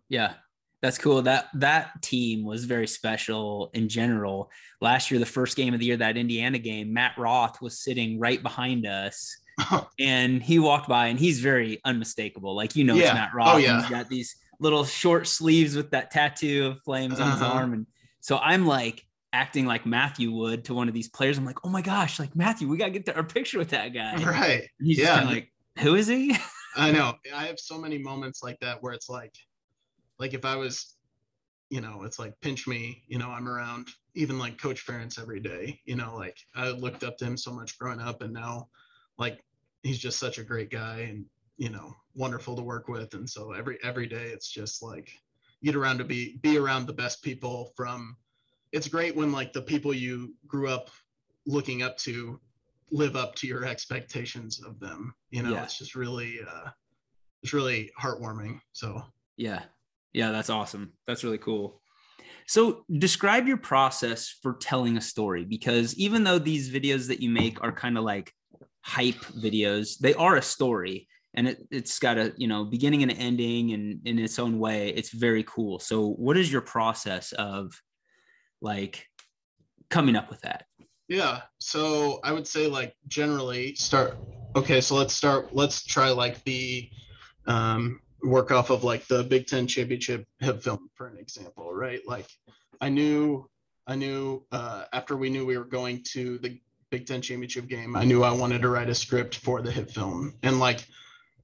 Yeah. 0.10 0.34
That's 0.82 0.98
cool. 1.00 1.22
That 1.24 1.48
that 1.56 2.02
team 2.04 2.44
was 2.46 2.66
very 2.66 2.86
special 2.88 3.72
in 3.74 3.90
general. 3.90 4.52
Last 4.82 5.10
year, 5.10 5.20
the 5.20 5.26
first 5.26 5.56
game 5.58 5.74
of 5.74 5.80
the 5.80 5.88
year, 5.88 5.98
that 5.98 6.16
Indiana 6.16 6.60
game, 6.60 6.94
Matt 6.94 7.18
Roth 7.18 7.60
was 7.60 7.80
sitting 7.80 8.20
right 8.20 8.44
behind 8.44 8.86
us, 8.86 9.36
and 10.00 10.44
he 10.44 10.60
walked 10.60 10.88
by, 10.88 11.08
and 11.08 11.18
he's 11.20 11.40
very 11.40 11.80
unmistakable. 11.86 12.56
Like 12.56 12.76
you 12.76 12.84
know, 12.84 12.94
Yeah. 12.94 13.06
it's 13.06 13.14
Matt 13.16 13.34
Roth. 13.34 13.56
Oh, 13.56 13.58
yeah. 13.58 13.82
He's 13.82 13.90
got 13.90 14.10
these 14.10 14.36
little 14.60 14.86
short 14.86 15.26
sleeves 15.28 15.76
with 15.76 15.90
that 15.92 16.12
tattoo 16.12 16.68
of 16.68 16.82
flames 16.84 17.20
on 17.20 17.32
his 17.32 17.42
Uh-huh. 17.42 17.54
arm, 17.54 17.74
and 17.74 17.88
so 18.20 18.38
I'm 18.38 18.68
like 18.68 19.04
acting 19.34 19.66
like 19.66 19.88
Matthew 19.88 20.32
would 20.34 20.66
to 20.66 20.76
one 20.76 20.88
of 20.88 20.94
these 20.94 21.10
players. 21.10 21.40
I'm 21.40 21.46
like, 21.46 21.66
oh 21.66 21.70
my 21.70 21.82
gosh, 21.82 22.20
like 22.20 22.36
Matthew, 22.36 22.68
we 22.68 22.78
gotta 22.78 22.92
get 22.92 23.10
our 23.16 23.24
picture 23.24 23.58
with 23.58 23.70
that 23.70 23.88
guy. 23.94 24.12
And 24.12 24.24
right. 24.26 24.68
he's 24.80 24.98
just 24.98 25.10
Yeah. 25.10 25.28
like, 25.28 25.52
who 25.80 25.96
is 25.96 26.06
he? 26.06 26.36
I 26.76 26.92
know. 26.92 27.14
I 27.34 27.46
have 27.46 27.60
so 27.60 27.78
many 27.78 27.98
moments 27.98 28.44
like 28.44 28.60
that 28.60 28.82
where 28.84 28.94
it's 28.94 29.10
like, 29.10 29.34
like 30.20 30.34
if 30.34 30.44
I 30.46 30.56
was, 30.56 30.96
you 31.70 31.82
know, 31.82 32.04
it's 32.04 32.20
like 32.20 32.40
pinch 32.42 32.68
me, 32.68 33.04
you 33.08 33.18
know, 33.18 33.30
I'm 33.30 33.48
around 33.48 33.88
even 34.14 34.38
like 34.38 34.62
Coach 34.62 34.86
Ferentz 34.86 35.20
every 35.20 35.40
day, 35.40 35.80
you 35.86 35.96
know, 35.96 36.16
like 36.16 36.38
I 36.54 36.70
looked 36.70 37.04
up 37.04 37.18
to 37.18 37.26
him 37.26 37.38
so 37.38 37.54
much 37.54 37.78
growing 37.78 38.00
up 38.00 38.22
and 38.22 38.34
now 38.34 38.70
like 39.18 39.44
he's 39.84 40.00
just 40.00 40.20
such 40.20 40.38
a 40.38 40.44
great 40.44 40.70
guy 40.70 41.08
and, 41.10 41.26
you 41.58 41.70
know, 41.70 41.94
wonderful 42.14 42.56
to 42.56 42.62
work 42.62 42.88
with. 42.88 43.14
And 43.14 43.30
so 43.30 43.54
every, 43.54 43.78
every 43.84 44.08
day 44.08 44.26
it's 44.26 44.50
just 44.50 44.84
like 44.84 45.10
get 45.64 45.76
around 45.76 45.98
to 46.00 46.04
be, 46.04 46.38
be 46.42 46.58
around 46.58 46.86
the 46.86 46.94
best 46.94 47.24
people 47.24 47.72
from, 47.76 48.18
it's 48.72 48.88
great 48.88 49.16
when 49.16 49.32
like 49.32 49.54
the 49.54 49.62
people 49.62 49.94
you 49.94 50.34
grew 50.48 50.68
up 50.68 50.90
looking 51.46 51.84
up 51.84 51.98
to 52.00 52.40
live 52.92 53.16
up 53.16 53.36
to 53.36 53.48
your 53.48 53.66
expectations 53.66 54.62
of 54.64 54.80
them. 54.80 55.14
You 55.32 55.44
know, 55.44 55.52
Yeah. 55.52 55.64
it's 55.64 55.78
just 55.78 55.96
really, 55.96 56.40
uh, 56.42 56.70
it's 57.44 57.54
really 57.54 57.92
heartwarming. 58.00 58.60
So 58.74 59.02
Yeah. 59.38 59.64
Yeah, 60.14 60.32
that's 60.32 60.50
awesome. 60.50 60.94
That's 61.08 61.24
really 61.24 61.38
cool. 61.38 61.82
So, 62.48 62.86
describe 63.00 63.48
your 63.48 63.58
process 63.58 64.30
for 64.30 64.54
telling 64.54 64.98
a 64.98 65.02
story 65.02 65.44
because 65.46 65.96
even 65.96 66.24
though 66.24 66.40
these 66.40 66.72
videos 66.72 67.08
that 67.08 67.20
you 67.20 67.30
make 67.30 67.62
are 67.64 67.72
kind 67.72 67.98
of 67.98 68.04
like 68.04 68.32
hype 68.82 69.16
videos, 69.16 69.98
they 69.98 70.14
are 70.14 70.36
a 70.38 70.42
story 70.42 71.08
and 71.34 71.48
it, 71.50 71.68
it's 71.72 72.00
got 72.00 72.18
a, 72.18 72.34
you 72.38 72.48
know, 72.48 72.64
beginning 72.64 73.02
and 73.04 73.12
ending 73.12 73.74
and 73.74 74.00
in 74.08 74.20
its 74.20 74.40
own 74.40 74.58
way. 74.60 74.90
It's 74.90 75.10
very 75.12 75.44
cool. 75.44 75.80
So, 75.80 76.12
what 76.12 76.38
is 76.38 76.52
your 76.52 76.62
process 76.62 77.32
of 77.34 77.74
like 78.62 79.06
coming 79.90 80.16
up 80.16 80.30
with 80.30 80.42
that? 80.42 80.66
Yeah, 81.08 81.42
so 81.60 82.20
I 82.24 82.32
would 82.32 82.48
say 82.48 82.68
like 82.68 82.96
generally 83.08 83.76
start. 83.76 84.18
Okay, 84.56 84.82
so 84.82 84.96
let's 84.96 85.14
start. 85.14 85.56
Let's 85.56 85.84
try 85.84 86.10
like 86.10 86.44
the 86.46 86.90
um, 87.46 88.02
work 88.24 88.52
off 88.52 88.70
of 88.72 88.84
like 88.84 89.06
the 89.08 89.24
Big 89.24 89.48
Ten 89.48 89.68
championship 89.68 90.26
hit 90.40 90.64
film 90.64 90.90
for 90.96 91.08
an 91.08 91.18
example, 91.18 91.74
right? 91.74 92.02
Like 92.08 92.28
I 92.82 92.90
knew, 92.90 93.48
I 93.86 93.96
knew 93.96 94.46
uh, 94.52 94.86
after 94.94 95.16
we 95.16 95.30
knew 95.30 95.46
we 95.46 95.58
were 95.58 95.66
going 95.66 96.04
to 96.14 96.40
the 96.40 96.60
Big 96.90 97.06
Ten 97.06 97.22
championship 97.22 97.68
game, 97.68 97.96
I 97.96 98.06
knew 98.06 98.24
I 98.24 98.32
wanted 98.32 98.64
to 98.64 98.70
write 98.70 98.90
a 98.90 98.96
script 98.96 99.36
for 99.38 99.62
the 99.62 99.72
hit 99.72 99.92
film, 99.92 100.34
and 100.42 100.60
like 100.60 100.84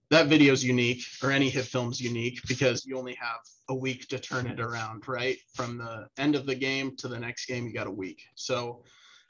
that 0.09 0.27
video 0.27 0.53
is 0.53 0.63
unique, 0.63 1.03
or 1.21 1.31
any 1.31 1.49
hit 1.49 1.65
film's 1.65 2.01
unique 2.01 2.39
because 2.47 2.85
you 2.85 2.97
only 2.97 3.15
have 3.15 3.39
a 3.69 3.75
week 3.75 4.07
to 4.07 4.17
turn 4.17 4.47
it 4.47 4.59
around, 4.59 5.07
right? 5.07 5.37
From 5.53 5.77
the 5.77 6.07
end 6.17 6.35
of 6.35 6.47
the 6.47 6.55
game 6.55 6.95
to 6.97 7.07
the 7.07 7.19
next 7.19 7.45
game, 7.45 7.67
you 7.67 7.73
got 7.73 7.87
a 7.87 7.91
week. 7.91 8.23
So 8.35 8.83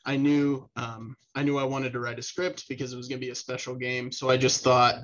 I 0.05 0.17
knew 0.17 0.69
um, 0.75 1.15
I 1.35 1.43
knew 1.43 1.57
I 1.57 1.63
wanted 1.63 1.93
to 1.93 1.99
write 1.99 2.19
a 2.19 2.23
script 2.23 2.67
because 2.67 2.93
it 2.93 2.97
was 2.97 3.07
going 3.07 3.19
to 3.19 3.25
be 3.25 3.31
a 3.31 3.35
special 3.35 3.75
game. 3.75 4.11
So 4.11 4.29
I 4.29 4.37
just 4.37 4.63
thought 4.63 4.95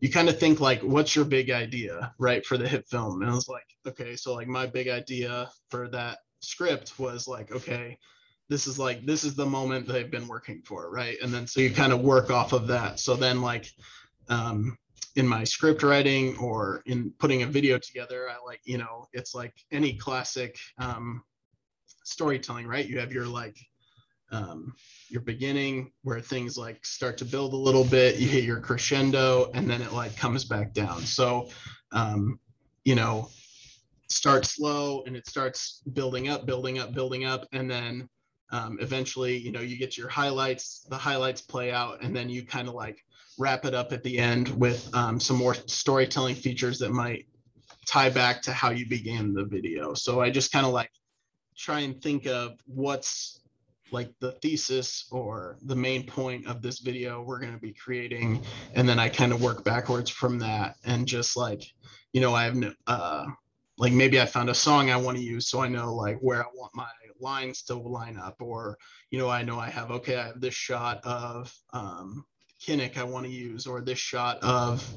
you 0.00 0.10
kind 0.10 0.28
of 0.28 0.38
think 0.38 0.60
like, 0.60 0.82
what's 0.82 1.14
your 1.14 1.24
big 1.24 1.50
idea, 1.50 2.12
right, 2.18 2.44
for 2.44 2.58
the 2.58 2.68
hit 2.68 2.88
film? 2.88 3.22
And 3.22 3.30
I 3.30 3.34
was 3.34 3.48
like, 3.48 3.66
okay, 3.86 4.16
so 4.16 4.34
like 4.34 4.48
my 4.48 4.66
big 4.66 4.88
idea 4.88 5.48
for 5.70 5.88
that 5.90 6.18
script 6.40 6.98
was 6.98 7.28
like, 7.28 7.52
okay, 7.52 7.98
this 8.48 8.66
is 8.66 8.78
like 8.78 9.06
this 9.06 9.24
is 9.24 9.34
the 9.34 9.46
moment 9.46 9.86
they've 9.86 10.10
been 10.10 10.28
working 10.28 10.60
for, 10.66 10.90
right? 10.90 11.16
And 11.22 11.32
then 11.32 11.46
so 11.46 11.60
you 11.60 11.70
kind 11.70 11.92
of 11.92 12.00
work 12.00 12.30
off 12.30 12.52
of 12.52 12.66
that. 12.66 12.98
So 12.98 13.14
then 13.14 13.40
like 13.40 13.66
um, 14.28 14.76
in 15.16 15.26
my 15.26 15.44
script 15.44 15.82
writing 15.82 16.36
or 16.38 16.82
in 16.86 17.12
putting 17.18 17.42
a 17.42 17.46
video 17.46 17.78
together, 17.78 18.28
I 18.28 18.44
like 18.44 18.60
you 18.64 18.78
know 18.78 19.06
it's 19.12 19.34
like 19.34 19.54
any 19.70 19.94
classic 19.94 20.58
um, 20.78 21.22
storytelling, 22.04 22.66
right? 22.66 22.86
You 22.86 22.98
have 22.98 23.12
your 23.12 23.26
like 23.26 23.56
um, 24.32 24.74
your 25.08 25.20
beginning 25.20 25.92
where 26.02 26.20
things 26.20 26.56
like 26.56 26.84
start 26.84 27.18
to 27.18 27.24
build 27.24 27.52
a 27.52 27.56
little 27.56 27.84
bit 27.84 28.16
you 28.16 28.26
hit 28.26 28.44
your 28.44 28.60
crescendo 28.60 29.50
and 29.54 29.68
then 29.68 29.82
it 29.82 29.92
like 29.92 30.16
comes 30.16 30.44
back 30.44 30.72
down. 30.72 31.02
So 31.02 31.48
um, 31.92 32.40
you 32.84 32.94
know 32.94 33.28
start 34.08 34.44
slow 34.44 35.02
and 35.06 35.16
it 35.16 35.26
starts 35.26 35.82
building 35.92 36.28
up 36.28 36.44
building 36.46 36.78
up 36.78 36.92
building 36.92 37.24
up 37.24 37.46
and 37.52 37.70
then 37.70 38.08
um, 38.50 38.78
eventually 38.80 39.36
you 39.36 39.52
know 39.52 39.60
you 39.60 39.78
get 39.78 39.96
your 39.96 40.08
highlights 40.08 40.86
the 40.90 40.96
highlights 40.96 41.40
play 41.40 41.72
out 41.72 42.02
and 42.02 42.14
then 42.14 42.28
you 42.28 42.44
kind 42.44 42.68
of 42.68 42.74
like 42.74 42.98
wrap 43.38 43.64
it 43.64 43.74
up 43.74 43.92
at 43.92 44.02
the 44.02 44.18
end 44.18 44.48
with 44.48 44.94
um, 44.94 45.18
some 45.18 45.36
more 45.36 45.54
storytelling 45.54 46.34
features 46.34 46.78
that 46.78 46.90
might 46.90 47.26
tie 47.86 48.10
back 48.10 48.42
to 48.42 48.52
how 48.52 48.70
you 48.70 48.86
began 48.86 49.32
the 49.32 49.44
video. 49.44 49.94
So 49.94 50.20
i 50.20 50.30
just 50.30 50.52
kind 50.52 50.66
of 50.66 50.72
like 50.72 50.90
try 51.56 51.80
and 51.80 52.00
think 52.00 52.26
of 52.26 52.58
what's 52.66 53.40
like 53.92 54.10
the 54.20 54.32
thesis 54.42 55.06
or 55.10 55.58
the 55.62 55.76
main 55.76 56.04
point 56.06 56.46
of 56.46 56.62
this 56.62 56.80
video 56.80 57.22
we're 57.22 57.38
going 57.38 57.52
to 57.52 57.60
be 57.60 57.72
creating 57.72 58.42
and 58.74 58.88
then 58.88 58.98
i 58.98 59.08
kind 59.08 59.32
of 59.32 59.42
work 59.42 59.64
backwards 59.64 60.10
from 60.10 60.38
that 60.38 60.76
and 60.84 61.06
just 61.06 61.36
like 61.36 61.62
you 62.12 62.20
know 62.20 62.34
i 62.34 62.44
have 62.44 62.56
no 62.56 62.72
uh 62.86 63.24
like 63.78 63.92
maybe 63.92 64.20
i 64.20 64.26
found 64.26 64.50
a 64.50 64.54
song 64.54 64.90
i 64.90 64.96
want 64.96 65.16
to 65.16 65.22
use 65.22 65.48
so 65.48 65.60
i 65.60 65.68
know 65.68 65.94
like 65.94 66.18
where 66.20 66.42
i 66.42 66.46
want 66.54 66.74
my 66.74 66.88
lines 67.20 67.62
to 67.62 67.74
line 67.74 68.18
up 68.18 68.36
or 68.40 68.76
you 69.10 69.18
know 69.18 69.28
i 69.28 69.42
know 69.42 69.58
i 69.58 69.68
have 69.68 69.90
okay 69.90 70.16
i 70.16 70.26
have 70.26 70.40
this 70.40 70.54
shot 70.54 71.00
of 71.04 71.54
um 71.72 72.24
kinnick 72.60 72.96
i 72.96 73.02
want 73.02 73.24
to 73.24 73.30
use 73.30 73.66
or 73.66 73.80
this 73.80 73.98
shot 73.98 74.38
of 74.42 74.88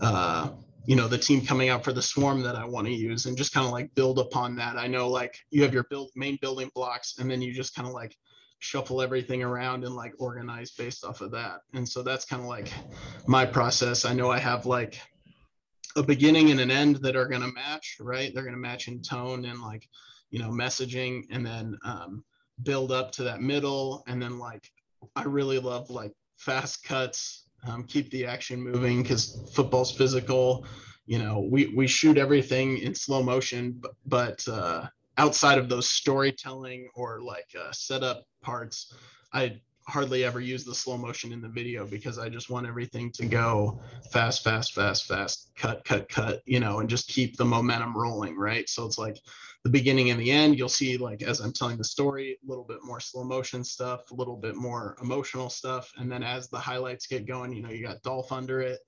uh 0.00 0.50
you 0.86 0.96
know 0.96 1.08
the 1.08 1.18
team 1.18 1.44
coming 1.44 1.68
out 1.68 1.84
for 1.84 1.92
the 1.92 2.02
swarm 2.02 2.42
that 2.42 2.56
I 2.56 2.64
want 2.64 2.86
to 2.86 2.92
use 2.92 3.26
and 3.26 3.36
just 3.36 3.54
kind 3.54 3.66
of 3.66 3.72
like 3.72 3.94
build 3.94 4.18
upon 4.18 4.56
that. 4.56 4.76
I 4.76 4.86
know 4.86 5.08
like 5.08 5.38
you 5.50 5.62
have 5.62 5.72
your 5.72 5.84
build 5.84 6.10
main 6.14 6.38
building 6.40 6.70
blocks 6.74 7.18
and 7.18 7.30
then 7.30 7.40
you 7.40 7.54
just 7.54 7.74
kind 7.74 7.88
of 7.88 7.94
like 7.94 8.16
shuffle 8.64 9.02
everything 9.02 9.42
around 9.42 9.84
and 9.84 9.94
like 9.94 10.14
organize 10.18 10.70
based 10.70 11.04
off 11.04 11.20
of 11.20 11.30
that. 11.32 11.60
And 11.74 11.86
so 11.86 12.02
that's 12.02 12.24
kind 12.24 12.40
of 12.40 12.48
like 12.48 12.72
my 13.26 13.44
process. 13.44 14.06
I 14.06 14.14
know 14.14 14.30
I 14.30 14.38
have 14.38 14.64
like 14.64 14.98
a 15.96 16.02
beginning 16.02 16.50
and 16.50 16.58
an 16.58 16.70
end 16.70 16.96
that 17.02 17.14
are 17.14 17.28
going 17.28 17.42
to 17.42 17.52
match, 17.52 17.98
right? 18.00 18.32
They're 18.32 18.42
going 18.42 18.54
to 18.54 18.60
match 18.60 18.88
in 18.88 19.02
tone 19.02 19.44
and 19.44 19.60
like, 19.60 19.86
you 20.30 20.38
know, 20.38 20.48
messaging 20.48 21.24
and 21.30 21.44
then 21.44 21.76
um, 21.84 22.24
build 22.62 22.90
up 22.90 23.12
to 23.12 23.24
that 23.24 23.42
middle. 23.42 24.02
And 24.06 24.20
then 24.20 24.38
like, 24.38 24.66
I 25.14 25.24
really 25.24 25.58
love 25.58 25.90
like 25.90 26.12
fast 26.38 26.84
cuts, 26.84 27.44
um, 27.68 27.84
keep 27.84 28.10
the 28.10 28.24
action 28.24 28.62
moving 28.62 29.02
because 29.02 29.46
football's 29.54 29.92
physical. 29.94 30.64
You 31.04 31.18
know, 31.18 31.46
we, 31.50 31.66
we 31.76 31.86
shoot 31.86 32.16
everything 32.16 32.78
in 32.78 32.94
slow 32.94 33.22
motion, 33.22 33.72
but, 33.78 33.92
but 34.06 34.48
uh, 34.48 34.86
outside 35.16 35.58
of 35.58 35.68
those 35.68 35.88
storytelling 35.88 36.88
or 36.94 37.22
like 37.22 37.48
uh, 37.58 37.72
setup 37.72 38.24
parts, 38.42 38.92
I 39.32 39.60
hardly 39.86 40.24
ever 40.24 40.40
use 40.40 40.64
the 40.64 40.74
slow 40.74 40.96
motion 40.96 41.32
in 41.32 41.42
the 41.42 41.48
video 41.48 41.86
because 41.86 42.18
I 42.18 42.28
just 42.28 42.48
want 42.48 42.66
everything 42.66 43.12
to 43.12 43.26
go 43.26 43.80
fast, 44.10 44.42
fast, 44.42 44.72
fast, 44.72 45.06
fast, 45.06 45.50
cut, 45.56 45.84
cut, 45.84 46.08
cut, 46.08 46.42
you 46.46 46.58
know, 46.58 46.80
and 46.80 46.88
just 46.88 47.08
keep 47.08 47.36
the 47.36 47.44
momentum 47.44 47.96
rolling, 47.96 48.36
right? 48.36 48.68
So 48.68 48.86
it's 48.86 48.96
like 48.96 49.18
the 49.62 49.70
beginning 49.70 50.10
and 50.10 50.18
the 50.18 50.30
end. 50.30 50.56
You'll 50.56 50.70
see, 50.70 50.96
like, 50.96 51.22
as 51.22 51.40
I'm 51.40 51.52
telling 51.52 51.76
the 51.76 51.84
story, 51.84 52.38
a 52.42 52.48
little 52.48 52.64
bit 52.64 52.78
more 52.82 52.98
slow 52.98 53.24
motion 53.24 53.62
stuff, 53.62 54.10
a 54.10 54.14
little 54.14 54.36
bit 54.36 54.56
more 54.56 54.96
emotional 55.02 55.50
stuff. 55.50 55.92
And 55.98 56.10
then 56.10 56.22
as 56.22 56.48
the 56.48 56.58
highlights 56.58 57.06
get 57.06 57.26
going, 57.26 57.52
you 57.52 57.62
know, 57.62 57.70
you 57.70 57.86
got 57.86 58.02
Dolph 58.02 58.32
under 58.32 58.62
it 58.62 58.80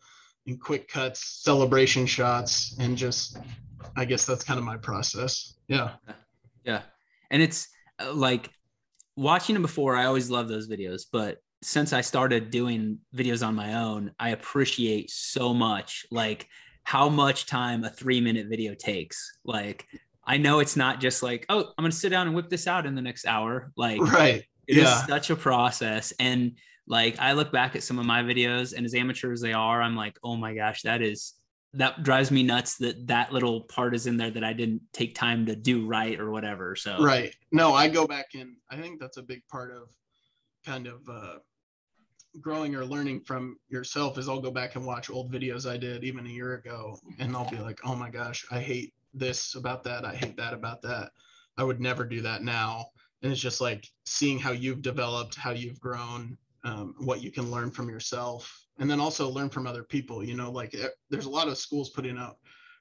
and 0.46 0.60
quick 0.60 0.88
cuts, 0.88 1.42
celebration 1.42 2.06
shots, 2.06 2.74
and 2.78 2.96
just, 2.96 3.38
I 3.96 4.04
guess 4.04 4.26
that's 4.26 4.44
kind 4.44 4.58
of 4.58 4.64
my 4.64 4.76
process. 4.76 5.54
Yeah. 5.68 5.92
Yeah. 6.64 6.82
And 7.30 7.42
it's 7.42 7.68
uh, 7.98 8.12
like, 8.12 8.50
watching 9.18 9.54
them 9.54 9.62
before, 9.62 9.96
I 9.96 10.04
always 10.04 10.28
love 10.28 10.46
those 10.46 10.68
videos, 10.68 11.04
but 11.10 11.38
since 11.62 11.94
I 11.94 12.02
started 12.02 12.50
doing 12.50 12.98
videos 13.14 13.44
on 13.44 13.54
my 13.54 13.76
own, 13.76 14.12
I 14.20 14.28
appreciate 14.30 15.10
so 15.10 15.54
much 15.54 16.04
like 16.10 16.46
how 16.84 17.08
much 17.08 17.46
time 17.46 17.82
a 17.84 17.88
three 17.88 18.20
minute 18.20 18.48
video 18.48 18.74
takes. 18.74 19.38
Like, 19.42 19.86
I 20.22 20.36
know 20.36 20.58
it's 20.58 20.76
not 20.76 21.00
just 21.00 21.22
like, 21.22 21.46
oh, 21.48 21.60
I'm 21.60 21.82
gonna 21.82 21.92
sit 21.92 22.10
down 22.10 22.26
and 22.26 22.36
whip 22.36 22.50
this 22.50 22.66
out 22.66 22.84
in 22.84 22.94
the 22.94 23.00
next 23.00 23.24
hour. 23.26 23.72
Like, 23.74 24.02
right. 24.02 24.44
It 24.68 24.76
yeah. 24.76 25.00
is 25.00 25.06
such 25.06 25.30
a 25.30 25.36
process. 25.36 26.12
And 26.20 26.58
like, 26.86 27.18
I 27.18 27.32
look 27.32 27.50
back 27.50 27.74
at 27.74 27.82
some 27.82 27.98
of 27.98 28.04
my 28.04 28.22
videos, 28.22 28.74
and 28.76 28.84
as 28.84 28.94
amateur 28.94 29.32
as 29.32 29.40
they 29.40 29.54
are, 29.54 29.80
I'm 29.80 29.96
like, 29.96 30.18
oh 30.22 30.36
my 30.36 30.54
gosh, 30.54 30.82
that 30.82 31.00
is 31.00 31.32
that 31.76 32.02
drives 32.02 32.30
me 32.30 32.42
nuts 32.42 32.76
that 32.78 33.06
that 33.06 33.32
little 33.32 33.62
part 33.62 33.94
is 33.94 34.06
in 34.06 34.16
there 34.16 34.30
that 34.30 34.44
I 34.44 34.52
didn't 34.52 34.82
take 34.92 35.14
time 35.14 35.46
to 35.46 35.56
do 35.56 35.86
right 35.86 36.18
or 36.18 36.30
whatever. 36.30 36.74
So 36.76 37.02
right. 37.02 37.34
No, 37.52 37.74
I 37.74 37.88
go 37.88 38.06
back 38.06 38.34
and 38.34 38.56
I 38.70 38.76
think 38.76 39.00
that's 39.00 39.16
a 39.16 39.22
big 39.22 39.46
part 39.48 39.70
of 39.70 39.88
kind 40.64 40.86
of 40.86 41.08
uh, 41.08 41.36
growing 42.40 42.74
or 42.74 42.84
learning 42.84 43.20
from 43.20 43.58
yourself 43.68 44.18
is 44.18 44.28
I'll 44.28 44.40
go 44.40 44.50
back 44.50 44.76
and 44.76 44.84
watch 44.84 45.10
old 45.10 45.32
videos 45.32 45.70
I 45.70 45.76
did 45.76 46.04
even 46.04 46.26
a 46.26 46.30
year 46.30 46.54
ago 46.54 46.98
and 47.18 47.36
I'll 47.36 47.48
be 47.50 47.58
like, 47.58 47.80
oh 47.84 47.94
my 47.94 48.10
gosh, 48.10 48.46
I 48.50 48.60
hate 48.60 48.94
this 49.14 49.54
about 49.54 49.84
that. 49.84 50.04
I 50.04 50.14
hate 50.14 50.36
that 50.36 50.54
about 50.54 50.82
that. 50.82 51.10
I 51.56 51.64
would 51.64 51.80
never 51.80 52.04
do 52.04 52.20
that 52.22 52.42
now. 52.42 52.86
And 53.22 53.32
it's 53.32 53.40
just 53.40 53.60
like 53.60 53.90
seeing 54.04 54.38
how 54.38 54.52
you've 54.52 54.82
developed, 54.82 55.36
how 55.36 55.50
you've 55.50 55.80
grown, 55.80 56.36
um, 56.64 56.94
what 56.98 57.22
you 57.22 57.30
can 57.30 57.50
learn 57.50 57.70
from 57.70 57.88
yourself 57.88 58.65
and 58.78 58.90
then 58.90 59.00
also 59.00 59.28
learn 59.28 59.48
from 59.48 59.66
other 59.66 59.82
people 59.82 60.24
you 60.24 60.34
know 60.34 60.50
like 60.50 60.74
eh, 60.74 60.88
there's 61.10 61.26
a 61.26 61.30
lot 61.30 61.48
of 61.48 61.58
schools 61.58 61.90
putting 61.90 62.18
out 62.18 62.36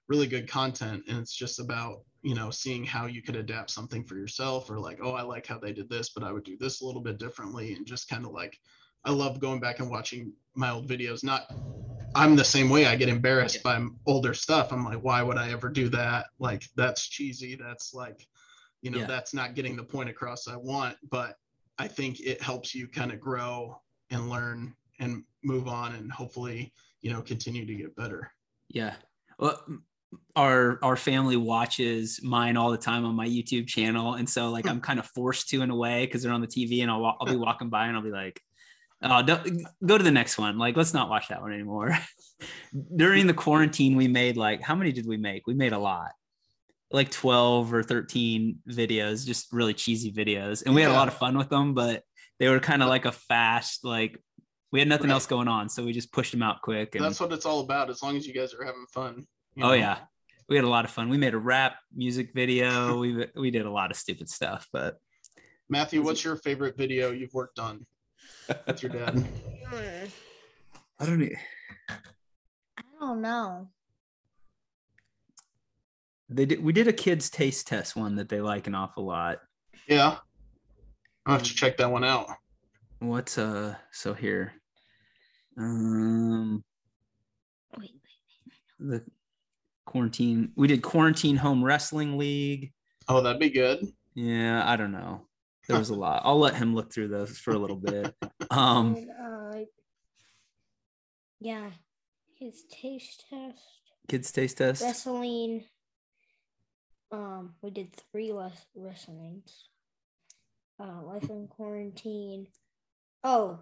really 0.08 0.28
good 0.28 0.48
content 0.48 1.04
and 1.08 1.18
it's 1.18 1.36
just 1.36 1.60
about 1.60 2.02
you 2.22 2.36
know 2.36 2.50
seeing 2.50 2.84
how 2.84 3.06
you 3.06 3.22
could 3.22 3.36
adapt 3.36 3.70
something 3.70 4.04
for 4.04 4.16
yourself 4.16 4.70
or 4.70 4.80
like 4.80 5.00
oh 5.02 5.12
i 5.12 5.22
like 5.22 5.46
how 5.46 5.58
they 5.58 5.72
did 5.72 5.90
this 5.90 6.10
but 6.10 6.24
i 6.24 6.32
would 6.32 6.44
do 6.44 6.58
this 6.58 6.82
a 6.82 6.86
little 6.86 7.02
bit 7.02 7.18
differently 7.18 7.74
and 7.74 7.86
just 7.86 8.10
kind 8.10 8.26
of 8.26 8.32
like 8.32 8.60
i 9.04 9.12
love 9.12 9.40
going 9.40 9.60
back 9.60 9.80
and 9.80 9.90
watching 9.90 10.32
my 10.56 10.72
old 10.72 10.88
videos 10.88 11.24
not 11.24 11.52
i'm 12.16 12.36
the 12.36 12.44
same 12.44 12.70
way 12.70 12.86
i 12.86 12.96
get 12.96 13.10
embarrassed 13.10 13.64
by 13.64 13.84
older 14.06 14.34
stuff 14.34 14.72
i'm 14.72 14.86
like 14.86 15.04
why 15.04 15.22
would 15.22 15.38
i 15.38 15.52
ever 15.52 15.70
do 15.70 15.90
that 15.90 16.28
like 16.40 16.64
that's 16.76 17.08
cheesy 17.08 17.56
that's 17.56 17.94
like 17.94 18.28
you 18.82 18.92
know 18.92 19.00
yeah. 19.00 19.08
that's 19.08 19.34
not 19.34 19.56
getting 19.56 19.76
the 19.76 19.84
point 19.84 20.10
across 20.10 20.48
i 20.48 20.56
want 20.56 20.96
but 21.10 21.38
i 21.80 21.88
think 21.88 22.20
it 22.20 22.42
helps 22.42 22.76
you 22.76 22.88
kind 22.88 23.12
of 23.12 23.20
grow 23.20 23.76
and 24.12 24.30
learn 24.30 24.74
and 25.00 25.24
move 25.44 25.68
on 25.68 25.96
and 25.96 26.12
hopefully 26.12 26.74
you 27.02 27.12
know 27.12 27.22
continue 27.22 27.66
to 27.66 27.76
get 27.76 27.96
better. 27.96 28.32
Yeah. 28.70 28.96
Well 29.40 29.62
our 30.36 30.80
our 30.82 30.96
family 30.96 31.36
watches 31.36 32.22
mine 32.24 32.58
all 32.58 32.72
the 32.72 32.78
time 32.78 33.06
on 33.06 33.16
my 33.16 33.28
youtube 33.28 33.68
channel. 33.68 34.14
And 34.16 34.30
so 34.30 34.50
like 34.50 34.66
hmm. 34.66 34.72
i'm 34.72 34.82
kind 34.82 35.00
of 35.00 35.06
forced 35.08 35.50
to 35.50 35.62
in 35.62 35.70
a 35.70 35.76
way 35.76 36.06
because 36.06 36.24
they're 36.24 36.32
on 36.32 36.42
the 36.42 36.48
tv 36.48 36.82
and 36.82 36.92
I'll, 36.92 37.18
I'll 37.20 37.28
be 37.28 37.36
walking 37.36 37.70
by 37.70 37.88
and 37.88 37.96
i'll 37.96 38.04
be 38.04 38.12
like 38.12 38.40
oh 39.02 39.24
go 39.86 39.98
to 39.98 40.04
the 40.04 40.12
next 40.12 40.38
one. 40.38 40.58
Like 40.58 40.76
let's 40.76 40.94
not 40.94 41.10
watch 41.10 41.30
that 41.30 41.42
one 41.42 41.54
anymore. 41.54 41.98
During 42.96 43.28
the 43.28 43.34
quarantine 43.34 43.96
we 43.96 44.08
made 44.08 44.38
like 44.38 44.62
how 44.62 44.76
many 44.76 44.92
did 44.92 45.08
we 45.08 45.18
make? 45.18 45.48
We 45.48 45.54
made 45.54 45.74
a 45.74 45.80
lot. 45.80 46.12
Like 46.92 47.12
12 47.12 47.74
or 47.74 47.84
13 47.84 48.60
videos 48.70 49.26
just 49.26 49.52
really 49.52 49.74
cheesy 49.74 50.12
videos. 50.12 50.66
And 50.66 50.76
we 50.76 50.82
had 50.82 50.92
a 50.92 50.96
lot 50.96 51.08
of 51.08 51.16
fun 51.16 51.38
with 51.38 51.50
them 51.50 51.74
but 51.74 52.04
they 52.40 52.50
were 52.50 52.60
kind 52.60 52.84
of 52.84 52.90
like 52.90 53.06
a 53.06 53.12
fast 53.12 53.84
like 53.84 54.22
we 54.76 54.82
had 54.82 54.90
nothing 54.90 55.08
right. 55.08 55.14
else 55.14 55.26
going 55.26 55.48
on, 55.48 55.70
so 55.70 55.86
we 55.86 55.94
just 55.94 56.12
pushed 56.12 56.34
them 56.34 56.44
out 56.44 56.62
quick. 56.62 56.96
And... 56.96 57.06
That's 57.06 57.22
what 57.22 57.32
it's 57.32 57.46
all 57.46 57.62
about. 57.62 57.90
As 57.90 58.04
long 58.04 58.18
as 58.18 58.28
you 58.28 58.34
guys 58.34 58.54
are 58.54 58.66
having 58.66 58.86
fun. 58.92 59.26
Oh 59.58 59.68
know? 59.68 59.74
yeah, 59.74 60.00
we 60.50 60.58
had 60.58 60.66
a 60.66 60.70
lot 60.70 60.84
of 60.84 60.92
fun. 60.92 61.08
We 61.08 61.18
made 61.18 61.34
a 61.34 61.38
rap 61.38 61.78
music 61.96 62.34
video. 62.36 62.98
we 63.00 63.26
we 63.38 63.52
did 63.52 63.66
a 63.66 63.72
lot 63.72 63.90
of 63.90 63.96
stupid 63.96 64.28
stuff. 64.28 64.68
But 64.74 64.98
Matthew, 65.70 66.02
what's 66.02 66.26
your 66.26 66.36
favorite 66.36 66.76
video 66.76 67.14
you've 67.14 67.34
worked 67.34 67.58
on 67.58 67.86
with 68.68 68.84
your 68.84 68.92
dad? 68.92 69.26
I 71.00 71.06
don't. 71.06 71.20
Need... 71.20 71.38
I 71.90 72.84
don't 73.00 73.22
know. 73.22 73.70
They 76.28 76.46
did. 76.46 76.62
We 76.62 76.74
did 76.74 76.90
a 76.90 76.94
kids 76.94 77.30
taste 77.30 77.66
test 77.66 77.96
one 77.96 78.16
that 78.16 78.28
they 78.28 78.42
like 78.42 78.68
an 78.68 78.76
awful 78.76 79.06
lot. 79.06 79.40
Yeah, 79.88 80.18
I'll 81.26 81.36
have 81.36 81.44
to 81.44 81.56
check 81.56 81.78
that 81.78 81.90
one 81.90 82.04
out. 82.04 82.28
What's 83.00 83.38
uh? 83.38 83.76
So 83.92 84.14
here, 84.14 84.52
um, 85.58 86.64
the 88.80 89.04
quarantine. 89.86 90.52
We 90.56 90.68
did 90.68 90.82
quarantine 90.82 91.38
home 91.38 91.64
wrestling 91.64 92.18
league. 92.18 92.72
Oh, 93.08 93.22
that'd 93.22 93.40
be 93.40 93.50
good. 93.50 93.86
Yeah, 94.16 94.64
I 94.66 94.76
don't 94.76 94.92
know. 94.92 95.28
There 95.68 95.78
was 95.78 95.90
a 95.90 95.96
lot. 95.96 96.22
I'll 96.26 96.40
let 96.40 96.56
him 96.56 96.76
look 96.76 96.92
through 96.92 97.10
those 97.10 97.38
for 97.38 97.52
a 97.52 97.60
little 97.60 97.78
bit. 97.78 98.14
Um, 98.52 98.96
uh, 99.20 99.62
yeah, 101.40 101.72
his 102.40 102.64
taste 102.72 103.26
test. 103.28 103.60
Kids 104.08 104.32
taste 104.32 104.58
test. 104.60 104.84
Wrestling. 104.84 105.66
Um, 107.12 107.56
we 107.62 107.72
did 107.72 107.96
three 108.12 108.32
less 108.32 108.66
wrestlings. 108.76 109.68
Uh, 110.80 111.02
life 111.04 111.30
in 111.30 111.48
quarantine. 111.48 112.48
Oh, 113.24 113.60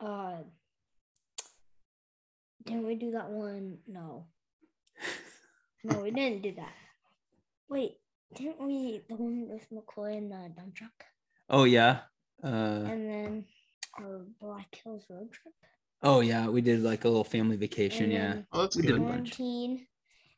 uh, 0.00 0.36
didn't 2.66 2.86
we 2.86 2.94
do 2.94 3.12
that 3.12 3.30
one? 3.30 3.78
No. 3.86 4.26
No, 5.84 6.00
we 6.00 6.10
didn't 6.10 6.42
do 6.42 6.54
that. 6.56 6.72
Wait, 7.68 7.96
didn't 8.34 8.60
we 8.60 9.02
the 9.08 9.16
one 9.16 9.48
with 9.48 9.66
McCoy 9.70 10.16
and 10.16 10.30
the 10.30 10.50
dump 10.56 10.74
truck? 10.74 11.04
Oh 11.50 11.64
yeah. 11.64 12.00
Uh, 12.42 12.84
and 12.86 13.08
then 13.08 13.44
our 13.98 14.24
Black 14.40 14.78
Hills 14.82 15.04
road 15.10 15.30
trip. 15.30 15.54
Oh 16.02 16.20
yeah, 16.20 16.48
we 16.48 16.60
did 16.60 16.82
like 16.82 17.04
a 17.04 17.08
little 17.08 17.24
family 17.24 17.56
vacation. 17.56 18.10
yeah. 18.10 18.42
Oh, 18.52 18.62
that's 18.62 18.76
we 18.76 18.82
good. 18.82 18.92
Did 18.92 19.00
quarantine, 19.00 19.86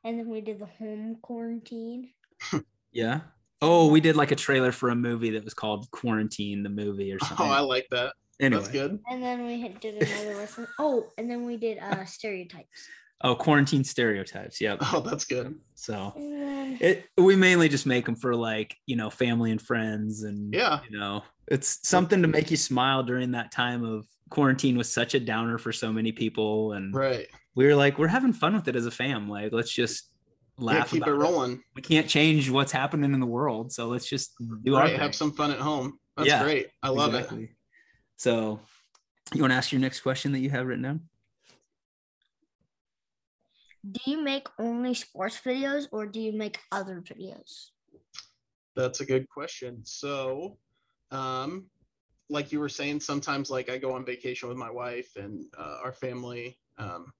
and 0.05 0.19
then 0.19 0.29
we 0.29 0.41
did 0.41 0.59
the 0.59 0.67
home 0.67 1.17
quarantine. 1.23 2.11
yeah. 2.93 3.21
Oh, 3.63 3.89
we 3.89 4.01
did 4.01 4.17
like 4.17 4.33
a 4.33 4.37
trailer 4.37 4.71
for 4.71 4.91
a 4.91 4.95
movie 4.95 5.31
that 5.31 5.45
was 5.45 5.55
called 5.55 5.91
Quarantine, 5.91 6.63
the 6.63 6.69
movie 6.69 7.13
or 7.13 7.19
something. 7.25 7.47
Oh, 7.47 7.51
I 7.51 7.61
like 7.61 7.87
that. 7.91 8.15
Anyway. 8.41 8.61
That's 8.61 8.73
good. 8.73 8.99
And 9.09 9.23
then 9.23 9.47
we 9.47 9.69
did 9.81 10.03
another 10.03 10.37
lesson. 10.37 10.67
Oh, 10.79 11.07
and 11.17 11.31
then 11.31 11.47
we 11.47 11.57
did 11.57 11.79
uh 11.79 12.05
stereotypes. 12.05 12.89
Oh, 13.23 13.35
quarantine 13.35 13.83
stereotypes. 13.83 14.61
Yep. 14.61 14.79
Oh, 14.93 15.01
that's 15.01 15.25
good. 15.25 15.55
So 15.75 16.13
then... 16.17 16.79
it 16.81 17.07
we 17.17 17.37
mainly 17.37 17.69
just 17.69 17.87
make 17.87 18.05
them 18.05 18.17
for 18.17 18.35
like 18.35 18.77
you 18.87 18.97
know 18.97 19.11
family 19.11 19.51
and 19.51 19.61
friends 19.61 20.23
and 20.23 20.53
yeah 20.53 20.81
you 20.89 20.99
know 20.99 21.23
it's 21.49 21.87
something 21.89 22.23
to 22.23 22.29
make 22.29 22.51
you 22.51 22.57
smile 22.57 23.03
during 23.03 23.33
that 23.33 23.53
time 23.53 23.85
of 23.85 24.07
quarantine 24.31 24.77
was 24.77 24.93
such 24.93 25.15
a 25.15 25.21
downer 25.21 25.59
for 25.59 25.73
so 25.73 25.93
many 25.93 26.13
people 26.13 26.73
and 26.73 26.95
right 26.95 27.29
we 27.55 27.67
were 27.67 27.75
like 27.75 27.99
we're 27.99 28.09
having 28.09 28.33
fun 28.33 28.55
with 28.55 28.67
it 28.69 28.77
as 28.77 28.87
a 28.87 28.91
fam 28.91 29.29
like 29.29 29.53
let's 29.53 29.73
just 29.73 30.11
laugh 30.59 30.93
yeah, 30.93 30.99
keep 30.99 31.07
it 31.07 31.13
rolling 31.13 31.53
it. 31.53 31.61
we 31.75 31.83
can't 31.83 32.09
change 32.09 32.51
what's 32.51 32.73
happening 32.73 33.15
in 33.15 33.21
the 33.21 33.27
world 33.27 33.71
so 33.71 33.87
let's 33.87 34.09
just 34.09 34.35
do 34.65 34.75
right, 34.77 34.93
our 34.95 34.99
have 34.99 35.15
some 35.15 35.33
fun 35.33 35.51
at 35.51 35.59
home 35.59 35.99
that's 36.17 36.29
yeah, 36.29 36.43
great 36.43 36.69
i 36.83 36.89
love 36.89 37.15
exactly. 37.15 37.45
it 37.45 37.51
so, 38.17 38.61
you 39.35 39.41
want 39.41 39.53
to 39.53 39.57
ask 39.57 39.73
your 39.73 39.81
next 39.81 40.01
question 40.01 40.33
that 40.33 40.41
you 40.41 40.51
have 40.51 40.67
written 40.67 40.83
down? 40.83 41.01
do 43.93 44.01
you 44.11 44.23
make 44.23 44.49
only 44.59 44.95
sports 44.95 45.41
videos 45.45 45.87
or 45.93 46.07
do 46.07 46.21
you 46.21 46.33
make 46.33 46.59
other 46.73 47.01
videos? 47.01 47.71
That's 48.75 49.01
a 49.01 49.07
good 49.07 49.29
question. 49.29 49.81
So, 49.85 50.59
um, 51.11 51.67
like 52.29 52.51
you 52.51 52.59
were 52.59 52.69
saying, 52.69 53.01
sometimes 53.01 53.51
like 53.51 53.71
I 53.71 53.79
go 53.79 53.93
on 53.93 54.05
vacation 54.05 54.49
with 54.49 54.59
my 54.59 54.71
wife 54.71 55.15
and 55.17 55.45
uh, 55.57 55.79
our 55.85 55.93
family. 55.93 56.59
Um, 56.79 57.13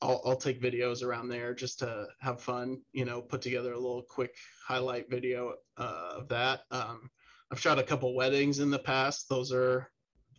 I'll, 0.00 0.22
I'll 0.24 0.36
take 0.36 0.62
videos 0.62 1.02
around 1.02 1.28
there 1.28 1.54
just 1.54 1.78
to 1.80 2.06
have 2.20 2.40
fun, 2.40 2.80
you 2.92 3.04
know, 3.04 3.20
put 3.20 3.42
together 3.42 3.72
a 3.72 3.78
little 3.78 4.02
quick 4.02 4.36
highlight 4.66 5.10
video 5.10 5.54
uh, 5.76 6.12
of 6.16 6.28
that. 6.28 6.60
Um, 6.70 7.10
I've 7.50 7.60
shot 7.60 7.78
a 7.78 7.82
couple 7.82 8.14
weddings 8.14 8.60
in 8.60 8.70
the 8.70 8.78
past. 8.78 9.28
Those 9.28 9.52
are 9.52 9.90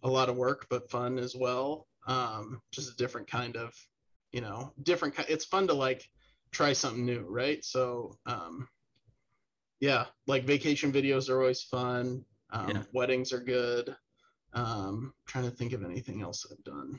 a 0.04 0.10
lot 0.10 0.30
of 0.30 0.36
work, 0.36 0.68
but 0.70 0.90
fun 0.90 1.18
as 1.18 1.36
well. 1.36 1.88
Um, 2.08 2.62
just 2.72 2.92
a 2.92 2.96
different 2.98 3.30
kind 3.30 3.56
of, 3.58 3.74
you 4.32 4.42
know, 4.42 4.74
different. 4.84 5.16
It's 5.28 5.46
fun 5.46 5.68
to 5.68 5.74
like 5.74 6.08
try 6.52 6.74
something 6.74 7.06
new, 7.06 7.26
right? 7.28 7.64
So, 7.64 8.18
um, 8.26 8.68
yeah, 9.80 10.06
like 10.28 10.46
vacation 10.46 10.92
videos 10.92 11.30
are 11.30 11.40
always 11.42 11.64
fun. 11.64 12.24
Um, 12.52 12.70
yeah. 12.70 12.84
Weddings 12.94 13.34
are 13.34 13.42
good. 13.42 13.96
Um, 14.54 15.14
trying 15.28 15.50
to 15.50 15.56
think 15.56 15.74
of 15.74 15.84
anything 15.84 16.22
else 16.22 16.46
I've 16.50 16.64
done. 16.64 16.98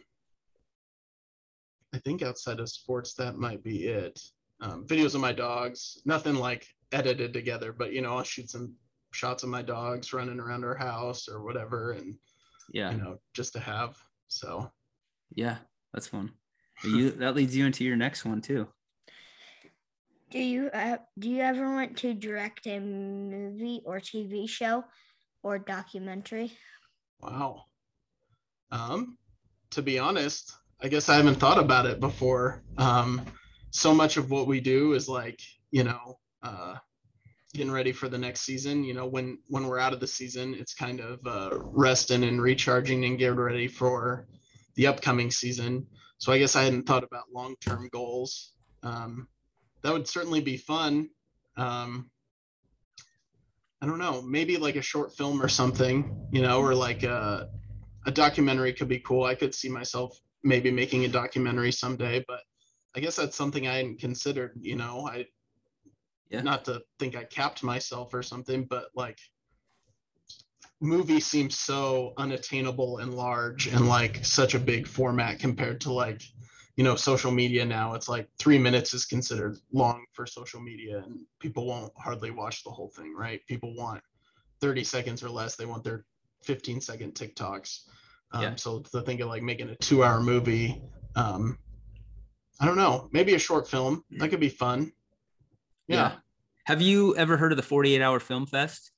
I 1.95 1.99
think 1.99 2.23
outside 2.23 2.61
of 2.61 2.69
sports, 2.69 3.15
that 3.15 3.39
might 3.39 3.65
be 3.65 3.87
it. 3.87 4.21
Um, 4.61 4.87
videos 4.87 5.15
of 5.15 5.21
my 5.21 5.33
dogs, 5.33 6.03
nothing 6.05 6.35
like 6.35 6.67
edited 6.93 7.33
together, 7.33 7.73
but 7.73 7.93
you 7.93 8.03
know, 8.03 8.17
I'll 8.17 8.23
shoot 8.23 8.51
some 8.51 8.75
shots 9.13 9.43
of 9.43 9.49
my 9.49 9.63
dogs 9.63 10.13
running 10.13 10.41
around 10.41 10.65
our 10.65 10.75
house 10.75 11.29
or 11.29 11.43
whatever, 11.43 11.93
and 11.93 12.17
yeah, 12.73 12.91
you 12.91 12.99
know, 12.99 13.19
just 13.35 13.53
to 13.55 13.61
have. 13.61 13.97
So, 14.29 14.71
yeah, 15.35 15.59
that's 15.93 16.07
fun. 16.07 16.33
You 16.85 17.11
that 17.11 17.35
leads 17.35 17.57
you 17.57 17.67
into 17.67 17.85
your 17.85 17.97
next 17.97 18.25
one 18.25 18.41
too. 18.41 18.69
Do 20.31 20.39
you 20.39 20.71
uh, 20.75 20.99
do 21.19 21.31
you 21.31 21.41
ever 21.41 21.73
want 21.73 21.97
to 21.99 22.13
direct 22.13 22.67
a 22.67 22.81
movie 22.81 23.81
or 23.85 24.01
TV 24.01 24.49
show 24.49 24.85
or 25.43 25.59
documentary? 25.59 26.53
Wow. 27.21 27.65
Um, 28.71 29.17
to 29.71 29.83
be 29.83 29.99
honest, 29.99 30.53
I 30.83 30.89
guess 30.89 31.09
I 31.09 31.17
haven't 31.17 31.37
thought 31.37 31.59
about 31.59 31.87
it 31.87 32.01
before. 32.01 32.63
Um, 32.77 33.23
so 33.71 33.95
much 33.95 34.17
of 34.17 34.31
what 34.31 34.47
we 34.47 34.61
do 34.61 34.95
is 34.95 35.09
like, 35.09 35.41
you 35.71 35.85
know, 35.85 36.19
uh, 36.43 36.77
getting 37.57 37.73
ready 37.73 37.93
for 37.93 38.09
the 38.09 38.19
next 38.19 38.43
season. 38.43 38.85
You 38.85 38.95
know, 38.95 39.07
when 39.07 39.39
when 39.49 39.67
we're 39.67 39.79
out 39.79 39.93
of 39.93 40.01
the 40.01 40.07
season, 40.07 40.55
it's 40.55 40.75
kind 40.75 41.01
of 41.01 41.27
uh, 41.27 41.59
resting 41.63 42.25
and 42.25 42.41
recharging 42.41 43.05
and 43.05 43.19
getting 43.19 43.37
ready 43.37 43.69
for 43.69 44.27
the 44.75 44.87
upcoming 44.87 45.31
season. 45.31 45.87
So 46.19 46.33
I 46.33 46.39
guess 46.39 46.57
I 46.57 46.65
hadn't 46.65 46.87
thought 46.87 47.05
about 47.05 47.33
long 47.33 47.57
term 47.61 47.89
goals. 47.93 48.53
Um, 48.83 49.29
that 49.83 49.93
would 49.93 50.09
certainly 50.09 50.41
be 50.41 50.57
fun. 50.57 51.11
Um, 51.57 52.11
I 53.81 53.87
don't 53.87 53.99
know, 53.99 54.23
maybe 54.23 54.57
like 54.57 54.77
a 54.77 54.83
short 54.83 55.15
film 55.17 55.43
or 55.43 55.49
something, 55.49 56.29
you 56.33 56.43
know, 56.43 56.61
or 56.61 56.75
like 56.75 57.03
a, 57.03 57.49
a 58.07 58.11
documentary 58.11 58.73
could 58.73 58.89
be 58.89 59.01
cool. 59.01 59.25
I 59.25 59.35
could 59.35 59.55
see 59.55 59.69
myself 59.69 60.19
maybe 60.43 60.71
making 60.71 61.05
a 61.05 61.09
documentary 61.09 61.73
someday, 61.73 62.25
but 62.27 62.41
I 62.95 63.01
guess 63.01 63.17
that's 63.17 63.37
something 63.37 63.67
I 63.67 63.77
hadn't 63.77 64.01
considered, 64.01 64.59
you 64.61 64.77
know, 64.77 65.07
I, 65.07 65.27
yeah. 66.31 66.43
not 66.43 66.65
to 66.67 66.83
think 66.99 67.17
I 67.17 67.25
capped 67.25 67.63
myself 67.63 68.15
or 68.15 68.23
something, 68.23 68.65
but 68.65 68.89
like 68.95 69.19
movie 70.81 71.21
seems 71.21 71.59
so 71.59 72.13
unattainable 72.19 72.99
and 72.99 73.15
large 73.15 73.67
and 73.67 73.89
like 73.89 74.25
such 74.25 74.55
a 74.55 74.59
big 74.59 74.87
format 74.87 75.39
compared 75.39 75.81
to 75.83 75.93
like, 75.93 76.23
you 76.77 76.85
know, 76.85 76.97
social 76.97 77.31
media 77.31 77.65
now. 77.65 77.95
It's 77.95 78.09
like 78.09 78.29
three 78.39 78.59
minutes 78.59 78.93
is 78.93 79.07
considered 79.07 79.59
long 79.73 80.05
for 80.13 80.27
social 80.27 80.61
media 80.61 81.03
and 81.05 81.21
people 81.41 81.67
won't 81.67 81.93
hardly 81.97 82.31
watch 82.31 82.63
the 82.65 82.71
whole 82.71 82.91
thing, 82.91 83.15
right? 83.17 83.41
People 83.47 83.75
want 83.75 84.03
30 84.61 84.85
seconds 84.85 85.23
or 85.23 85.31
less. 85.31 85.57
They 85.57 85.67
want 85.67 85.85
their 85.85 86.05
15 86.45 86.81
second 86.81 87.15
TikToks. 87.15 87.81
Um, 88.33 88.43
yeah. 88.43 88.55
So 88.57 88.81
to 88.81 89.01
think 89.03 89.21
of 89.21 89.29
like 89.29 89.43
making 89.43 89.71
a 89.71 89.77
two 89.77 90.05
hour 90.05 90.21
movie, 90.21 90.83
um, 91.15 91.59
I 92.61 92.67
don't 92.67 92.77
know, 92.77 93.09
maybe 93.13 93.35
a 93.35 93.39
short 93.39 93.69
film 93.69 94.05
that 94.19 94.29
could 94.29 94.41
be 94.41 94.49
fun. 94.49 94.93
Yeah. 95.89 95.97
yeah. 95.97 96.13
Have 96.65 96.83
you 96.83 97.17
ever 97.17 97.37
heard 97.37 97.53
of 97.53 97.57
the 97.57 97.63
48 97.63 98.03
Hour 98.03 98.21
Film 98.21 98.47
Fest? 98.47 98.91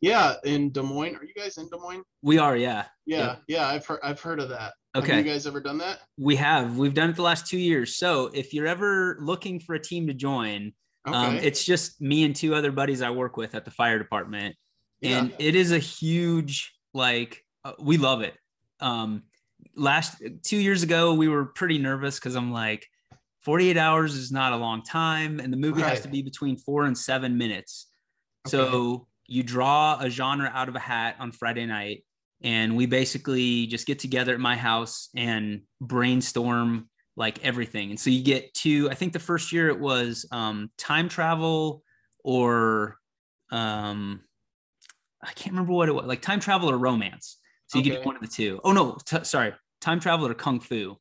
Yeah, 0.00 0.34
in 0.44 0.70
Des 0.70 0.82
Moines. 0.82 1.16
Are 1.16 1.24
you 1.24 1.34
guys 1.34 1.58
in 1.58 1.68
Des 1.68 1.76
Moines? 1.76 2.02
We 2.22 2.38
are. 2.38 2.56
Yeah. 2.56 2.86
Yeah, 3.04 3.18
yeah. 3.18 3.36
yeah 3.48 3.68
I've 3.68 3.84
heard. 3.84 4.00
I've 4.02 4.20
heard 4.20 4.40
of 4.40 4.48
that. 4.48 4.72
Okay. 4.96 5.16
Have 5.16 5.26
you 5.26 5.30
guys 5.30 5.46
ever 5.46 5.60
done 5.60 5.78
that? 5.78 6.00
We 6.16 6.36
have. 6.36 6.78
We've 6.78 6.94
done 6.94 7.10
it 7.10 7.16
the 7.16 7.22
last 7.22 7.46
two 7.46 7.58
years. 7.58 7.96
So 7.96 8.30
if 8.32 8.54
you're 8.54 8.66
ever 8.66 9.18
looking 9.20 9.60
for 9.60 9.74
a 9.74 9.80
team 9.80 10.06
to 10.06 10.14
join, 10.14 10.72
um, 11.04 11.14
okay. 11.14 11.26
um, 11.26 11.36
it's 11.36 11.64
just 11.64 12.00
me 12.00 12.24
and 12.24 12.34
two 12.34 12.54
other 12.54 12.72
buddies 12.72 13.02
I 13.02 13.10
work 13.10 13.36
with 13.36 13.54
at 13.54 13.64
the 13.64 13.70
fire 13.70 13.98
department, 13.98 14.56
and 15.02 15.30
yeah. 15.30 15.36
it 15.38 15.54
is 15.54 15.72
a 15.72 15.78
huge 15.78 16.72
like. 16.94 17.44
Uh, 17.62 17.72
we 17.78 17.98
love 17.98 18.22
it 18.22 18.34
um 18.80 19.22
last 19.76 20.22
two 20.42 20.56
years 20.56 20.82
ago 20.82 21.14
we 21.14 21.28
were 21.28 21.46
pretty 21.46 21.78
nervous 21.78 22.18
because 22.18 22.34
i'm 22.34 22.52
like 22.52 22.86
48 23.42 23.76
hours 23.76 24.14
is 24.14 24.30
not 24.30 24.52
a 24.52 24.56
long 24.56 24.82
time 24.82 25.40
and 25.40 25.52
the 25.52 25.56
movie 25.56 25.82
right. 25.82 25.90
has 25.90 26.00
to 26.02 26.08
be 26.08 26.22
between 26.22 26.56
four 26.56 26.84
and 26.84 26.96
seven 26.96 27.38
minutes 27.38 27.86
okay. 28.46 28.56
so 28.56 29.06
you 29.26 29.42
draw 29.42 29.98
a 30.00 30.10
genre 30.10 30.50
out 30.52 30.68
of 30.68 30.76
a 30.76 30.80
hat 30.80 31.16
on 31.18 31.32
friday 31.32 31.66
night 31.66 32.04
and 32.42 32.76
we 32.76 32.86
basically 32.86 33.66
just 33.66 33.86
get 33.86 33.98
together 33.98 34.34
at 34.34 34.40
my 34.40 34.56
house 34.56 35.08
and 35.16 35.62
brainstorm 35.80 36.88
like 37.16 37.44
everything 37.44 37.90
and 37.90 38.00
so 38.00 38.10
you 38.10 38.22
get 38.22 38.52
to 38.54 38.88
i 38.90 38.94
think 38.94 39.12
the 39.12 39.18
first 39.18 39.52
year 39.52 39.68
it 39.68 39.78
was 39.78 40.26
um, 40.32 40.70
time 40.78 41.08
travel 41.08 41.82
or 42.24 42.96
um, 43.52 44.20
i 45.22 45.32
can't 45.32 45.52
remember 45.52 45.72
what 45.72 45.88
it 45.88 45.92
was 45.92 46.04
like 46.06 46.22
time 46.22 46.40
travel 46.40 46.70
or 46.70 46.78
romance 46.78 47.40
so 47.70 47.78
you 47.78 47.82
okay. 47.82 47.98
get 47.98 48.06
one 48.06 48.16
of 48.16 48.22
the 48.22 48.26
two. 48.26 48.60
Oh 48.64 48.72
no, 48.72 48.96
t- 49.06 49.22
sorry, 49.22 49.52
time 49.80 50.00
travel 50.00 50.26
or 50.26 50.34
kung 50.34 50.58
fu. 50.58 50.96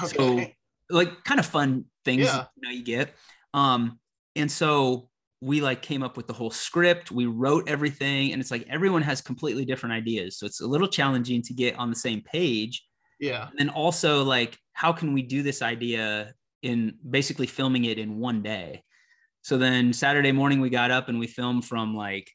Okay. 0.00 0.06
So 0.06 0.44
like 0.90 1.24
kind 1.24 1.40
of 1.40 1.46
fun 1.46 1.86
things 2.04 2.24
yeah. 2.24 2.46
you 2.56 2.68
know 2.68 2.74
you 2.74 2.84
get. 2.84 3.14
Um, 3.54 3.98
and 4.36 4.50
so 4.50 5.08
we 5.40 5.60
like 5.60 5.82
came 5.82 6.02
up 6.02 6.16
with 6.16 6.26
the 6.26 6.32
whole 6.32 6.50
script. 6.50 7.10
We 7.10 7.26
wrote 7.26 7.68
everything, 7.68 8.32
and 8.32 8.40
it's 8.40 8.50
like 8.50 8.66
everyone 8.68 9.02
has 9.02 9.20
completely 9.20 9.64
different 9.64 9.94
ideas. 9.94 10.38
So 10.38 10.46
it's 10.46 10.60
a 10.60 10.66
little 10.66 10.88
challenging 10.88 11.42
to 11.42 11.54
get 11.54 11.76
on 11.76 11.90
the 11.90 11.96
same 11.96 12.22
page. 12.22 12.84
Yeah. 13.20 13.48
And 13.58 13.70
also 13.70 14.24
like, 14.24 14.58
how 14.72 14.92
can 14.92 15.12
we 15.12 15.22
do 15.22 15.42
this 15.42 15.62
idea 15.62 16.34
in 16.62 16.94
basically 17.08 17.46
filming 17.46 17.84
it 17.84 17.98
in 17.98 18.18
one 18.18 18.42
day? 18.42 18.82
So 19.42 19.58
then 19.58 19.92
Saturday 19.92 20.32
morning 20.32 20.60
we 20.60 20.70
got 20.70 20.90
up 20.90 21.08
and 21.08 21.18
we 21.18 21.26
filmed 21.26 21.64
from 21.64 21.96
like 21.96 22.30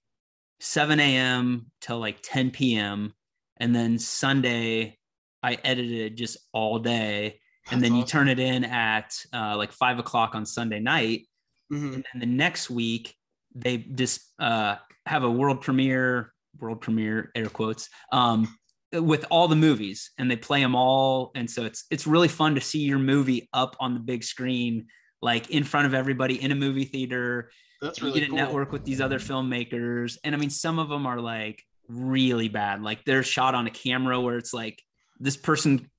7 0.59 0.99
a.m. 0.99 1.71
till 1.81 1.99
like 1.99 2.19
10 2.21 2.51
p.m 2.51 3.13
and 3.59 3.75
then 3.75 3.99
Sunday 3.99 4.97
I 5.43 5.57
edited 5.63 6.17
just 6.17 6.37
all 6.51 6.79
day, 6.79 7.39
and 7.72 7.82
then 7.82 7.91
awesome. 7.91 7.99
you 7.99 8.05
turn 8.05 8.30
it 8.30 8.39
in 8.39 8.63
at 8.63 9.13
uh, 9.34 9.55
like 9.57 9.72
five 9.72 9.99
o'clock 9.99 10.36
on 10.36 10.45
Sunday 10.45 10.80
night, 10.80 11.28
mm-hmm. 11.72 11.93
and 11.93 12.05
then 12.13 12.20
the 12.20 12.26
next 12.26 12.70
week 12.70 13.15
they 13.55 13.78
just 13.78 14.22
uh, 14.39 14.76
have 15.05 15.24
a 15.24 15.32
world 15.32 15.61
premiere, 15.61 16.34
world 16.59 16.82
premiere 16.82 17.32
air 17.36 17.47
quotes, 17.47 17.89
um, 18.11 18.47
with 18.93 19.26
all 19.30 19.47
the 19.47 19.55
movies, 19.55 20.11
and 20.18 20.30
they 20.30 20.36
play 20.36 20.61
them 20.61 20.76
all, 20.76 21.32
and 21.36 21.49
so 21.49 21.65
it's 21.65 21.86
it's 21.91 22.07
really 22.07 22.28
fun 22.28 22.55
to 22.55 22.61
see 22.61 22.80
your 22.80 22.99
movie 22.99 23.49
up 23.53 23.76
on 23.80 23.93
the 23.93 23.99
big 23.99 24.24
screen, 24.24 24.88
like 25.22 25.49
in 25.49 25.63
front 25.63 25.88
of 25.88 25.93
everybody 25.93 26.41
in 26.41 26.51
a 26.51 26.55
movie 26.55 26.86
theater. 26.86 27.51
That's 27.82 28.01
really 28.01 28.15
you 28.15 28.22
get 28.22 28.30
cool. 28.30 28.39
a 28.39 28.41
network 28.41 28.72
with 28.72 28.86
these 28.86 29.01
other 29.01 29.20
filmmakers, 29.20 30.18
and 30.24 30.34
I 30.34 30.38
mean 30.38 30.49
some 30.49 30.80
of 30.80 30.89
them 30.89 31.05
are 31.05 31.20
like 31.20 31.63
really 31.89 32.49
bad. 32.49 32.82
Like 32.82 33.03
they're 33.05 33.24
shot 33.24 33.55
on 33.55 33.68
a 33.68 33.72
camera 33.72 34.20
where 34.20 34.38
it's 34.38 34.53
like 34.53 34.82
this 35.20 35.38
person 35.38 35.89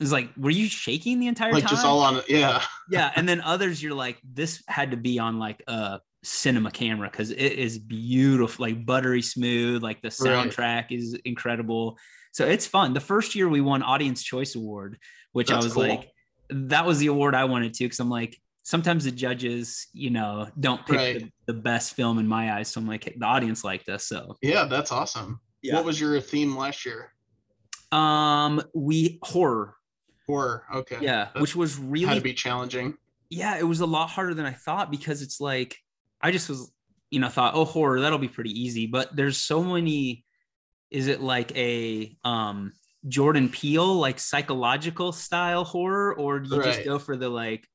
is 0.00 0.12
like, 0.12 0.30
were 0.36 0.50
you 0.50 0.68
shaking 0.68 1.20
the 1.20 1.26
entire 1.26 1.52
like 1.52 1.64
time? 1.64 1.70
Like 1.70 1.76
just 1.76 1.86
all 1.86 2.00
on 2.00 2.22
yeah. 2.28 2.62
yeah. 2.90 3.12
And 3.16 3.28
then 3.28 3.40
others 3.40 3.82
you're 3.82 3.94
like, 3.94 4.18
this 4.22 4.62
had 4.68 4.92
to 4.92 4.96
be 4.96 5.18
on 5.18 5.38
like 5.38 5.62
a 5.66 6.00
cinema 6.22 6.70
camera 6.70 7.10
because 7.10 7.30
it 7.30 7.36
is 7.36 7.78
beautiful, 7.78 8.64
like 8.64 8.84
buttery 8.84 9.22
smooth, 9.22 9.82
like 9.82 10.02
the 10.02 10.08
soundtrack 10.08 10.58
right. 10.58 10.92
is 10.92 11.14
incredible. 11.24 11.98
So 12.32 12.46
it's 12.46 12.66
fun. 12.66 12.92
The 12.92 13.00
first 13.00 13.34
year 13.34 13.48
we 13.48 13.60
won 13.60 13.82
Audience 13.82 14.22
Choice 14.22 14.54
Award, 14.54 14.98
which 15.32 15.48
That's 15.48 15.62
I 15.62 15.64
was 15.64 15.74
cool. 15.74 15.88
like, 15.88 16.10
that 16.50 16.86
was 16.86 16.98
the 16.98 17.08
award 17.08 17.34
I 17.34 17.44
wanted 17.44 17.74
to 17.74 17.84
because 17.84 18.00
I'm 18.00 18.10
like, 18.10 18.38
sometimes 18.62 19.04
the 19.04 19.10
judges, 19.10 19.86
you 19.92 20.10
know, 20.10 20.48
don't 20.60 20.84
pick 20.86 20.96
right. 20.96 21.20
the, 21.46 21.52
the, 21.52 21.58
best 21.58 21.94
film 21.94 22.18
in 22.18 22.26
my 22.26 22.52
eyes. 22.52 22.68
So 22.68 22.80
I'm 22.80 22.86
like, 22.86 23.14
the 23.16 23.24
audience 23.24 23.64
liked 23.64 23.88
us. 23.88 24.04
So 24.06 24.36
yeah, 24.42 24.66
that's 24.66 24.92
awesome. 24.92 25.40
Yeah. 25.62 25.74
What 25.74 25.84
was 25.84 26.00
your 26.00 26.20
theme 26.20 26.56
last 26.56 26.84
year? 26.84 27.12
Um, 27.92 28.62
we 28.74 29.18
horror. 29.22 29.74
Horror. 30.28 30.64
Okay. 30.74 30.98
Yeah, 31.00 31.28
which 31.38 31.56
was 31.56 31.78
really 31.78 32.06
had 32.06 32.14
to 32.14 32.20
be 32.20 32.34
challenging. 32.34 32.96
Yeah, 33.30 33.58
it 33.58 33.64
was 33.64 33.80
a 33.80 33.86
lot 33.86 34.10
harder 34.10 34.34
than 34.34 34.46
I 34.46 34.52
thought 34.52 34.90
because 34.90 35.22
it's 35.22 35.40
like 35.40 35.76
I 36.20 36.30
just 36.30 36.48
was, 36.48 36.70
you 37.10 37.18
know, 37.18 37.28
thought, 37.28 37.54
oh, 37.54 37.64
horror, 37.64 38.00
that'll 38.00 38.18
be 38.18 38.28
pretty 38.28 38.50
easy. 38.50 38.86
But 38.86 39.16
there's 39.16 39.38
so 39.38 39.62
many. 39.62 40.24
Is 40.90 41.06
it 41.08 41.20
like 41.20 41.56
a 41.56 42.16
um 42.24 42.72
Jordan 43.06 43.48
Peele 43.48 43.94
like 43.94 44.18
psychological 44.18 45.12
style 45.12 45.64
horror, 45.64 46.14
or 46.14 46.40
do 46.40 46.50
you 46.50 46.60
right. 46.60 46.66
just 46.66 46.84
go 46.84 46.98
for 46.98 47.16
the 47.16 47.28
like 47.28 47.66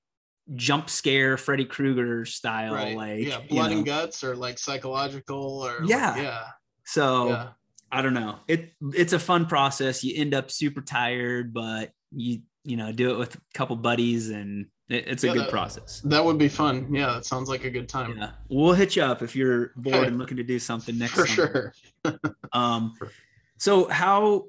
jump 0.55 0.89
scare 0.89 1.37
Freddy 1.37 1.65
Krueger 1.65 2.25
style, 2.25 2.73
right. 2.73 2.95
like 2.95 3.25
yeah, 3.25 3.39
you 3.41 3.49
blood 3.49 3.71
know. 3.71 3.77
and 3.77 3.85
guts, 3.85 4.23
or 4.23 4.35
like 4.35 4.59
psychological, 4.59 5.61
or 5.65 5.79
like- 5.81 5.89
Yeah. 5.89 6.21
yeah, 6.21 6.43
So 6.85 7.29
yeah. 7.29 7.49
I 7.91 8.01
don't 8.01 8.13
know. 8.15 8.39
It 8.47 8.73
it's 8.93 9.13
a 9.13 9.19
fun 9.19 9.45
process. 9.45 10.03
You 10.03 10.19
end 10.19 10.33
up 10.33 10.51
super 10.51 10.81
tired, 10.81 11.53
but 11.53 11.91
you 12.15 12.41
you 12.63 12.77
know 12.77 12.91
do 12.91 13.11
it 13.11 13.17
with 13.17 13.35
a 13.35 13.39
couple 13.53 13.75
buddies, 13.75 14.29
and 14.29 14.67
it, 14.89 15.07
it's 15.07 15.23
a 15.23 15.27
Yeah, 15.27 15.33
good 15.33 15.41
that- 15.43 15.51
process. 15.51 16.01
That 16.05 16.23
would 16.23 16.37
be 16.37 16.47
fun. 16.47 16.93
Yeah, 16.93 17.13
that 17.13 17.25
sounds 17.25 17.49
like 17.49 17.63
a 17.65 17.69
good 17.69 17.89
time. 17.89 18.17
Yeah, 18.17 18.31
we'll 18.49 18.73
hit 18.73 18.95
you 18.95 19.03
up 19.03 19.21
if 19.21 19.35
you're 19.35 19.71
bored 19.75 19.95
Okay. 19.97 20.07
and 20.07 20.17
looking 20.17 20.37
to 20.37 20.43
do 20.43 20.59
something 20.59 20.97
next. 20.97 21.13
For 21.13 21.27
summer. 21.27 21.73
sure. 22.05 22.19
Um, 22.53 22.93
For- 22.97 23.11
so 23.57 23.87
how 23.89 24.45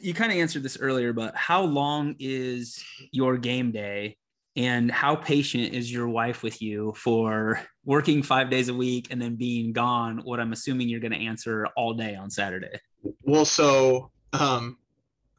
you 0.00 0.14
kind 0.14 0.30
of 0.32 0.38
answered 0.38 0.62
this 0.62 0.78
earlier, 0.80 1.12
but 1.12 1.34
how 1.34 1.62
long 1.62 2.14
is 2.18 2.82
your 3.12 3.36
game 3.38 3.72
day, 3.72 4.16
and 4.56 4.90
how 4.90 5.16
patient 5.16 5.74
is 5.74 5.92
your 5.92 6.08
wife 6.08 6.42
with 6.42 6.62
you 6.62 6.94
for 6.96 7.60
working 7.84 8.22
five 8.22 8.48
days 8.50 8.68
a 8.68 8.74
week 8.74 9.08
and 9.10 9.20
then 9.20 9.36
being 9.36 9.72
gone? 9.72 10.18
What 10.24 10.38
I'm 10.40 10.52
assuming 10.52 10.88
you're 10.88 11.00
going 11.00 11.12
to 11.12 11.18
answer 11.26 11.66
all 11.76 11.92
day 11.94 12.14
on 12.14 12.30
Saturday. 12.30 12.78
Well, 13.22 13.44
so 13.44 14.10
um, 14.32 14.78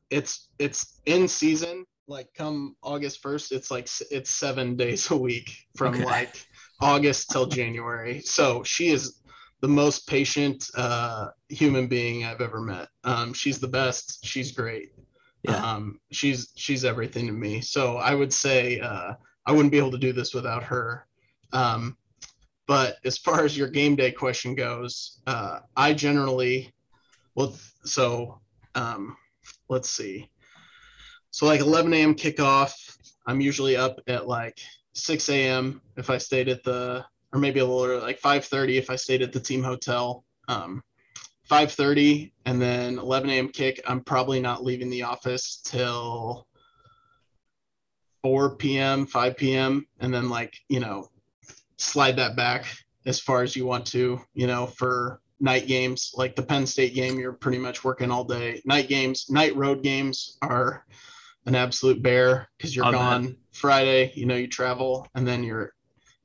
it's 0.10 0.50
it's 0.60 1.02
in 1.06 1.28
season. 1.28 1.86
Like 2.08 2.30
come 2.34 2.76
August 2.82 3.22
first, 3.22 3.52
it's 3.52 3.70
like 3.70 3.90
it's 4.12 4.30
seven 4.32 4.76
days 4.76 5.12
a 5.12 5.18
week 5.18 5.52
from 5.76 5.96
Okay. 5.96 6.06
like 6.06 6.46
August 6.80 7.32
till 7.32 7.48
January. 7.48 8.22
So 8.22 8.64
she 8.64 8.90
is 8.90 9.22
the 9.62 9.68
most 9.68 10.08
patient 10.08 10.70
uh, 10.76 11.30
human 11.50 11.88
being 11.88 12.24
I've 12.24 12.42
ever 12.42 12.62
met. 12.62 12.88
Um, 13.04 13.34
she's 13.34 13.60
the 13.60 13.68
best. 13.68 14.26
She's 14.26 14.52
great. 14.52 14.92
Yeah. 15.44 15.56
Um, 15.56 16.00
she's 16.12 16.52
she's 16.56 16.86
everything 16.86 17.28
to 17.28 17.34
me. 17.34 17.62
So 17.62 17.98
I 17.98 18.14
would 18.16 18.32
say 18.32 18.80
uh, 18.80 19.14
I 19.46 19.52
wouldn't 19.52 19.72
be 19.72 19.78
able 19.78 19.92
to 19.92 19.98
do 19.98 20.14
this 20.14 20.34
without 20.34 20.64
her. 20.64 21.08
Um, 21.54 21.98
but 22.68 22.98
as 23.06 23.18
far 23.18 23.46
as 23.46 23.58
your 23.58 23.70
game 23.70 23.96
day 23.96 24.12
question 24.12 24.54
goes, 24.56 25.20
uh, 25.26 25.60
I 25.76 25.94
generally, 25.94 26.74
well, 27.36 27.56
so 27.86 28.42
um, 28.76 29.16
let's 29.70 29.90
see. 29.90 30.30
So 31.32 31.46
like 31.46 31.62
11 31.62 31.94
a.m. 31.94 32.16
kickoff. 32.16 32.74
I'm 33.26 33.42
usually 33.42 33.76
up 33.76 34.00
at 34.08 34.28
like 34.28 34.60
6 34.94 35.30
a.m. 35.30 35.82
if 35.98 36.10
I 36.10 36.18
stayed 36.18 36.48
at 36.50 36.64
the, 36.64 37.06
or 37.34 37.40
maybe 37.40 37.60
a 37.60 37.66
little 37.66 37.84
early, 37.84 38.02
like 38.02 38.22
5:30 38.22 38.78
if 38.78 38.90
I 38.90 38.96
stayed 38.96 39.22
at 39.22 39.34
the 39.34 39.40
team 39.40 39.64
hotel. 39.64 40.24
Um, 40.48 40.82
5:30 41.50 42.32
and 42.46 42.62
then 42.62 42.98
11 42.98 43.30
a.m. 43.30 43.50
kick. 43.50 43.82
I'm 43.88 44.02
probably 44.02 44.40
not 44.40 44.64
leaving 44.64 44.90
the 44.90 45.04
office 45.04 45.62
till 45.64 46.48
4 48.24 48.56
p.m., 48.56 49.06
5 49.06 49.38
p.m. 49.38 49.88
and 50.00 50.14
then 50.14 50.30
like 50.30 50.56
you 50.70 50.80
know 50.80 51.10
slide 51.78 52.18
that 52.18 52.36
back 52.36 52.66
as 53.06 53.20
far 53.20 53.44
as 53.44 53.56
you 53.56 53.66
want 53.66 53.86
to. 53.88 54.20
You 54.34 54.48
know 54.48 54.68
for 54.68 55.22
night 55.40 55.68
games 55.68 56.12
like 56.16 56.36
the 56.36 56.44
Penn 56.44 56.66
State 56.66 56.94
game, 56.94 57.20
you're 57.20 57.34
pretty 57.34 57.60
much 57.60 57.84
working 57.84 58.12
all 58.12 58.24
day. 58.24 58.62
Night 58.66 58.88
games, 58.88 59.30
night 59.30 59.56
road 59.56 59.84
games 59.84 60.38
are 60.42 60.86
an 61.46 61.56
absolute 61.56 62.02
bear 62.02 62.50
because 62.58 62.76
you're 62.76 62.92
gone 62.92 63.38
Friday. 63.52 64.12
You 64.16 64.26
know 64.26 64.36
you 64.36 64.48
travel 64.48 65.08
and 65.16 65.28
then 65.28 65.44
you're 65.44 65.74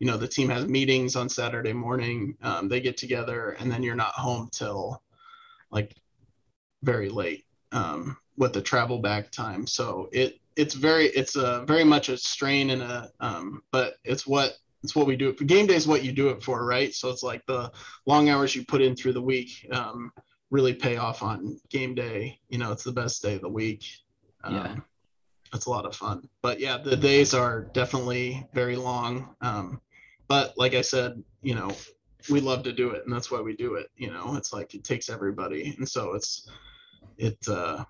you 0.03 0.09
know 0.09 0.17
the 0.17 0.27
team 0.27 0.49
has 0.49 0.67
meetings 0.67 1.15
on 1.15 1.29
saturday 1.29 1.73
morning 1.73 2.37
um, 2.43 2.69
they 2.69 2.81
get 2.81 2.97
together 2.97 3.51
and 3.61 3.71
then 3.71 3.85
you're 3.85 3.95
not 3.95 4.13
home 4.15 4.49
till 4.51 5.01
like 5.71 5.95
very 6.83 7.09
late 7.09 7.45
um, 7.71 8.17
with 8.37 8.53
the 8.53 8.61
travel 8.61 8.99
back 8.99 9.31
time 9.31 9.65
so 9.65 10.09
it 10.11 10.41
it's 10.57 10.75
very 10.75 11.07
it's 11.07 11.37
a 11.37 11.65
very 11.69 11.85
much 11.85 12.09
a 12.09 12.17
strain 12.17 12.71
and 12.71 12.83
a 12.83 13.11
um, 13.21 13.63
but 13.71 13.95
it's 14.03 14.27
what 14.27 14.55
it's 14.83 14.95
what 14.97 15.07
we 15.07 15.17
do 15.17 15.29
it 15.29 15.39
for 15.39 15.45
game 15.45 15.67
day 15.67 15.75
is 15.75 15.87
what 15.87 16.05
you 16.05 16.13
do 16.13 16.29
it 16.29 16.43
for 16.43 16.65
right 16.65 16.95
so 16.95 17.09
it's 17.09 17.23
like 17.23 17.45
the 17.47 17.71
long 18.07 18.29
hours 18.29 18.55
you 18.55 18.65
put 18.67 18.83
in 18.83 18.95
through 18.97 19.13
the 19.13 19.23
week 19.23 19.51
um, 19.73 20.11
really 20.51 20.75
pay 20.75 20.97
off 20.97 21.23
on 21.23 21.59
game 21.71 21.95
day 21.95 22.39
you 22.49 22.59
know 22.59 22.73
it's 22.73 22.85
the 22.85 22.93
best 22.93 23.23
day 23.23 23.35
of 23.35 23.41
the 23.43 23.49
week 23.49 23.85
um, 24.45 24.55
Yeah. 24.55 24.77
it's 25.55 25.67
a 25.67 25.71
lot 25.71 25.87
of 25.87 25.95
fun 25.95 26.29
but 26.43 26.59
yeah 26.61 26.79
the 26.79 26.97
days 26.97 27.33
are 27.35 27.63
definitely 27.73 28.47
very 28.53 28.77
long 28.77 29.35
um, 29.41 29.81
but 30.29 30.55
like 30.57 30.73
I 30.73 30.81
said, 30.81 31.23
you 31.43 31.55
know, 31.55 31.71
we 32.31 32.41
love 32.41 32.63
to 32.63 32.73
do 32.73 32.91
it, 32.93 33.03
and 33.05 33.13
that's 33.15 33.31
why 33.31 33.43
we 33.43 33.55
do 33.55 33.75
it. 33.75 33.89
You 33.97 34.11
know, 34.11 34.35
it's 34.37 34.51
like 34.51 34.75
it 34.75 34.83
takes 34.83 35.11
everybody, 35.11 35.75
and 35.77 35.87
so 35.87 36.15
it's 36.15 36.49
it. 37.19 37.37
uh 37.49 37.85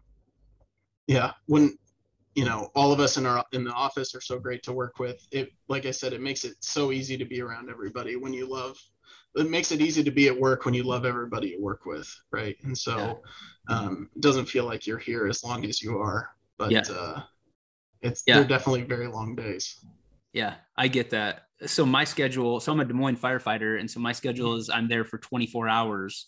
Yeah, 1.07 1.33
when 1.47 1.77
you 2.35 2.45
know 2.45 2.71
all 2.75 2.93
of 2.93 3.01
us 3.01 3.17
in 3.17 3.27
our 3.27 3.45
in 3.53 3.65
the 3.65 3.73
office 3.73 4.15
are 4.15 4.21
so 4.21 4.39
great 4.39 4.63
to 4.65 4.73
work 4.73 4.99
with. 4.99 5.27
It, 5.31 5.51
like 5.69 5.87
I 5.87 5.91
said, 5.91 6.13
it 6.13 6.21
makes 6.21 6.45
it 6.45 6.55
so 6.61 6.93
easy 6.93 7.17
to 7.19 7.25
be 7.25 7.41
around 7.41 7.71
everybody 7.71 8.17
when 8.17 8.33
you 8.33 8.47
love. 8.47 8.77
It 9.35 9.49
makes 9.49 9.73
it 9.73 9.81
easy 9.81 10.03
to 10.05 10.11
be 10.11 10.29
at 10.29 10.39
work 10.39 10.65
when 10.65 10.75
you 10.75 10.83
love 10.83 11.07
everybody 11.07 11.49
you 11.49 11.63
work 11.63 11.87
with, 11.87 12.09
right? 12.33 12.57
And 12.65 12.77
so 12.77 13.23
um, 13.69 14.11
it 14.15 14.21
doesn't 14.21 14.47
feel 14.47 14.65
like 14.65 14.87
you're 14.87 14.99
here 14.99 15.27
as 15.27 15.43
long 15.43 15.65
as 15.65 15.83
you 15.83 15.99
are, 15.99 16.29
but 16.59 16.71
Yeah. 16.71 16.83
uh, 16.91 17.23
it's 18.03 18.23
Yeah. 18.27 18.37
they're 18.37 18.45
definitely 18.49 18.83
very 18.83 19.07
long 19.07 19.35
days. 19.35 19.83
Yeah, 20.35 20.55
I 20.77 20.89
get 20.89 21.11
that. 21.11 21.49
So 21.67 21.87
my 21.87 22.05
schedule, 22.05 22.61
so 22.61 22.73
I'm 22.73 22.81
a 22.81 22.85
Des 22.85 22.95
Moines 22.95 23.17
firefighter, 23.17 23.79
and 23.79 23.91
so 23.91 24.01
my 24.01 24.13
schedule 24.13 24.57
is 24.57 24.69
I'm 24.69 24.89
there 24.89 25.05
for 25.05 25.19
24 25.19 25.69
hours. 25.69 26.27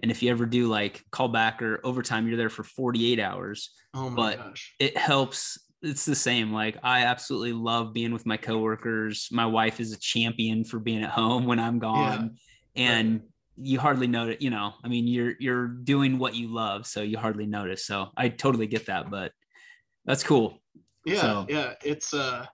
And 0.00 0.10
if 0.10 0.22
you 0.22 0.30
ever 0.30 0.46
do 0.46 0.68
like 0.68 1.04
callback 1.10 1.60
or 1.60 1.80
overtime, 1.84 2.28
you're 2.28 2.36
there 2.36 2.48
for 2.50 2.62
48 2.62 3.18
hours. 3.18 3.70
Oh 3.94 4.10
my 4.10 4.16
But 4.16 4.36
gosh. 4.38 4.74
It 4.78 4.96
helps. 4.96 5.58
It's 5.82 6.04
the 6.04 6.14
same. 6.14 6.52
Like 6.52 6.76
I 6.82 7.04
absolutely 7.04 7.52
love 7.52 7.92
being 7.92 8.12
with 8.12 8.26
my 8.26 8.36
coworkers. 8.36 9.28
My 9.32 9.46
wife 9.46 9.80
is 9.80 9.92
a 9.92 9.98
champion 9.98 10.64
for 10.64 10.78
being 10.78 11.02
at 11.02 11.10
home 11.10 11.46
when 11.46 11.58
I'm 11.58 11.78
gone. 11.78 12.36
And 12.76 13.22
you 13.56 13.80
hardly 13.80 14.06
notice, 14.06 14.36
you 14.40 14.50
know, 14.50 14.74
I 14.84 14.88
mean, 14.88 15.08
you're 15.08 15.34
you're 15.40 15.66
doing 15.66 16.18
what 16.18 16.34
you 16.36 16.52
love, 16.54 16.86
so 16.86 17.02
you 17.02 17.18
hardly 17.18 17.46
notice. 17.46 17.84
So 17.86 18.08
I 18.16 18.28
totally 18.28 18.68
get 18.68 18.86
that, 18.86 19.10
but 19.10 19.32
that's 20.04 20.22
cool. 20.22 20.58
yeah 21.04 21.20
So- 21.20 21.46
yeah 21.48 21.74
it's 21.84 22.14
uh 22.14 22.46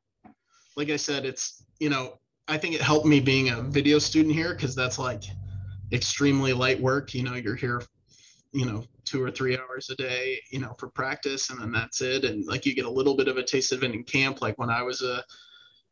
like 0.76 0.90
i 0.90 0.96
said 0.96 1.24
it's 1.24 1.64
you 1.78 1.88
know 1.88 2.18
i 2.48 2.56
think 2.58 2.74
it 2.74 2.80
helped 2.80 3.06
me 3.06 3.20
being 3.20 3.50
a 3.50 3.62
video 3.62 3.98
student 4.00 4.34
here 4.34 4.54
because 4.54 4.74
that's 4.74 4.98
like 4.98 5.22
extremely 5.92 6.52
light 6.52 6.80
work 6.80 7.14
you 7.14 7.22
know 7.22 7.34
you're 7.34 7.54
here 7.54 7.82
you 8.54 8.64
know 8.64 8.84
two 9.04 9.22
or 9.22 9.30
three 9.30 9.58
hours 9.58 9.90
a 9.90 9.96
day 9.96 10.40
you 10.50 10.58
know 10.58 10.74
for 10.78 10.88
practice 10.88 11.50
and 11.50 11.60
then 11.60 11.72
that's 11.72 12.00
it. 12.00 12.24
And 12.24 12.46
like 12.46 12.64
you 12.64 12.74
get 12.74 12.86
a 12.86 12.90
little 12.90 13.16
bit 13.16 13.28
of 13.28 13.36
a 13.36 13.42
taste 13.42 13.72
of 13.72 13.82
it 13.82 13.92
in 13.92 14.04
camp. 14.04 14.40
Like 14.40 14.58
when 14.58 14.70
i 14.70 14.82
was 14.82 15.02
a 15.02 15.22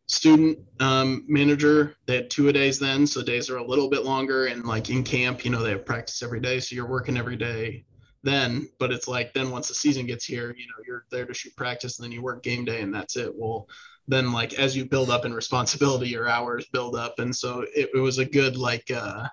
student 0.06 0.58
um, 0.80 1.24
manager 1.28 1.94
they 2.06 2.16
had 2.16 2.30
two 2.30 2.48
a 2.48 2.52
days 2.52 2.78
then 2.78 3.06
so 3.06 3.22
days 3.22 3.48
are 3.50 3.58
a 3.58 3.66
little 3.66 3.90
bit 3.90 4.04
longer. 4.04 4.46
And 4.46 4.64
like 4.64 4.90
in 4.90 5.02
camp 5.02 5.44
you 5.44 5.50
know 5.50 5.62
they 5.62 5.70
have 5.70 5.84
practice 5.84 6.22
every 6.22 6.40
day 6.40 6.60
so 6.60 6.74
you're 6.74 6.88
working 6.88 7.16
every 7.16 7.36
day 7.36 7.84
then. 8.22 8.68
But 8.78 8.92
it's 8.92 9.08
like 9.08 9.34
then 9.34 9.50
once 9.50 9.68
the 9.68 9.74
season 9.74 10.06
gets 10.06 10.24
here 10.24 10.54
you 10.56 10.66
know 10.66 10.84
you're 10.86 11.04
there 11.10 11.26
to 11.26 11.34
shoot 11.34 11.54
practice 11.56 11.98
and 11.98 12.04
then 12.04 12.12
you 12.12 12.22
work 12.22 12.42
game 12.42 12.64
day 12.64 12.80
and 12.80 12.94
that's 12.94 13.16
it. 13.16 13.32
Well 13.34 13.68
then 14.08 14.32
like 14.32 14.54
as 14.54 14.76
you 14.76 14.84
build 14.84 15.10
up 15.10 15.24
in 15.24 15.34
responsibility 15.34 16.08
your 16.08 16.28
hours 16.28 16.66
build 16.72 16.94
up. 16.94 17.18
And 17.18 17.34
so 17.34 17.64
it, 17.74 17.90
it 17.94 18.00
was 18.00 18.18
a 18.18 18.24
good 18.24 18.56
like 18.56 18.88
uh 18.90 19.26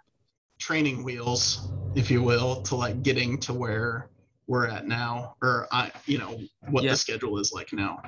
training 0.63 1.03
wheels 1.03 1.71
if 1.95 2.11
you 2.11 2.21
will 2.21 2.61
to 2.63 2.75
like 2.75 3.01
getting 3.01 3.39
to 3.39 3.53
where 3.53 4.09
we're 4.47 4.67
at 4.67 4.87
now 4.87 5.35
or 5.41 5.67
i 5.71 5.91
you 6.05 6.17
know 6.17 6.39
what 6.69 6.83
Yeah. 6.83 6.91
the 6.91 6.97
schedule 6.97 7.39
is 7.39 7.51
like 7.53 7.71
now 7.73 8.01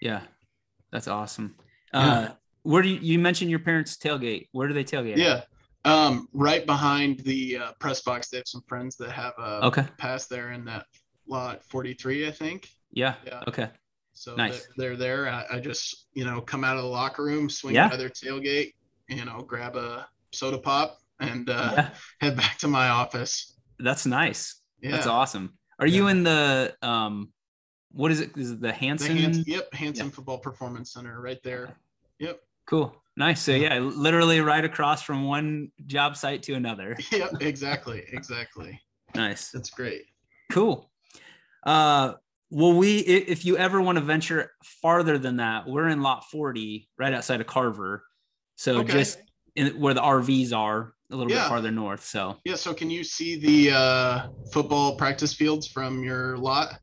Yeah, 0.00 0.20
that's 0.92 1.08
awesome. 1.08 1.56
Yeah. 1.94 2.00
Uh, 2.00 2.32
where 2.62 2.82
do 2.82 2.88
you, 2.88 2.98
you 3.00 3.18
mentioned 3.18 3.50
your 3.50 3.58
parents 3.60 3.96
tailgate? 3.96 4.48
Where 4.52 4.68
do 4.68 4.74
they 4.74 4.84
tailgate? 4.84 5.16
yeah 5.16 5.42
um 5.86 6.28
right 6.32 6.64
behind 6.66 7.20
the 7.20 7.58
uh, 7.58 7.72
press 7.78 8.02
box 8.02 8.28
they 8.28 8.38
have 8.38 8.46
some 8.48 8.62
friends 8.68 8.96
that 8.96 9.10
have 9.10 9.32
a 9.38 9.66
Okay. 9.66 9.86
pass 9.98 10.26
there 10.26 10.52
in 10.52 10.64
that 10.66 10.86
lot 11.26 11.64
43 11.64 12.26
i 12.28 12.30
think 12.30 12.68
Yeah. 12.92 13.14
yeah 13.26 13.42
Okay. 13.48 13.68
So 14.16 14.36
Nice. 14.36 14.68
they're, 14.76 14.94
they're 14.94 14.96
there. 14.96 15.28
I, 15.28 15.44
I 15.54 15.58
just, 15.58 16.06
you 16.14 16.24
know, 16.24 16.40
come 16.40 16.62
out 16.62 16.76
of 16.76 16.84
the 16.84 16.88
locker 16.88 17.24
room, 17.24 17.50
swing 17.50 17.74
Yeah. 17.74 17.88
by 17.88 17.96
their 17.96 18.08
tailgate, 18.08 18.74
you 19.08 19.24
know, 19.24 19.40
grab 19.40 19.74
a 19.74 20.06
soda 20.32 20.56
pop 20.56 20.98
and 21.20 21.48
uh, 21.48 21.72
Yeah. 21.76 21.90
head 22.20 22.36
back 22.36 22.58
to 22.58 22.68
my 22.68 22.88
office. 22.88 23.54
That's 23.78 24.06
nice. 24.06 24.60
Yeah. 24.80 24.92
That's 24.92 25.06
awesome. 25.06 25.58
Are 25.78 25.86
you 25.86 26.08
in 26.08 26.22
the 26.22 26.74
um, 26.82 27.32
what 27.90 28.10
is 28.10 28.20
it? 28.20 28.36
Is 28.36 28.50
it 28.52 28.60
the 28.60 28.68
The 28.68 28.72
Hans, 28.72 29.46
yep, 29.46 29.72
Hansen 29.74 30.10
Football 30.10 30.38
Performance 30.38 30.92
Center 30.92 31.20
right 31.20 31.42
there. 31.42 31.76
Yep. 32.18 32.40
Cool. 32.66 32.94
Nice. 33.16 33.42
So 33.42 33.52
Yeah. 33.52 33.74
yeah, 33.74 33.80
literally 33.80 34.40
right 34.40 34.64
across 34.64 35.02
from 35.02 35.24
one 35.24 35.70
job 35.86 36.16
site 36.16 36.42
to 36.44 36.54
another. 36.54 36.96
Yep, 37.12 37.42
exactly. 37.42 38.04
Exactly. 38.12 38.80
Nice. 39.14 39.50
That's 39.50 39.70
great. 39.70 40.06
Cool. 40.50 40.90
Uh, 41.64 42.14
well, 42.50 42.74
we 42.74 42.98
if 42.98 43.44
you 43.44 43.56
ever 43.56 43.80
want 43.80 43.98
to 43.98 44.04
venture 44.04 44.52
farther 44.82 45.18
than 45.18 45.36
that, 45.36 45.66
we're 45.68 45.88
in 45.88 46.02
lot 46.02 46.30
40, 46.30 46.88
right 46.98 47.12
outside 47.12 47.40
of 47.40 47.46
Carver. 47.46 48.04
So 48.56 48.78
Okay. 48.80 48.92
just 48.92 49.18
in, 49.56 49.80
where 49.80 49.94
the 49.94 50.02
RVs 50.02 50.52
are, 50.52 50.93
a 51.10 51.16
little 51.16 51.30
Yeah. 51.32 51.44
bit 51.44 51.48
farther 51.48 51.70
north. 51.70 52.04
So 52.04 52.38
Yeah. 52.44 52.56
So 52.56 52.74
can 52.74 52.90
you 52.90 53.04
see 53.04 53.36
the 53.36 53.74
uh, 53.76 54.28
football 54.52 54.96
practice 54.96 55.34
fields 55.34 55.66
from 55.66 56.02
your 56.02 56.36
lot? 56.38 56.80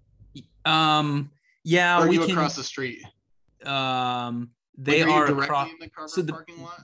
um, 0.65 1.31
yeah, 1.63 1.97
or 1.99 2.05
are 2.05 2.07
we 2.07 2.15
you 2.15 2.21
can. 2.21 2.31
across 2.31 2.55
the 2.55 2.63
street? 2.63 3.03
um, 3.65 4.51
They 4.77 4.99
Like, 5.03 5.09
you 5.09 5.13
are 5.15 5.27
directly 5.27 5.43
across. 5.45 5.69
in 5.69 5.75
the 5.79 5.89
Carver 5.89 6.07
so 6.07 6.21
the- 6.21 6.33
parking 6.33 6.61
lot. 6.61 6.79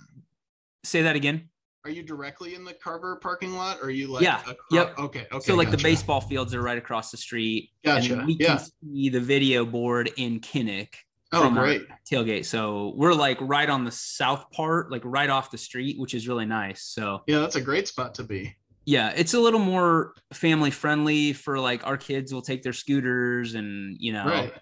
Say 0.83 1.01
that 1.03 1.15
again. 1.15 1.49
Are 1.83 1.89
you 1.91 2.03
directly 2.03 2.53
in 2.53 2.65
the 2.65 2.73
Carver 2.73 3.15
parking 3.15 3.55
lot, 3.55 3.77
or 3.81 3.85
are 3.85 3.89
you 3.89 4.07
like? 4.07 4.21
Yeah, 4.23 4.39
acro- 4.41 4.55
yep. 4.71 4.99
Okay. 4.99 5.25
Okay. 5.31 5.39
so 5.45 5.55
like 5.55 5.71
the 5.71 5.77
baseball 5.77 6.19
fields 6.21 6.53
are 6.53 6.61
right 6.61 6.77
across 6.77 7.11
the 7.11 7.17
street. 7.17 7.71
Gotcha, 7.85 8.13
And 8.17 8.27
we 8.27 8.33
yeah. 8.39 8.57
can 8.57 8.65
see 8.83 9.09
the 9.09 9.21
video 9.21 9.65
board 9.65 10.11
in 10.17 10.39
Kinnick 10.41 10.89
Oh, 11.33 11.49
great. 11.49 11.81
tailgate. 12.09 12.45
So 12.45 12.93
we're 12.95 13.13
like 13.13 13.37
right 13.41 13.69
on 13.69 13.83
the 13.83 13.91
south 13.91 14.49
part, 14.51 14.91
like 14.91 15.01
right 15.03 15.29
off 15.29 15.51
the 15.51 15.57
street, 15.57 15.99
which 15.99 16.13
is 16.13 16.27
really 16.27 16.45
nice. 16.45 16.83
So 16.83 17.21
Yeah, 17.27 17.39
that's 17.39 17.55
a 17.57 17.61
great 17.61 17.87
spot 17.87 18.15
to 18.15 18.23
be. 18.23 18.55
yeah, 18.85 19.11
it's 19.15 19.33
a 19.33 19.39
little 19.39 19.59
more 19.59 20.13
family 20.33 20.71
friendly 20.71 21.33
for 21.33 21.59
like 21.59 21.85
our 21.85 21.97
kids 21.97 22.33
will 22.33 22.41
take 22.41 22.63
their 22.63 22.71
scooters 22.73 23.55
and 23.55 23.97
you 23.99 24.13
know 24.13 24.25
Right. 24.25 24.53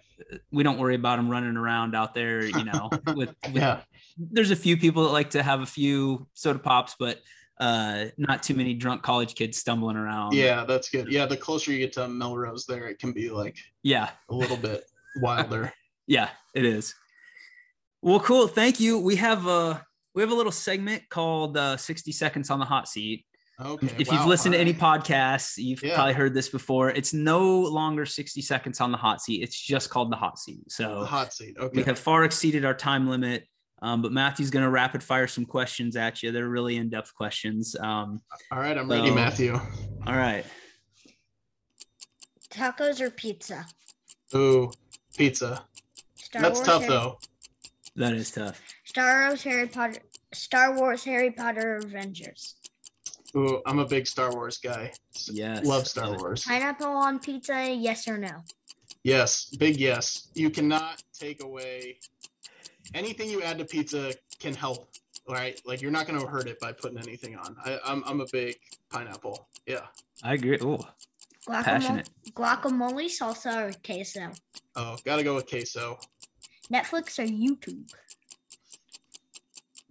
we 0.52 0.64
don't 0.64 0.80
worry 0.80 0.96
about 0.96 1.18
them 1.18 1.30
running 1.30 1.56
around 1.56 1.96
out 1.96 2.16
there, 2.16 2.44
you 2.44 2.64
know, 2.64 2.90
with, 3.16 3.36
with 3.54 3.56
Yeah. 3.62 3.82
there's 4.18 4.50
a 4.52 4.56
few 4.56 4.76
people 4.78 5.04
that 5.04 5.12
like 5.12 5.30
to 5.32 5.44
have 5.44 5.62
a 5.62 5.66
few 5.68 6.28
soda 6.34 6.58
pops, 6.60 6.96
but 7.00 7.22
uh 7.60 8.06
not 8.18 8.42
too 8.44 8.56
many 8.56 8.74
drunk 8.74 9.04
college 9.04 9.36
kids 9.36 9.58
stumbling 9.60 9.98
around. 9.98 10.34
Yeah, 10.34 10.66
that's 10.66 10.90
good. 10.90 11.12
Yeah, 11.12 11.26
the 11.28 11.38
closer 11.38 11.72
you 11.72 11.78
get 11.78 11.94
to 11.94 12.08
Melrose, 12.08 12.66
there 12.66 12.88
it 12.88 12.98
can 13.00 13.12
be 13.14 13.30
like 13.30 13.56
Yeah. 13.84 14.10
a 14.30 14.34
little 14.36 14.58
bit 14.58 14.84
wilder. 15.22 15.72
Yeah, 16.08 16.30
it 16.54 16.66
is. 16.66 16.94
Well, 18.02 18.20
cool. 18.20 18.48
Thank 18.48 18.80
you. 18.80 19.00
We 19.00 19.16
have 19.18 19.48
a 19.48 19.84
we 20.14 20.22
have 20.22 20.32
a 20.32 20.36
little 20.36 20.52
segment 20.52 21.04
called 21.10 21.58
uh, 21.58 21.76
60 21.76 22.12
seconds 22.14 22.50
on 22.50 22.60
the 22.60 22.66
hot 22.66 22.88
seat. 22.88 23.26
Okay. 23.60 23.90
If 23.98 24.10
wow, 24.10 24.14
you've 24.18 24.26
listened 24.28 24.54
to 24.54 24.60
any 24.60 24.74
alright. 24.74 25.02
podcasts, 25.04 25.58
you've 25.58 25.84
Yeah. 25.84 25.96
probably 25.96 26.14
heard 26.14 26.34
this 26.34 26.50
before. 26.50 26.90
It's 26.92 27.14
no 27.14 27.60
longer 27.62 28.06
60 28.06 28.42
seconds 28.42 28.80
on 28.82 28.92
the 28.92 28.98
hot 28.98 29.22
seat. 29.22 29.42
It's 29.44 29.60
just 29.60 29.90
called 29.90 30.12
the 30.12 30.16
hot 30.18 30.38
seat. 30.40 30.72
So 30.72 31.02
the 31.02 31.06
hot 31.06 31.34
seat. 31.34 31.56
Okay. 31.60 31.78
we 31.80 31.84
have 31.84 31.98
far 32.00 32.24
exceeded 32.24 32.64
our 32.66 32.74
time 32.74 33.10
limit. 33.10 33.46
Um, 33.82 34.02
but 34.02 34.12
Matthew's 34.14 34.50
going 34.50 34.64
to 34.64 34.72
rapid 34.72 35.04
fire 35.04 35.28
some 35.28 35.46
questions 35.46 35.96
at 35.96 36.24
you. 36.24 36.32
They're 36.32 36.48
really 36.48 36.78
in 36.78 36.90
depth 36.90 37.14
questions. 37.14 37.76
Um, 37.78 38.22
All 38.52 38.60
right, 38.60 38.78
I'm 38.78 38.90
ready, 38.90 39.12
Matthew. 39.12 39.54
all 39.54 40.16
right. 40.16 40.46
Tacos 42.50 43.02
or 43.02 43.10
pizza? 43.12 43.66
Ooh, 44.34 44.72
pizza. 45.18 45.66
Star 46.36 46.50
That's 46.50 46.60
Wars, 46.60 46.68
tough 46.68 46.82
Harry, 46.82 46.94
though. 46.94 47.18
That 47.96 48.14
is 48.14 48.30
tough. 48.30 48.62
Star 48.84 49.28
Wars, 49.30 49.44
Harry 49.44 49.68
Potter, 49.68 50.00
Star 50.34 50.76
Wars, 50.76 51.06
Harry 51.06 51.32
Potter, 51.32 51.78
Avengers. 51.78 52.56
Ooh, 53.38 53.62
I'm 53.66 53.80
a 53.80 53.86
big 53.86 54.06
Star 54.06 54.34
Wars 54.34 54.58
guy. 54.58 54.92
Yes. 55.32 55.66
Love 55.66 55.88
Star 55.88 56.18
Wars. 56.18 56.44
Pineapple 56.44 56.88
on 56.88 57.20
pizza? 57.20 57.74
Yes 57.74 58.06
or 58.10 58.18
no? 58.18 58.44
Yes, 59.04 59.46
big 59.58 59.78
yes. 59.78 60.28
You 60.34 60.50
cannot 60.50 61.02
take 61.18 61.42
away 61.42 62.00
anything 62.94 63.30
you 63.30 63.42
add 63.42 63.58
to 63.60 63.66
pizza 63.66 64.14
can 64.38 64.54
help. 64.54 64.90
Right, 65.28 65.60
like 65.66 65.82
you're 65.82 65.90
not 65.90 66.06
going 66.06 66.20
to 66.20 66.28
hurt 66.28 66.48
it 66.48 66.60
by 66.60 66.74
putting 66.74 67.00
anything 67.00 67.36
on. 67.36 67.56
I, 67.66 67.80
I'm 67.84 68.04
I'm 68.06 68.22
a 68.22 68.28
big 68.32 68.58
pineapple. 68.92 69.48
Yeah. 69.66 69.86
I 70.22 70.34
agree. 70.34 70.60
Oh, 70.62 70.86
Guacamole, 71.48 71.64
passionate. 71.64 72.10
guacamole, 72.34 73.06
salsa, 73.06 73.70
or 73.70 73.74
queso? 73.86 74.32
Oh, 74.76 74.98
gotta 75.06 75.24
go 75.24 75.36
with 75.36 75.48
queso. 75.48 76.00
Netflix 76.74 77.20
or 77.20 77.26
YouTube? 77.28 77.88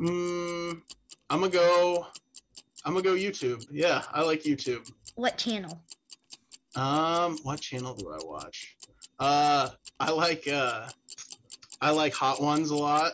Mm, 0.01 0.83
I'm 1.31 1.41
gonna 1.41 1.53
go. 1.53 2.07
I'm 2.85 2.93
gonna 2.95 3.05
go 3.05 3.15
YouTube. 3.15 3.65
Yeah, 3.71 4.03
I 4.13 4.23
like 4.23 4.43
YouTube. 4.43 4.91
What 5.15 5.39
channel? 5.39 5.81
Um, 6.75 7.39
what 7.45 7.61
channel 7.61 7.95
do 7.95 8.11
I 8.11 8.19
watch? 8.25 8.77
Uh, 9.21 9.69
I 10.01 10.11
like 10.11 10.49
uh, 10.49 10.89
I 11.81 11.91
like 11.91 12.13
Hot 12.15 12.43
Ones 12.43 12.71
a 12.71 12.77
lot. 12.77 13.13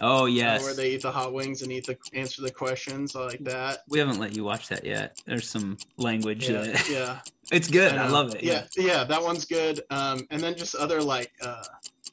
Oh, 0.00 0.26
uh, 0.26 0.58
where 0.60 0.74
they 0.74 0.92
eat 0.92 1.02
the 1.02 1.10
hot 1.12 1.32
wings 1.32 1.62
and 1.62 1.70
eat 1.70 1.86
the 1.86 1.96
answer 2.14 2.42
the 2.42 2.50
questions. 2.50 3.14
Like 3.14 3.38
that. 3.44 3.78
we 3.88 3.98
haven't 3.98 4.18
let 4.18 4.34
you 4.34 4.44
watch 4.44 4.68
that 4.68 4.84
yet. 4.84 5.20
There's 5.26 5.48
some 5.48 5.76
language 5.98 6.48
Yeah, 6.48 6.62
that 6.62 6.88
yeah. 6.90 7.18
it's 7.52 7.68
good. 7.68 7.92
I, 7.92 8.06
know. 8.06 8.12
love 8.12 8.34
it. 8.34 8.42
Yeah, 8.42 8.64
yeah, 8.76 9.04
that 9.04 9.22
one's 9.22 9.44
good. 9.44 9.80
Um, 9.90 10.26
and 10.30 10.40
then 10.42 10.56
just 10.56 10.74
other 10.74 11.02
like 11.02 11.30
uh, 11.42 11.62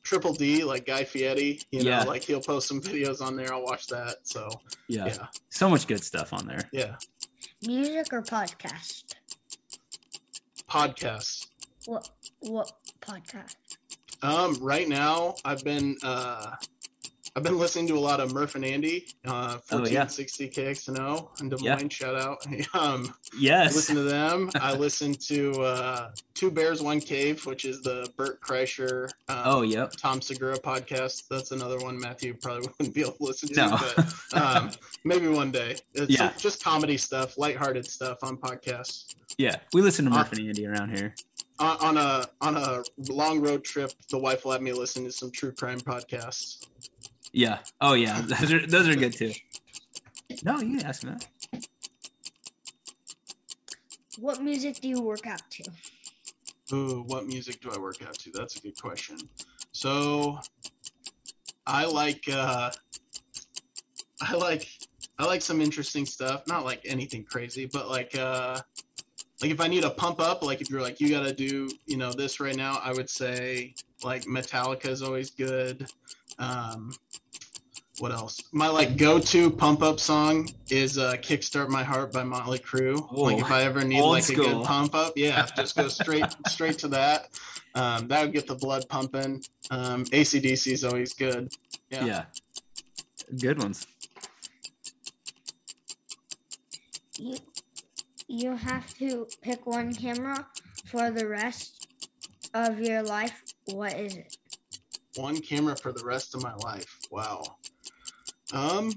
Triple 0.04 0.34
D, 0.34 0.64
like 0.64 0.86
Guy 0.86 1.04
Fieri. 1.04 1.60
You 1.72 1.84
know, 1.84 1.90
Yeah. 1.90 2.04
like 2.04 2.24
he'll 2.24 2.42
post 2.42 2.68
some 2.68 2.82
videos 2.82 3.22
on 3.22 3.36
there. 3.36 3.54
I'll 3.54 3.64
watch 3.64 3.88
that. 3.88 4.18
So 4.24 4.50
yeah. 4.88 5.06
yeah, 5.08 5.28
So 5.50 5.70
much 5.70 5.88
good 5.88 6.04
stuff 6.04 6.34
on 6.34 6.46
there. 6.48 6.70
yeah. 6.72 6.96
Music 7.66 8.14
or 8.14 8.22
podcast? 8.22 9.04
Podcast. 10.70 11.48
What 11.86 12.10
what 12.42 12.72
podcast? 13.02 13.56
Um, 14.22 14.58
right 14.62 14.88
now 14.90 15.36
I've 15.46 15.64
been 15.64 15.96
uh, 16.04 16.56
I've 17.38 17.44
been 17.44 17.60
listening 17.60 17.86
to 17.90 17.96
a 17.96 18.00
lot 18.00 18.20
of 18.20 18.34
Murph 18.34 18.56
and 18.56 18.66
Andy, 18.66 19.06
uh, 19.24 19.60
Oh, 19.72 19.86
yeah. 19.86 20.06
1460 20.06 20.50
KXNO 20.50 21.40
in 21.40 21.50
Des 21.50 21.58
Yeah. 21.62 21.76
Moines. 21.76 21.94
Shout 21.94 22.16
out. 22.16 22.44
um, 22.74 23.14
I 23.32 23.38
Yes. 23.40 23.76
listen 23.76 23.96
to 23.96 24.02
them. 24.02 24.50
I 24.60 24.74
listen 24.74 25.14
to 25.14 25.52
uh, 25.62 26.12
Two 26.34 26.50
Bears 26.50 26.82
One 26.82 27.00
Cave, 27.00 27.46
which 27.46 27.64
is 27.66 27.84
the 27.84 28.12
Bert 28.18 28.42
Kreischer. 28.42 29.10
Um, 29.30 29.42
oh, 29.46 29.62
yep. 29.62 29.92
Tom 29.92 30.20
Segura 30.20 30.58
podcast. 30.58 31.28
That's 31.30 31.52
another 31.52 31.78
one 31.78 32.00
Matthew 32.00 32.34
probably 32.34 32.70
wouldn't 32.80 32.96
be 32.96 33.02
able 33.02 33.12
to 33.14 33.24
listen 33.24 33.50
to, 33.50 33.56
No. 33.56 33.78
but 34.32 34.42
um, 34.42 34.72
maybe 35.04 35.28
one 35.28 35.52
day. 35.52 35.76
It's 35.94 36.10
Yeah. 36.12 36.34
just 36.40 36.64
comedy 36.64 36.98
stuff, 36.98 37.38
lighthearted 37.38 37.86
stuff 37.86 38.18
on 38.24 38.38
podcasts. 38.38 39.14
yeah. 39.38 39.58
We 39.74 39.84
listen 39.84 40.06
to 40.06 40.12
Uh, 40.12 40.16
Murph 40.16 40.32
and 40.32 40.48
Andy 40.48 40.66
around 40.66 40.98
here. 40.98 41.14
On, 41.60 41.78
on 41.78 41.98
a 41.98 42.28
on 42.42 42.56
a 42.56 42.84
long 43.12 43.40
road 43.42 43.64
trip, 43.64 43.92
the 44.10 44.18
wife 44.20 44.46
will 44.46 44.52
have 44.54 44.62
me 44.62 44.72
listen 44.74 45.04
to 45.06 45.12
some 45.12 45.32
true 45.32 45.52
crime 45.52 45.80
podcasts. 45.80 46.64
Yeah. 47.34 47.60
Oh, 47.82 47.94
yeah. 47.94 48.22
Those 48.28 48.54
are 48.54 48.68
those 48.68 48.88
are 48.88 48.96
good 48.96 49.14
too. 49.14 49.34
No, 50.44 50.60
you 50.60 50.78
can 50.78 50.86
ask 50.86 51.04
me 51.04 51.12
that. 51.12 51.68
What 54.20 54.42
music 54.42 54.80
do 54.82 54.88
you 54.88 55.02
work 55.02 55.28
out 55.28 55.42
to? 55.52 55.64
Ooh, 56.74 57.04
what 57.08 57.28
music 57.28 57.62
do 57.62 57.70
I 57.74 57.80
work 57.80 58.02
out 58.06 58.16
to? 58.16 58.32
That's 58.32 58.58
a 58.58 58.62
good 58.62 58.80
question. 58.82 59.18
So, 59.72 60.40
I 61.66 61.86
like 61.86 62.24
uh, 62.32 62.72
I 64.22 64.34
like 64.34 64.68
I 65.20 65.26
like 65.26 65.42
some 65.42 65.62
interesting 65.62 66.06
stuff. 66.06 66.48
Not 66.48 66.66
like 66.66 66.82
anything 66.86 67.24
crazy, 67.24 67.66
but 67.66 67.90
like 67.90 68.18
uh, 68.18 68.60
like 69.42 69.52
if 69.52 69.62
I 69.62 69.68
need 69.68 69.84
a 69.84 69.92
pump 69.92 70.20
up, 70.20 70.44
like 70.44 70.62
if 70.62 70.70
you're 70.70 70.82
like 70.82 71.00
you 71.00 71.10
got 71.10 71.24
to 71.24 71.34
do 71.34 71.70
you 71.86 71.98
know 71.98 72.12
this 72.12 72.40
right 72.40 72.56
now, 72.56 72.80
I 72.84 72.92
would 72.92 73.10
say 73.10 73.76
like 74.04 74.24
Metallica 74.24 74.90
is 74.90 75.02
always 75.02 75.30
good. 75.30 75.88
Um, 76.40 76.94
what 78.00 78.12
else? 78.12 78.44
My 78.52 78.68
like 78.68 78.96
go-to 78.96 79.50
pump 79.50 79.82
up 79.82 80.00
song 80.00 80.50
is 80.70 80.98
uh, 80.98 81.14
"Kickstart 81.14 81.70
My 81.70 81.84
Heart" 81.84 82.14
by 82.14 82.24
Motley 82.24 82.60
Crue. 82.60 83.12
like 83.12 83.40
if 83.40 83.50
I 83.50 83.64
ever 83.64 83.84
need 83.84 84.02
old 84.02 84.12
like 84.12 84.30
a 84.30 84.36
good 84.36 84.64
pump 84.66 84.94
up, 84.94 85.14
yeah, 85.16 85.48
just 85.56 85.76
go 85.76 85.88
straight 85.88 86.26
straight 86.48 86.78
to 86.80 86.88
that. 86.90 87.30
Um, 87.74 88.08
that 88.08 88.22
would 88.24 88.34
get 88.34 88.48
the 88.48 88.56
blood 88.56 88.88
pumping. 88.88 89.44
Um, 89.72 90.06
ACDC 90.06 90.72
is 90.72 90.84
always 90.84 91.14
good. 91.14 91.54
Yeah. 91.90 92.06
Yeah. 92.06 92.26
Good 93.40 93.60
ones. 93.62 93.88
You 97.18 97.38
you 98.28 98.56
have 98.56 98.94
to 99.00 99.28
pick 99.42 99.66
one 99.66 99.94
camera 99.94 100.48
for 100.86 101.10
the 101.10 101.28
rest 101.28 101.88
of 102.54 102.80
your 102.80 103.02
life. 103.02 103.44
What 103.66 103.94
is 103.94 104.18
it? 104.18 104.38
One 105.18 105.38
camera 105.40 105.76
for 105.76 105.92
the 105.92 106.04
rest 106.06 106.36
of 106.36 106.44
my 106.44 106.54
life. 106.56 107.00
Wow. 107.12 107.44
Um, 108.54 108.94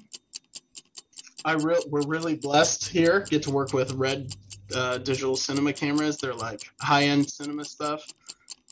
I 1.45 1.55
re- 1.55 1.83
we're 1.89 2.07
really 2.07 2.37
blessed 2.37 2.89
here. 2.89 3.21
Get 3.29 3.43
to 3.45 3.51
work 3.51 3.73
with 3.73 3.93
Red 3.95 4.37
uh, 4.75 4.99
digital 4.99 5.37
cinema 5.37 5.73
cameras. 5.73 6.19
They're 6.19 6.35
like 6.35 6.63
high-end 6.81 7.29
cinema 7.29 7.65
stuff. 7.65 8.07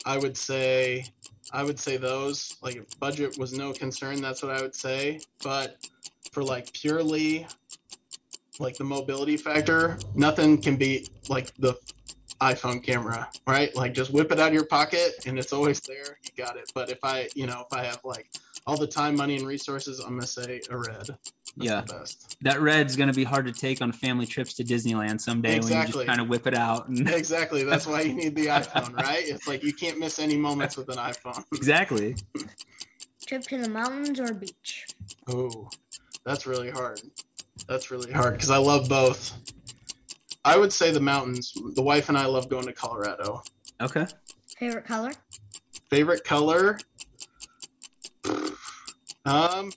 I 0.05 0.17
would 0.17 0.37
say, 0.37 1.05
I 1.51 1.63
would 1.63 1.79
say 1.79 1.97
those. 1.97 2.55
Like 2.61 2.75
if 2.75 2.99
budget 2.99 3.37
was 3.37 3.53
no 3.53 3.73
concern, 3.73 4.21
that's 4.21 4.43
what 4.43 4.51
I 4.51 4.61
would 4.61 4.75
say. 4.75 5.19
But 5.43 5.89
for 6.31 6.43
like 6.43 6.71
purely, 6.73 7.47
like 8.59 8.77
the 8.77 8.83
mobility 8.83 9.37
factor, 9.37 9.97
nothing 10.13 10.61
can 10.61 10.75
beat 10.75 11.09
like 11.29 11.53
the 11.55 11.75
iPhone 12.39 12.83
camera, 12.83 13.27
right? 13.47 13.75
Like 13.75 13.93
just 13.93 14.11
whip 14.13 14.31
it 14.31 14.39
out 14.39 14.49
of 14.49 14.53
your 14.53 14.65
pocket 14.65 15.25
and 15.25 15.37
it's 15.39 15.51
always 15.51 15.79
there. 15.81 16.18
You 16.39 16.45
got 16.45 16.57
it. 16.57 16.71
But 16.73 16.89
if 16.89 16.99
I, 17.03 17.27
you 17.35 17.45
know, 17.47 17.65
if 17.69 17.77
I 17.77 17.83
have 17.83 17.99
like 18.05 18.29
all 18.65 18.77
the 18.77 18.87
time, 18.87 19.15
money, 19.15 19.35
and 19.35 19.45
resources, 19.45 19.99
I'm 19.99 20.11
gonna 20.15 20.25
say 20.27 20.61
a 20.69 20.77
red. 20.77 21.07
That's 21.07 21.17
Yeah. 21.57 21.81
the 21.81 21.93
best. 21.93 22.37
That 22.41 22.61
red's 22.61 22.95
gonna 22.95 23.13
be 23.13 23.23
hard 23.25 23.45
to 23.47 23.51
take 23.51 23.81
on 23.81 23.91
family 23.91 24.25
trips 24.25 24.53
to 24.55 24.63
Disneyland 24.63 25.19
someday 25.19 25.59
when 25.59 25.67
you 25.73 25.85
just 25.85 26.05
kind 26.05 26.21
of 26.21 26.29
whip 26.29 26.47
it 26.47 26.55
out 26.55 26.87
and 26.87 27.09
Exactly. 27.13 27.63
That's 27.63 27.85
why 27.85 28.01
you 28.01 28.13
need 28.13 28.35
the 28.35 28.47
iPhone, 28.47 28.93
right? 28.95 29.23
It's 29.27 29.47
like 29.47 29.63
you 29.63 29.73
can't 29.73 29.99
miss 29.99 30.17
any 30.19 30.37
moments 30.37 30.77
with 30.77 30.87
an 30.89 30.95
iPhone. 30.97 31.43
exactly. 31.53 32.15
Trip 33.25 33.41
to 33.43 33.57
the 33.57 33.69
mountains 33.69 34.19
or 34.19 34.33
beach? 34.33 34.87
Oh, 35.27 35.69
that's 36.23 36.47
really 36.47 36.69
hard. 36.69 37.01
That's 37.67 37.91
really 37.91 38.11
hard 38.11 38.33
because 38.35 38.49
I 38.49 38.57
love 38.57 38.87
both. 38.87 39.33
I 40.45 40.57
would 40.57 40.71
say 40.71 40.91
the 40.91 41.01
mountains. 41.01 41.53
The 41.75 41.81
wife 41.81 42.07
and 42.07 42.17
I 42.17 42.25
love 42.27 42.47
going 42.49 42.65
to 42.65 42.73
Colorado. 42.73 43.43
Okay. 43.81 44.07
Favorite 44.57 44.85
color? 44.85 45.11
Favorite 45.89 46.23
color? 46.23 46.77
Um, 49.25 49.71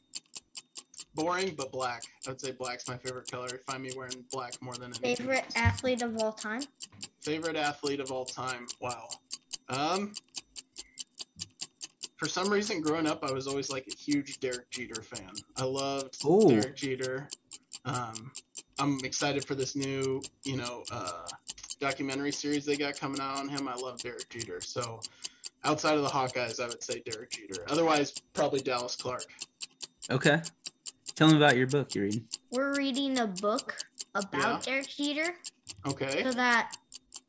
boring, 1.14 1.54
but 1.56 1.72
black. 1.72 2.02
I'd 2.28 2.40
say 2.40 2.52
black's 2.52 2.88
my 2.88 2.96
favorite 2.96 3.30
color. 3.30 3.48
Find 3.66 3.82
me 3.82 3.92
wearing 3.96 4.24
black 4.30 4.60
more 4.62 4.74
than 4.74 4.84
anything. 4.84 5.16
Favorite 5.16 5.44
else. 5.44 5.56
athlete 5.56 6.02
of 6.02 6.16
all 6.18 6.32
time? 6.32 6.62
Favorite 7.20 7.56
athlete 7.56 8.00
of 8.00 8.10
all 8.12 8.24
time. 8.24 8.66
Wow. 8.80 9.08
Um. 9.68 10.12
For 12.16 12.28
some 12.28 12.48
reason, 12.50 12.80
growing 12.80 13.08
up, 13.08 13.24
I 13.24 13.32
was 13.32 13.48
always 13.48 13.68
like 13.68 13.88
a 13.88 13.96
huge 13.96 14.38
Derek 14.38 14.70
Jeter 14.70 15.02
fan. 15.02 15.32
I 15.56 15.64
loved 15.64 16.24
Ooh. 16.24 16.48
Derek 16.48 16.76
Jeter. 16.76 17.28
Um, 17.84 18.30
I'm 18.78 19.00
excited 19.02 19.44
for 19.44 19.56
this 19.56 19.74
new, 19.74 20.22
you 20.44 20.56
know, 20.56 20.84
uh, 20.92 21.26
documentary 21.80 22.30
series 22.30 22.64
they 22.64 22.76
got 22.76 22.96
coming 22.96 23.20
out 23.20 23.38
on 23.38 23.48
him. 23.48 23.66
I 23.66 23.74
love 23.74 24.00
Derek 24.00 24.28
Jeter. 24.28 24.60
So, 24.60 25.00
outside 25.64 25.96
of 25.96 26.02
the 26.02 26.08
Hawkeyes, 26.08 26.60
I 26.60 26.66
would 26.68 26.82
say 26.82 27.02
Derek 27.08 27.30
Jeter. 27.30 27.64
Otherwise, 27.68 28.14
probably 28.32 28.60
Dallas 28.60 28.96
Clark. 28.96 29.24
Okay. 30.10 30.40
Tell 31.14 31.28
me 31.28 31.36
about 31.36 31.56
your 31.56 31.66
book 31.66 31.94
you're 31.94 32.04
reading. 32.04 32.26
We're 32.50 32.74
reading 32.74 33.18
a 33.18 33.26
book 33.26 33.76
about 34.14 34.66
Yeah. 34.66 34.72
Derek 34.74 34.88
Jeter 34.88 35.34
Okay. 35.86 36.22
so 36.22 36.32
that 36.32 36.76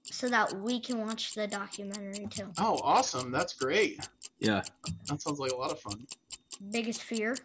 so 0.05 0.29
that 0.29 0.53
we 0.61 0.79
can 0.79 0.99
watch 0.99 1.33
the 1.33 1.47
documentary 1.47 2.27
too. 2.27 2.51
Oh, 2.59 2.79
awesome. 2.83 3.31
That's 3.31 3.53
great. 3.53 4.07
Yeah. 4.39 4.61
That 5.07 5.21
sounds 5.21 5.39
like 5.39 5.51
a 5.51 5.55
lot 5.55 5.71
of 5.71 5.79
fun. 5.79 6.05
Biggest 6.71 7.01
fear? 7.01 7.35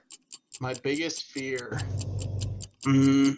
My 0.61 0.75
biggest 0.75 1.25
fear. 1.25 1.81
Mm, 2.85 3.37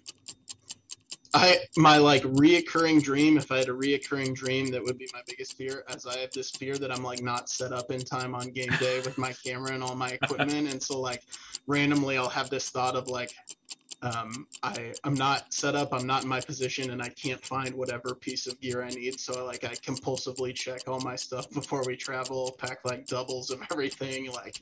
I 1.32 1.58
my 1.76 1.98
like 1.98 2.22
reoccurring 2.22 3.02
dream. 3.02 3.36
If 3.36 3.52
I 3.52 3.58
had 3.58 3.68
a 3.68 3.72
reoccurring 3.72 4.34
dream, 4.34 4.70
that 4.72 4.82
would 4.82 4.98
be 4.98 5.08
my 5.12 5.20
biggest 5.26 5.56
fear. 5.56 5.84
As 5.88 6.06
I 6.06 6.18
have 6.18 6.32
this 6.32 6.50
fear 6.50 6.76
that 6.78 6.90
I'm 6.90 7.04
like 7.04 7.22
not 7.22 7.48
set 7.48 7.72
up 7.72 7.90
in 7.90 8.00
time 8.00 8.34
on 8.34 8.50
game 8.50 8.72
day 8.80 9.00
with 9.00 9.16
my 9.16 9.32
camera 9.32 9.72
and 9.72 9.82
all 9.82 9.94
my 9.94 10.10
equipment, 10.10 10.72
and 10.72 10.82
so 10.82 11.00
like 11.00 11.22
randomly 11.66 12.18
I'll 12.18 12.28
have 12.28 12.50
this 12.50 12.70
thought 12.70 12.96
of 12.96 13.06
like, 13.06 13.32
um, 14.02 14.48
I 14.64 14.92
I'm 15.04 15.14
not 15.14 15.52
set 15.54 15.76
up. 15.76 15.92
I'm 15.92 16.06
not 16.06 16.24
in 16.24 16.28
my 16.28 16.40
position, 16.40 16.90
and 16.90 17.00
I 17.00 17.10
can't 17.10 17.40
find 17.40 17.74
whatever 17.76 18.14
piece 18.16 18.48
of 18.48 18.60
gear 18.60 18.82
I 18.82 18.90
need. 18.90 19.20
So 19.20 19.46
like 19.46 19.62
I 19.62 19.74
compulsively 19.74 20.52
check 20.52 20.88
all 20.88 21.00
my 21.00 21.14
stuff 21.14 21.48
before 21.52 21.84
we 21.86 21.94
travel. 21.94 22.56
Pack 22.58 22.78
like 22.84 23.06
doubles 23.06 23.50
of 23.50 23.62
everything. 23.70 24.32
Like 24.32 24.56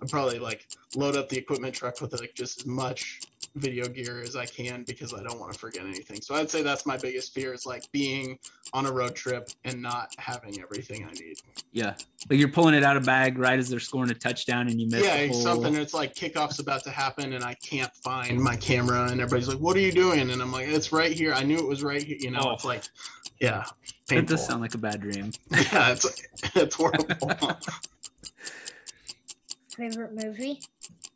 I'm 0.00 0.06
probably 0.06 0.38
like 0.38 0.68
load 0.94 1.16
up 1.16 1.28
the 1.28 1.38
equipment 1.38 1.74
truck 1.74 2.00
with 2.00 2.12
like 2.20 2.34
just 2.34 2.60
as 2.60 2.66
much 2.66 3.22
video 3.54 3.86
gear 3.86 4.20
as 4.22 4.34
I 4.36 4.46
can 4.46 4.82
because 4.84 5.12
I 5.12 5.22
don't 5.22 5.38
want 5.38 5.52
to 5.52 5.58
forget 5.58 5.84
anything. 5.84 6.20
So 6.20 6.34
I'd 6.34 6.50
say 6.50 6.62
that's 6.62 6.86
my 6.86 6.96
biggest 6.96 7.34
fear 7.34 7.52
is 7.52 7.66
like 7.66 7.90
being 7.92 8.38
on 8.72 8.86
a 8.86 8.92
road 8.92 9.14
trip 9.14 9.48
and 9.64 9.82
not 9.82 10.14
having 10.18 10.60
everything 10.60 11.04
I 11.04 11.12
need. 11.12 11.36
Yeah. 11.72 11.94
Like 12.30 12.38
you're 12.38 12.48
pulling 12.48 12.74
it 12.74 12.82
out 12.82 12.96
of 12.96 13.04
bag 13.04 13.38
right 13.38 13.58
as 13.58 13.68
they're 13.68 13.80
scoring 13.80 14.10
a 14.10 14.14
touchdown 14.14 14.68
and 14.68 14.80
you 14.80 14.88
miss 14.88 15.04
yeah, 15.04 15.26
whole... 15.26 15.34
something 15.34 15.74
it's 15.74 15.92
like 15.94 16.14
kickoff's 16.14 16.58
about 16.60 16.82
to 16.84 16.90
happen 16.90 17.32
and 17.34 17.44
I 17.44 17.54
can't 17.54 17.94
find 17.96 18.38
my 18.38 18.56
camera 18.56 19.10
and 19.10 19.20
everybody's 19.20 19.48
like, 19.48 19.58
"What 19.58 19.76
are 19.76 19.80
you 19.80 19.92
doing?" 19.92 20.30
And 20.30 20.40
I'm 20.40 20.52
like, 20.52 20.68
"It's 20.68 20.92
right 20.92 21.12
here. 21.12 21.32
I 21.34 21.42
knew 21.42 21.56
it 21.58 21.66
was 21.66 21.82
right 21.82 22.02
here." 22.02 22.16
You 22.18 22.30
know, 22.30 22.40
Oh. 22.44 22.52
it's 22.52 22.64
like, 22.64 22.84
yeah, 23.40 23.64
It 23.84 24.08
painful. 24.08 24.36
does 24.36 24.46
sound 24.46 24.60
like 24.62 24.74
a 24.74 24.78
bad 24.78 25.00
dream. 25.00 25.32
yeah, 25.50 25.92
it's 25.92 26.22
it's 26.54 26.74
horrible. 26.74 27.56
Favorite 29.76 30.12
movie? 30.14 30.60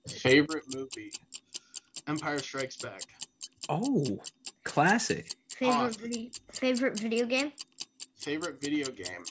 Favorite 0.09 0.65
movie: 0.75 1.13
Empire 2.07 2.39
Strikes 2.39 2.77
Back. 2.77 3.03
Oh, 3.69 4.19
classic. 4.65 5.35
Favorite 5.49 5.75
Awesome. 5.75 6.03
video, 6.03 6.31
favorite 6.53 6.99
video 7.01 7.27
game? 7.27 7.53
Favorite 8.17 8.61
video 8.61 8.91
game. 8.91 9.25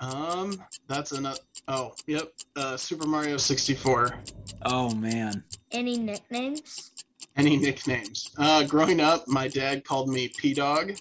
Um, 0.00 0.62
that's 0.88 1.12
another. 1.12 1.38
Oh, 1.68 1.94
yep. 2.06 2.32
Uh, 2.54 2.76
Super 2.76 3.06
Mario 3.06 3.36
64. 3.36 4.18
Oh 4.64 4.94
man. 4.94 5.42
Any 5.72 5.96
nicknames? 5.98 6.90
Any 7.36 7.56
nicknames? 7.56 8.30
Uh, 8.38 8.64
growing 8.64 9.00
up, 9.00 9.26
my 9.28 9.48
dad 9.48 9.84
called 9.84 10.08
me 10.08 10.28
P 10.28 10.54
Dog. 10.54 10.94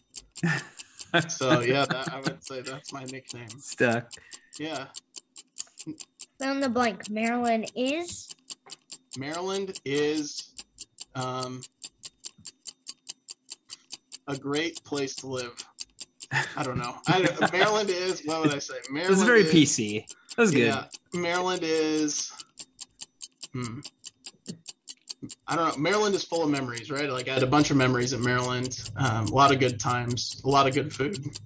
So 1.30 1.62
yeah, 1.62 1.86
that, 1.86 2.14
I 2.14 2.20
would 2.20 2.44
say 2.44 2.60
that's 2.60 2.92
my 2.92 3.06
nickname. 3.06 3.48
Stuck. 3.62 4.12
Yeah, 4.60 4.88
Fill 6.38 6.52
in 6.52 6.60
the 6.60 6.68
blank. 6.68 7.10
Maryland 7.10 7.72
is 7.74 8.28
Maryland 9.18 9.80
is 9.86 10.50
um, 11.16 11.62
a 14.28 14.38
great 14.38 14.84
place 14.84 15.16
to 15.18 15.28
live. 15.28 15.66
I 16.58 16.64
don't 16.64 16.78
know. 16.78 16.96
I, 17.08 17.50
Maryland 17.54 17.90
is. 17.90 18.22
What 18.26 18.42
would 18.42 18.54
I 18.54 18.60
say? 18.60 18.76
Maryland 18.90 19.18
was 19.18 19.24
very 19.24 19.42
is, 19.42 19.52
PC. 19.52 20.06
That 20.36 20.42
was 20.42 20.52
good. 20.52 20.68
Yeah, 20.68 20.86
Maryland 21.14 21.62
is. 21.64 22.32
Hmm. 23.54 23.80
I 25.48 25.56
don't 25.56 25.70
know. 25.70 25.78
Maryland 25.82 26.14
is 26.16 26.24
full 26.24 26.44
of 26.44 26.50
memories, 26.50 26.92
right? 26.92 27.10
Like 27.10 27.28
I 27.30 27.34
had 27.34 27.44
a 27.44 27.48
bunch 27.48 27.72
of 27.72 27.78
memories 27.78 28.14
at 28.14 28.20
Maryland. 28.20 28.78
Um, 28.98 29.26
a 29.26 29.34
lot 29.34 29.52
of 29.52 29.60
good 29.60 29.80
times, 29.80 30.42
a 30.44 30.50
lot 30.50 30.68
of 30.68 30.74
good 30.74 30.94
food. 30.94 31.40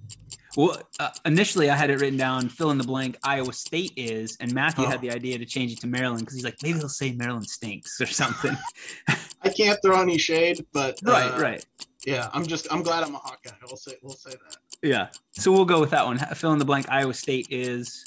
Well, 0.56 0.76
uh, 0.98 1.10
initially 1.24 1.70
I 1.70 1.76
had 1.76 1.90
it 1.90 2.00
written 2.00 2.18
down, 2.18 2.48
fill 2.48 2.70
in 2.70 2.78
the 2.78 2.84
blank, 2.84 3.16
Iowa 3.22 3.52
State 3.52 3.92
is, 3.96 4.36
and 4.40 4.52
Matthew 4.52 4.84
Oh. 4.84 4.88
had 4.88 5.00
the 5.00 5.12
idea 5.12 5.38
to 5.38 5.44
change 5.46 5.72
it 5.72 5.80
to 5.80 5.86
Maryland 5.86 6.20
because 6.20 6.34
he's 6.34 6.44
like, 6.44 6.56
maybe 6.62 6.78
he'll 6.78 6.88
say 6.88 7.12
Maryland 7.12 7.46
stinks 7.48 8.00
or 8.00 8.06
something. 8.06 8.56
I 9.42 9.48
can't 9.48 9.78
throw 9.82 10.00
any 10.00 10.18
shade, 10.18 10.66
but 10.72 10.98
right, 11.04 11.32
uh, 11.32 11.40
right. 11.40 11.64
Yeah, 12.04 12.28
I'm 12.32 12.46
just 12.46 12.66
I'm 12.72 12.82
glad 12.82 13.04
I'm 13.04 13.14
a 13.14 13.18
Hawkeye. 13.18 13.50
We'll 13.66 13.76
say 13.76 13.92
we'll 14.02 14.14
say 14.16 14.30
that. 14.30 14.56
Yeah. 14.82 15.08
So 15.32 15.52
we'll 15.52 15.64
go 15.66 15.80
with 15.80 15.90
that 15.90 16.04
one. 16.06 16.18
Fill 16.18 16.52
in 16.52 16.58
the 16.58 16.64
blank, 16.64 16.86
Iowa 16.90 17.14
State 17.14 17.48
is. 17.50 18.04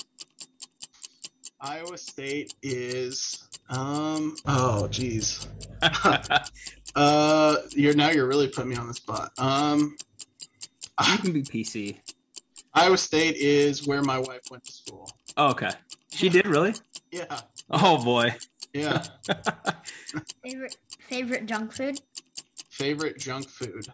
Iowa 1.61 1.97
State 1.97 2.53
is 2.61 3.47
um 3.69 4.35
oh 4.45 4.87
geez. 4.89 5.47
uh 6.95 7.55
you're 7.71 7.93
now 7.95 8.09
you're 8.09 8.27
really 8.27 8.47
putting 8.47 8.69
me 8.71 8.75
on 8.75 8.87
the 8.87 8.93
spot. 8.93 9.31
Um 9.37 9.95
you 11.09 11.17
can 11.19 11.31
be 11.31 11.41
PC. 11.43 11.97
Iowa 12.75 12.97
State 12.97 13.35
is 13.35 13.85
where 13.87 14.01
my 14.01 14.17
wife 14.17 14.41
went 14.49 14.63
to 14.65 14.71
school. 14.71 15.09
Oh, 15.37 15.49
okay. 15.51 15.69
She 16.11 16.29
did 16.29 16.47
really? 16.47 16.73
Yeah, 17.11 17.39
Oh 17.69 18.03
boy. 18.03 18.35
yeah. 18.73 19.03
favorite 20.43 20.77
favorite 20.99 21.45
junk 21.45 21.71
food. 21.71 21.99
Favorite 22.69 23.17
junk 23.19 23.47
food. 23.47 23.87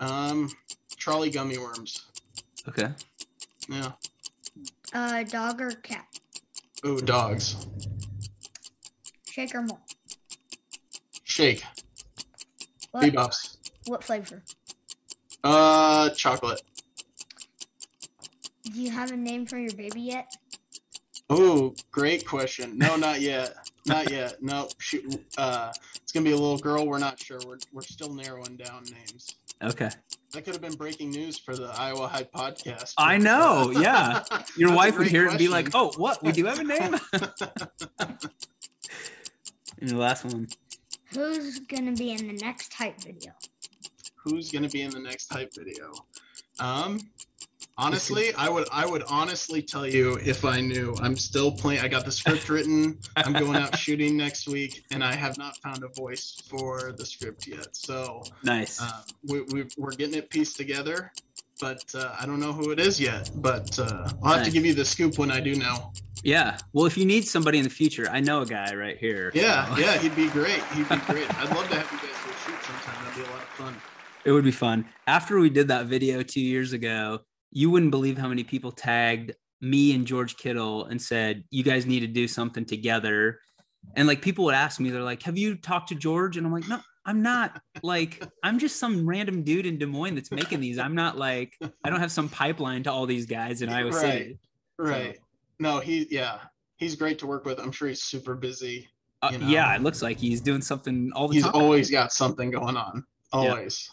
Um 0.00 0.50
Trolli 0.96 1.32
gummy 1.32 1.58
worms. 1.58 2.04
Okay. 2.68 2.88
Yeah. 3.68 3.92
Uh, 4.92 5.24
dog 5.24 5.60
or 5.60 5.70
cat? 5.72 6.06
Ooh, 6.86 7.00
dogs. 7.00 7.56
Shake 9.28 9.54
or 9.54 9.62
malt? 9.62 9.80
Shake. 11.24 11.64
What, 12.92 13.04
Bebops. 13.04 13.56
what 13.86 14.04
flavor? 14.04 14.42
Uh 15.42 16.10
chocolate. 16.10 16.62
Do 18.74 18.82
you 18.82 18.90
have 18.90 19.12
a 19.12 19.16
name 19.16 19.46
for 19.46 19.56
your 19.56 19.72
baby 19.74 20.00
yet? 20.00 20.36
Oh, 21.30 21.76
great 21.92 22.26
question. 22.26 22.76
No, 22.76 22.96
not 22.96 23.20
yet. 23.20 23.54
Not 23.86 24.10
yet. 24.10 24.42
No, 24.42 24.68
shoot. 24.78 25.24
Uh, 25.38 25.72
it's 26.02 26.10
gonna 26.10 26.24
be 26.24 26.32
a 26.32 26.36
little 26.36 26.58
girl. 26.58 26.84
We're 26.84 26.98
not 26.98 27.22
sure. 27.22 27.38
We're 27.46 27.58
we're 27.72 27.82
still 27.82 28.12
narrowing 28.12 28.56
down 28.56 28.82
names. 28.84 29.36
Okay. 29.62 29.90
That 30.32 30.44
could 30.44 30.54
have 30.54 30.60
been 30.60 30.74
breaking 30.74 31.10
news 31.10 31.38
for 31.38 31.54
the 31.54 31.72
Iowa 31.76 32.08
Hype 32.08 32.32
podcast. 32.32 32.94
I 32.98 33.16
know, 33.18 33.70
yeah. 33.70 34.24
Your 34.56 34.74
wife 34.74 34.98
would 34.98 35.04
great 35.04 35.12
hear 35.12 35.26
it 35.26 35.30
and 35.30 35.38
be 35.38 35.46
like, 35.46 35.68
oh, 35.74 35.92
what? 35.96 36.20
We 36.24 36.32
do 36.32 36.44
have 36.46 36.58
a 36.58 36.64
name? 36.64 36.96
and 39.78 39.88
the 39.88 39.96
last 39.96 40.24
one. 40.24 40.48
Who's 41.12 41.60
gonna 41.60 41.92
be 41.92 42.10
in 42.10 42.26
the 42.26 42.34
next 42.34 42.74
hype 42.74 43.00
video? 43.00 43.32
Who's 44.16 44.50
gonna 44.50 44.68
be 44.68 44.82
in 44.82 44.90
the 44.90 44.98
next 44.98 45.32
hype 45.32 45.54
video? 45.54 45.92
Um, 46.58 46.98
honestly, 47.78 48.32
I 48.34 48.48
would 48.48 48.66
I 48.72 48.86
would 48.86 49.02
honestly 49.08 49.62
tell 49.62 49.86
you 49.86 50.18
if 50.24 50.44
I 50.44 50.60
knew. 50.60 50.94
I'm 51.00 51.16
still 51.16 51.50
playing. 51.52 51.80
I 51.80 51.88
got 51.88 52.04
the 52.04 52.12
script 52.12 52.48
written. 52.48 52.98
I'm 53.16 53.32
going 53.32 53.56
out 53.56 53.76
shooting 53.78 54.16
next 54.16 54.48
week, 54.48 54.84
and 54.90 55.02
I 55.02 55.14
have 55.14 55.36
not 55.38 55.56
found 55.58 55.82
a 55.84 55.88
voice 55.88 56.40
for 56.48 56.92
the 56.92 57.04
script 57.06 57.46
yet. 57.46 57.74
So 57.76 58.22
Nice. 58.42 58.80
uh, 58.80 59.02
we, 59.28 59.42
we, 59.52 59.64
we're 59.76 59.90
getting 59.92 60.14
it 60.16 60.30
pieced 60.30 60.56
together, 60.56 61.12
but 61.60 61.82
uh, 61.94 62.14
I 62.20 62.26
don't 62.26 62.40
know 62.40 62.52
who 62.52 62.70
it 62.70 62.80
is 62.80 63.00
yet. 63.00 63.30
But 63.36 63.78
uh, 63.78 64.08
I'll 64.22 64.32
have 64.34 64.36
Nice. 64.38 64.46
to 64.46 64.52
give 64.52 64.64
you 64.64 64.74
the 64.74 64.84
scoop 64.84 65.18
when 65.18 65.30
I 65.30 65.40
do 65.40 65.54
know. 65.56 65.92
Yeah. 66.22 66.56
Well, 66.72 66.86
if 66.86 66.96
you 66.96 67.04
need 67.04 67.26
somebody 67.26 67.58
in 67.58 67.64
the 67.64 67.70
future, 67.70 68.08
I 68.10 68.20
know 68.20 68.40
a 68.42 68.46
guy 68.46 68.74
right 68.74 68.96
here. 68.96 69.30
Yeah, 69.34 69.74
so 69.74 69.80
yeah, 69.80 69.98
he'd 69.98 70.16
be 70.16 70.28
great. 70.30 70.62
He'd 70.74 70.88
be 70.88 70.96
great. 71.06 71.38
I'd 71.38 71.54
love 71.54 71.68
to 71.68 71.76
have 71.76 71.92
you 71.92 71.98
guys 71.98 72.16
go 72.24 72.32
shoot 72.46 72.62
sometime. 72.64 73.04
That'd 73.04 73.24
be 73.24 73.28
a 73.28 73.32
lot 73.34 73.42
of 73.42 73.48
fun. 73.48 73.76
It 74.24 74.32
would 74.32 74.44
be 74.44 74.50
fun. 74.52 74.86
After 75.06 75.38
we 75.38 75.50
did 75.50 75.68
that 75.68 75.84
video 75.84 76.22
two 76.22 76.40
years 76.40 76.72
ago, 76.72 77.20
you 77.54 77.70
wouldn't 77.70 77.92
believe 77.92 78.18
how 78.18 78.28
many 78.28 78.44
people 78.44 78.70
tagged 78.72 79.32
me 79.62 79.94
and 79.94 80.06
George 80.06 80.36
Kittle 80.36 80.84
and 80.86 81.00
said, 81.00 81.44
you 81.50 81.62
guys 81.62 81.86
need 81.86 82.00
to 82.00 82.06
do 82.06 82.28
something 82.28 82.66
together. 82.66 83.38
And 83.96 84.06
like 84.06 84.20
people 84.20 84.44
would 84.44 84.54
ask 84.54 84.80
me, 84.80 84.90
they're 84.90 85.02
like, 85.02 85.22
have 85.22 85.38
you 85.38 85.54
talked 85.54 85.88
to 85.90 85.94
George? 85.94 86.36
And 86.36 86.46
I'm 86.46 86.52
like, 86.52 86.68
no, 86.68 86.80
I'm 87.06 87.22
not 87.22 87.60
like, 87.82 88.22
I'm 88.42 88.58
just 88.58 88.78
some 88.78 89.08
random 89.08 89.42
dude 89.42 89.66
in 89.66 89.78
Des 89.78 89.86
Moines 89.86 90.16
that's 90.16 90.32
making 90.32 90.60
these. 90.60 90.78
I'm 90.78 90.94
not 90.94 91.16
like, 91.16 91.54
I 91.84 91.90
don't 91.90 92.00
have 92.00 92.12
some 92.12 92.28
pipeline 92.28 92.82
to 92.82 92.92
all 92.92 93.06
these 93.06 93.24
guys 93.24 93.62
in 93.62 93.68
Iowa 93.68 93.90
Right. 93.90 94.00
City. 94.00 94.38
Right. 94.78 95.18
No, 95.60 95.78
he 95.78 96.08
yeah, 96.10 96.40
he's 96.76 96.96
great 96.96 97.20
to 97.20 97.26
work 97.28 97.44
with. 97.44 97.60
I'm 97.60 97.70
sure 97.70 97.86
he's 97.88 98.02
super 98.02 98.34
busy. 98.34 98.88
Uh, 99.22 99.30
you 99.32 99.38
know? 99.38 99.46
yeah, 99.46 99.74
it 99.74 99.82
looks 99.82 100.02
like 100.02 100.18
he's 100.18 100.40
doing 100.40 100.60
something 100.60 101.12
all 101.14 101.28
the 101.28 101.34
He's 101.34 101.44
time. 101.44 101.52
He's 101.52 101.62
always 101.62 101.90
got 101.90 102.12
something 102.12 102.50
going 102.50 102.76
on. 102.76 103.04
Always. 103.32 103.88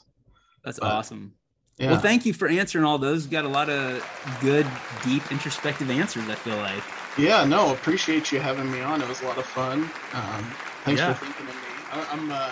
That's 0.65 0.79
but- 0.79 0.91
awesome. 0.91 1.33
Yeah. 1.81 1.91
Well, 1.91 1.99
thank 1.99 2.25
you 2.27 2.33
for 2.33 2.47
answering 2.47 2.85
all 2.85 2.97
those. 2.99 3.25
You 3.25 3.31
got 3.31 3.45
a 3.45 3.49
lot 3.49 3.69
of 3.69 4.05
good, 4.39 4.67
deep, 5.03 5.23
introspective 5.31 5.89
answers. 5.89 6.29
I 6.29 6.35
feel 6.35 6.57
like. 6.57 6.83
Yeah, 7.17 7.43
no, 7.43 7.73
appreciate 7.73 8.31
you 8.31 8.39
having 8.39 8.71
me 8.71 8.81
on. 8.81 9.01
It 9.01 9.07
was 9.09 9.21
a 9.21 9.25
lot 9.25 9.37
of 9.37 9.45
fun. 9.45 9.89
Um, 10.13 10.53
thanks 10.85 11.01
Yeah. 11.01 11.13
for 11.13 11.25
thinking 11.25 11.47
of 11.47 11.55
me. 11.55 11.61
I, 11.91 12.07
I'm, 12.11 12.31
uh, 12.31 12.51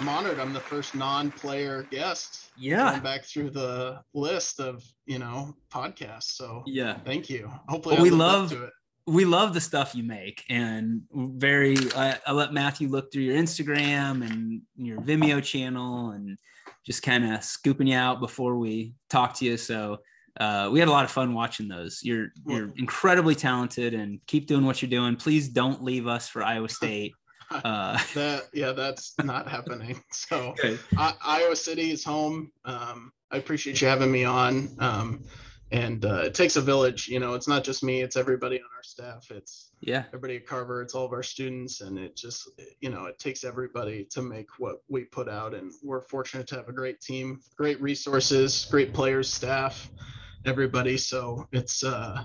I'm 0.00 0.08
honored. 0.08 0.38
I'm 0.38 0.52
the 0.52 0.60
first 0.60 0.94
non-player 0.94 1.86
guest. 1.90 2.50
Yeah. 2.56 2.90
Going 2.92 3.02
back 3.02 3.24
through 3.24 3.50
the 3.50 4.00
list 4.14 4.60
of 4.60 4.84
you 5.06 5.18
know 5.18 5.54
podcasts. 5.72 6.36
So 6.36 6.62
Yeah. 6.66 6.98
thank 7.04 7.28
you. 7.28 7.50
Hopefully, 7.68 7.96
Well, 7.96 8.04
we 8.04 8.10
love- 8.10 8.50
to 8.50 8.64
it. 8.64 8.72
we 9.08 9.24
love 9.24 9.54
the 9.54 9.60
stuff 9.60 9.94
you 9.94 10.04
make 10.04 10.44
and 10.50 11.02
very 11.12 11.76
I, 11.96 12.18
I 12.26 12.32
let 12.32 12.52
matthew 12.52 12.88
look 12.88 13.10
through 13.10 13.22
your 13.22 13.36
instagram 13.36 14.22
and 14.28 14.60
your 14.76 15.00
vimeo 15.00 15.42
channel 15.42 16.10
and 16.10 16.36
just 16.84 17.02
kind 17.02 17.24
of 17.24 17.42
scooping 17.44 17.86
you 17.86 17.96
out 17.96 18.20
before 18.20 18.56
we 18.56 18.94
talk 19.10 19.34
to 19.34 19.44
you 19.44 19.56
so 19.56 19.98
uh, 20.40 20.68
we 20.70 20.78
had 20.78 20.88
a 20.88 20.92
lot 20.92 21.04
of 21.04 21.10
fun 21.10 21.34
watching 21.34 21.68
those 21.68 22.00
you're 22.02 22.28
you're 22.46 22.72
incredibly 22.76 23.34
talented 23.34 23.94
and 23.94 24.20
keep 24.26 24.46
doing 24.46 24.64
what 24.64 24.80
you're 24.80 24.90
doing 24.90 25.16
please 25.16 25.48
don't 25.48 25.82
leave 25.82 26.06
us 26.06 26.28
for 26.28 26.42
iowa 26.42 26.68
state 26.68 27.12
uh, 27.50 27.98
That 28.14 28.44
yeah, 28.52 28.72
that's 28.72 29.14
not 29.24 29.48
happening. 29.48 30.02
So. 30.12 30.54
I, 30.98 31.14
Iowa 31.24 31.56
City 31.56 31.90
is 31.90 32.04
home. 32.04 32.52
Um, 32.66 33.10
I 33.30 33.38
appreciate 33.38 33.80
you 33.80 33.88
having 33.88 34.12
me 34.12 34.24
on. 34.24 34.76
Um, 34.78 35.24
and 35.70 36.04
uh, 36.04 36.22
it 36.24 36.34
takes 36.34 36.56
a 36.56 36.60
village. 36.60 37.08
You 37.08 37.20
know, 37.20 37.34
it's 37.34 37.48
not 37.48 37.62
just 37.62 37.84
me; 37.84 38.00
it's 38.00 38.16
everybody 38.16 38.56
on 38.56 38.68
our 38.76 38.82
staff. 38.82 39.30
It's 39.30 39.70
yeah 39.80 40.04
everybody 40.08 40.36
at 40.36 40.46
Carver. 40.46 40.80
It's 40.82 40.94
all 40.94 41.04
of 41.04 41.12
our 41.12 41.22
students, 41.22 41.80
and 41.80 41.98
it 41.98 42.16
just 42.16 42.50
you 42.80 42.90
know 42.90 43.06
it 43.06 43.18
takes 43.18 43.44
everybody 43.44 44.04
to 44.10 44.22
make 44.22 44.46
what 44.58 44.76
we 44.88 45.04
put 45.04 45.28
out. 45.28 45.54
And 45.54 45.72
we're 45.82 46.00
fortunate 46.00 46.46
to 46.48 46.56
have 46.56 46.68
a 46.68 46.72
great 46.72 47.00
team, 47.00 47.40
great 47.56 47.80
resources, 47.80 48.66
great 48.70 48.94
players, 48.94 49.32
staff, 49.32 49.90
everybody. 50.46 50.96
So 50.96 51.46
it's 51.52 51.84
uh, 51.84 52.24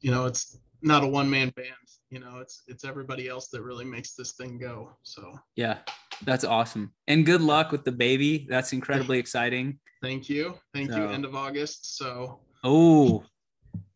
you 0.00 0.10
know 0.10 0.26
it's 0.26 0.58
not 0.80 1.04
a 1.04 1.06
one 1.06 1.28
man 1.28 1.50
band. 1.56 1.68
You 2.10 2.20
know, 2.20 2.38
it's 2.38 2.62
it's 2.68 2.84
everybody 2.84 3.28
else 3.28 3.48
that 3.48 3.62
really 3.62 3.84
makes 3.84 4.14
this 4.14 4.32
thing 4.32 4.58
go. 4.58 4.96
So 5.02 5.38
yeah 5.56 5.78
that's 6.24 6.42
awesome 6.42 6.92
and 7.06 7.24
good 7.24 7.40
luck 7.40 7.70
with 7.70 7.84
the 7.84 7.92
baby 7.92 8.44
that's 8.50 8.72
incredibly 8.72 9.20
exciting 9.20 9.78
thank 10.02 10.28
you, 10.28 10.54
thank 10.74 10.90
you. 10.90 11.04
End 11.04 11.24
of 11.24 11.34
August. 11.34 11.96
So 11.96 12.40
oh 12.64 13.24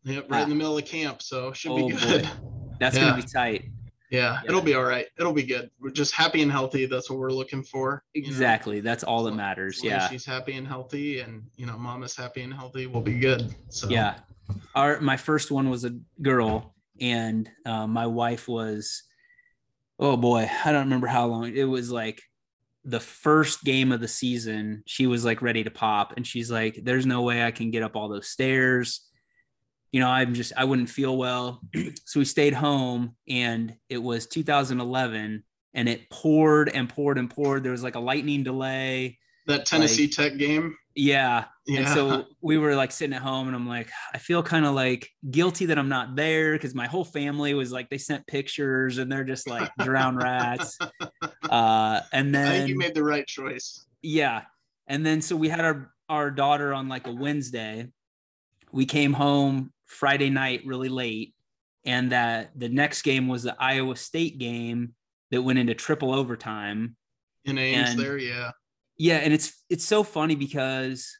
Yep, 0.05 0.29
right 0.29 0.43
in 0.43 0.49
the 0.49 0.55
middle 0.55 0.77
of 0.77 0.85
camp, 0.85 1.21
so 1.21 1.53
should 1.53 1.71
Oh, 1.71 1.87
be 1.87 1.93
boy. 1.93 1.99
good. 1.99 2.29
that's 2.79 2.95
Yeah. 2.97 3.09
gonna 3.11 3.21
be 3.21 3.27
tight 3.27 3.65
Yeah, 4.09 4.33
Yeah. 4.33 4.41
it'll 4.49 4.61
be 4.61 4.73
all 4.75 4.83
right. 4.83 5.07
It'll 5.17 5.33
be 5.33 5.43
good. 5.43 5.71
We're 5.79 5.89
just 5.89 6.13
happy 6.13 6.41
and 6.43 6.51
healthy. 6.51 6.85
That's 6.85 7.09
what 7.09 7.17
we're 7.19 7.31
looking 7.31 7.63
for. 7.63 8.03
you 8.13 8.21
know? 8.21 8.27
exactly 8.27 8.79
that's 8.81 9.03
all 9.03 9.23
that 9.23 9.33
matters 9.35 9.81
yeah 9.83 10.07
she's 10.09 10.25
happy 10.25 10.53
and 10.53 10.67
healthy, 10.67 11.19
and 11.21 11.43
you 11.55 11.65
know, 11.65 11.77
mom 11.77 12.03
is 12.03 12.15
happy 12.15 12.41
and 12.41 12.53
healthy, 12.53 12.85
we'll 12.87 13.01
be 13.01 13.17
good. 13.19 13.53
So 13.69 13.89
Yeah. 13.89 14.15
Our 14.75 14.99
my 14.99 15.17
first 15.17 15.51
one 15.51 15.69
was 15.69 15.85
a 15.85 15.95
girl, 16.21 16.75
and 16.99 17.49
uh, 17.65 17.87
my 17.87 18.05
wife 18.05 18.47
was, 18.47 19.03
oh 19.99 20.17
boy, 20.17 20.49
I 20.65 20.71
don't 20.71 20.83
remember 20.83 21.07
how 21.07 21.25
long. 21.27 21.55
It 21.55 21.63
was 21.63 21.89
like 21.91 22.21
the 22.85 22.99
first 22.99 23.63
game 23.63 23.91
of 23.91 24.01
the 24.01 24.07
season. 24.07 24.83
She 24.85 25.07
was 25.07 25.23
like 25.23 25.41
ready 25.41 25.63
to 25.63 25.71
pop, 25.71 26.13
and 26.17 26.25
she's 26.25 26.51
like, 26.51 26.79
"There's 26.83 27.05
no 27.05 27.21
way 27.21 27.43
I 27.43 27.51
can 27.51 27.71
get 27.71 27.83
up 27.83 27.95
all 27.95 28.09
those 28.09 28.27
stairs." 28.27 29.07
You 29.91 29.99
know, 29.99 30.09
I'm 30.09 30.33
just 30.33 30.53
I 30.57 30.63
wouldn't 30.65 30.89
feel 30.89 31.17
well, 31.17 31.61
so 32.05 32.19
we 32.19 32.25
stayed 32.25 32.53
home, 32.53 33.15
and 33.27 33.75
it 33.89 33.99
was 33.99 34.27
2011, 34.27 35.43
and 35.73 35.89
it 35.89 36.09
poured 36.09 36.69
and 36.69 36.89
poured 36.89 37.17
and 37.17 37.29
poured. 37.29 37.63
There 37.63 37.71
was 37.71 37.83
like 37.83 37.95
a 37.95 37.99
lightning 37.99 38.43
delay. 38.43 39.19
That 39.47 39.65
Tennessee 39.65 40.07
Tech 40.07 40.37
game. 40.37 40.75
Yeah, 40.95 41.45
Yeah. 41.65 41.79
and 41.79 41.87
so 41.89 42.25
we 42.41 42.57
were 42.57 42.75
like 42.75 42.91
sitting 42.91 43.15
at 43.15 43.21
home, 43.21 43.47
and 43.47 43.55
I'm 43.55 43.67
like, 43.67 43.89
I 44.13 44.17
feel 44.19 44.43
kind 44.43 44.65
of 44.65 44.75
like 44.75 45.09
guilty 45.31 45.65
that 45.67 45.77
I'm 45.79 45.89
not 45.89 46.15
there 46.15 46.53
because 46.53 46.75
my 46.75 46.85
whole 46.87 47.03
family 47.05 47.53
was 47.55 47.71
like, 47.71 47.89
they 47.89 47.97
sent 47.97 48.25
pictures 48.27 48.99
and 48.99 49.11
they're 49.11 49.23
just 49.23 49.47
like 49.49 49.69
drown 49.79 50.15
rats. 50.17 50.77
Uh, 51.49 51.99
and 52.13 52.35
I 52.35 52.41
think 52.43 52.59
then 52.59 52.67
you 52.69 52.77
made 52.77 52.95
the 52.95 53.03
right 53.03 53.27
choice. 53.27 53.85
yeah, 54.01 54.43
and 54.87 55.05
then 55.05 55.21
so 55.21 55.35
we 55.35 55.49
had 55.49 55.59
our 55.65 55.93
our 56.09 56.31
daughter 56.31 56.73
on 56.73 56.87
like 56.87 57.05
a 57.05 57.11
Wednesday. 57.11 57.89
We 58.71 58.85
came 58.85 59.13
home 59.13 59.71
Friday 59.85 60.29
night 60.31 60.61
really 60.65 60.89
late, 60.89 61.35
and 61.85 62.11
that 62.11 62.51
the 62.57 62.69
next 62.69 63.03
game 63.03 63.27
was 63.27 63.43
the 63.43 63.55
Iowa 63.59 63.95
State 63.97 64.39
game 64.39 64.95
that 65.31 65.41
went 65.43 65.59
into 65.59 65.75
triple 65.75 66.13
overtime. 66.13 66.95
In 67.45 67.57
Ames, 67.57 67.91
And- 67.91 67.99
there, 67.99 68.17
yeah. 68.17 68.51
Yeah, 69.03 69.17
and 69.17 69.33
it's 69.33 69.61
it's 69.69 69.83
so 69.83 70.01
funny 70.01 70.35
because 70.35 71.11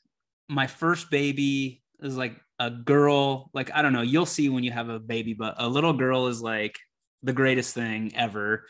my 0.47 0.67
first 0.67 1.11
baby 1.11 1.83
is 1.99 2.15
like 2.15 2.39
a 2.57 2.69
girl. 2.69 3.49
Like 3.53 3.71
I 3.75 3.81
don't 3.81 3.91
know, 3.91 4.03
you'll 4.03 4.25
see 4.25 4.47
when 4.47 4.63
you 4.63 4.71
have 4.71 4.87
a 4.87 4.99
baby, 4.99 5.33
but 5.33 5.55
a 5.57 5.67
little 5.67 5.91
girl 5.91 6.27
is 6.27 6.41
like 6.41 6.79
the 7.23 7.33
greatest 7.33 7.73
thing 7.73 8.13
ever. 8.15 8.67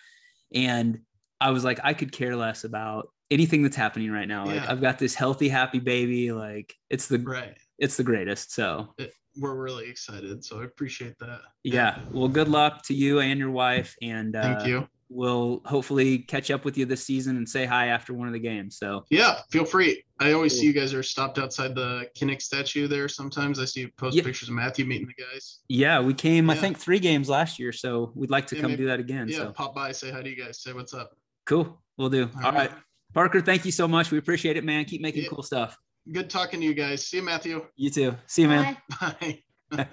And 0.51 1.01
I 1.39 1.51
was 1.51 1.63
like, 1.63 1.79
I 1.83 1.93
could 1.93 2.11
care 2.11 2.35
less 2.35 2.63
about 2.63 3.09
anything 3.29 3.61
that's 3.61 3.75
happening 3.75 4.09
right 4.09 4.27
now. 4.27 4.47
Like 4.47 4.67
I've 4.67 4.81
got 4.81 4.97
this 4.97 5.13
healthy, 5.13 5.47
happy 5.47 5.79
baby. 5.79 6.31
Like 6.31 6.73
it's 6.89 7.07
the 7.07 7.19
Right. 7.19 7.55
it's 7.77 7.97
the 7.97 8.03
greatest. 8.03 8.51
So 8.51 8.95
We're 9.37 9.53
really 9.53 9.91
excited, 9.91 10.43
so 10.43 10.61
I 10.61 10.65
appreciate 10.65 11.19
that. 11.19 11.41
yeah. 11.63 11.99
Well, 12.11 12.29
good 12.29 12.47
luck 12.47 12.81
to 12.85 12.95
you 12.95 13.19
and 13.19 13.39
your 13.39 13.51
wife. 13.51 13.95
And 14.01 14.35
uh, 14.35 14.55
Thank 14.55 14.67
you. 14.67 14.87
We'll 15.13 15.61
hopefully 15.65 16.17
catch 16.19 16.49
up 16.49 16.65
with 16.65 16.75
you 16.77 16.85
this 16.85 17.05
season 17.05 17.37
and 17.37 17.47
say 17.47 17.65
hi 17.65 17.87
after 17.87 18.13
one 18.15 18.27
of 18.27 18.33
the 18.33 18.39
games. 18.39 18.77
So 18.77 19.05
Yeah, 19.11 19.41
feel 19.51 19.63
free. 19.63 20.03
I 20.19 20.31
always 20.31 20.57
see 20.57 20.65
you 20.65 20.73
guys 20.73 20.93
are 20.93 21.03
stopped 21.03 21.37
outside 21.37 21.75
the 21.75 22.09
Kinnick 22.17 22.41
statue 22.41 22.87
there. 22.87 23.07
Sometimes 23.07 23.59
I 23.59 23.65
see 23.65 23.81
you 23.81 23.89
post 23.97 24.15
Yeah. 24.15 24.23
pictures 24.23 24.49
of 24.49 24.55
Matthew 24.55 24.85
meeting 24.85 25.07
the 25.07 25.23
guys. 25.23 25.59
Yeah, 25.67 25.99
we 25.99 26.15
came, 26.15 26.49
I 26.49 26.55
think, 26.55 26.79
three 26.79 26.99
games 26.99 27.29
last 27.29 27.59
year. 27.59 27.71
So 27.71 28.11
we'd 28.15 28.31
like 28.31 28.47
to 28.47 28.55
Yeah, 28.55 28.61
come 28.61 28.71
maybe- 28.71 28.83
do 28.83 28.87
that 28.87 28.99
again. 28.99 29.27
Yeah, 29.29 29.37
So 29.37 29.51
pop 29.51 29.75
by, 29.75 29.91
say 29.91 30.09
hi 30.09 30.23
to 30.23 30.29
you 30.29 30.35
guys, 30.35 30.61
say 30.61 30.73
what's 30.73 30.93
up. 30.95 31.11
cool. 31.45 31.79
We'll 31.97 32.09
do. 32.09 32.23
All 32.37 32.45
All 32.47 32.51
right. 32.51 32.71
right. 32.71 32.79
Parker, 33.13 33.39
thank 33.41 33.65
you 33.65 33.71
so 33.71 33.87
much. 33.87 34.09
We 34.09 34.17
appreciate 34.17 34.57
it, 34.57 34.63
man. 34.63 34.85
Keep 34.85 35.01
making 35.01 35.23
Yeah. 35.23 35.29
cool 35.29 35.43
stuff. 35.43 35.77
Good 36.11 36.29
talking 36.29 36.59
to 36.61 36.65
you 36.65 36.73
guys. 36.73 37.05
See 37.05 37.17
you, 37.17 37.23
Matthew. 37.23 37.67
You 37.75 37.91
too. 37.91 38.15
See 38.25 38.41
you, 38.41 38.47
man. 38.47 38.77
Bye. 38.99 39.43
Bye. 39.69 39.87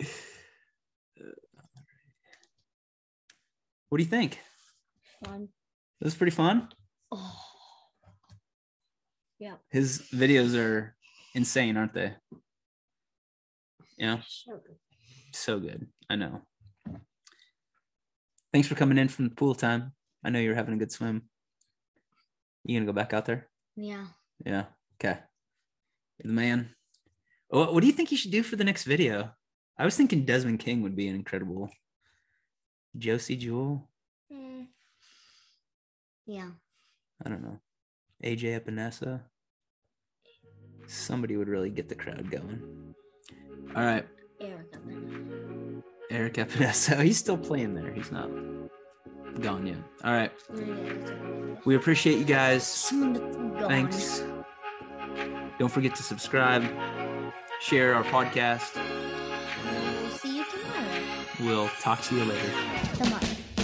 What 3.92 3.98
do 3.98 4.04
you 4.04 4.08
think? 4.08 4.38
Fun. 5.22 5.50
It 6.00 6.04
was 6.04 6.14
pretty 6.14 6.30
fun. 6.30 6.68
Oh. 7.10 7.36
Yeah. 9.38 9.56
His 9.68 10.08
videos 10.14 10.58
are 10.58 10.96
insane, 11.34 11.76
aren't 11.76 11.92
they? 11.92 12.14
Yeah, 13.98 14.20
So 14.26 14.52
good. 14.52 14.76
so 15.34 15.60
good. 15.60 15.88
I 16.08 16.16
know. 16.16 16.40
Thanks 18.50 18.66
for 18.66 18.76
coming 18.76 18.96
in 18.96 19.08
from 19.08 19.28
the 19.28 19.34
pool 19.34 19.54
time. 19.54 19.92
I 20.24 20.30
know 20.30 20.38
you're 20.38 20.54
having 20.54 20.72
a 20.72 20.78
good 20.78 20.90
swim. 20.90 21.28
You 22.64 22.78
gonna 22.78 22.90
go 22.90 22.94
back 22.94 23.12
out 23.12 23.26
there? 23.26 23.50
Yeah. 23.76 24.06
Yeah. 24.46 24.64
Okay. 24.98 25.18
You're 26.16 26.28
the 26.28 26.32
man. 26.32 26.70
What, 27.48 27.74
what 27.74 27.82
do 27.82 27.86
you 27.88 27.92
think 27.92 28.10
you 28.10 28.16
should 28.16 28.32
do 28.32 28.42
for 28.42 28.56
the 28.56 28.64
next 28.64 28.84
video? 28.84 29.32
I 29.78 29.84
was 29.84 29.98
thinking 29.98 30.24
Desmond 30.24 30.60
King 30.60 30.80
would 30.80 30.96
be 30.96 31.08
an 31.08 31.14
incredible. 31.14 31.68
Josey 32.96 33.36
Jewell. 33.36 33.88
Mm. 34.32 34.66
Yeah. 36.26 36.50
I 37.24 37.28
don't 37.28 37.42
know. 37.42 37.58
AJ 38.24 38.60
Epenesa. 38.60 39.20
Somebody 40.86 41.36
would 41.36 41.48
really 41.48 41.70
get 41.70 41.88
the 41.88 41.94
crowd 41.94 42.30
going. 42.30 42.94
All 43.74 43.84
right. 43.84 44.06
Erica. 44.40 44.78
then. 44.86 45.82
Eric 46.10 46.34
Epenesa. 46.34 47.02
He's 47.04 47.18
still 47.18 47.38
playing 47.38 47.74
there. 47.74 47.92
He's 47.92 48.12
not 48.12 48.28
gone 49.40 49.66
yet. 49.66 49.76
All 50.04 50.12
right. 50.12 50.32
Yeah, 50.54 50.64
that's 50.66 51.10
right. 51.10 51.66
We 51.66 51.76
appreciate 51.76 52.18
you 52.18 52.24
guys. 52.24 52.66
Someone 52.66 53.12
that's 53.14 53.36
gone. 53.36 53.68
Thanks. 53.68 54.22
Don't 55.58 55.70
forget 55.70 55.94
to 55.94 56.02
subscribe, 56.02 56.64
share 57.60 57.94
our 57.94 58.04
podcast. 58.04 58.74
We'll 59.64 60.10
see 60.10 60.38
you 60.38 60.44
tomorrow. 60.44 61.02
We'll 61.40 61.68
talk 61.80 62.02
to 62.02 62.16
you 62.16 62.24
later. 62.24 62.50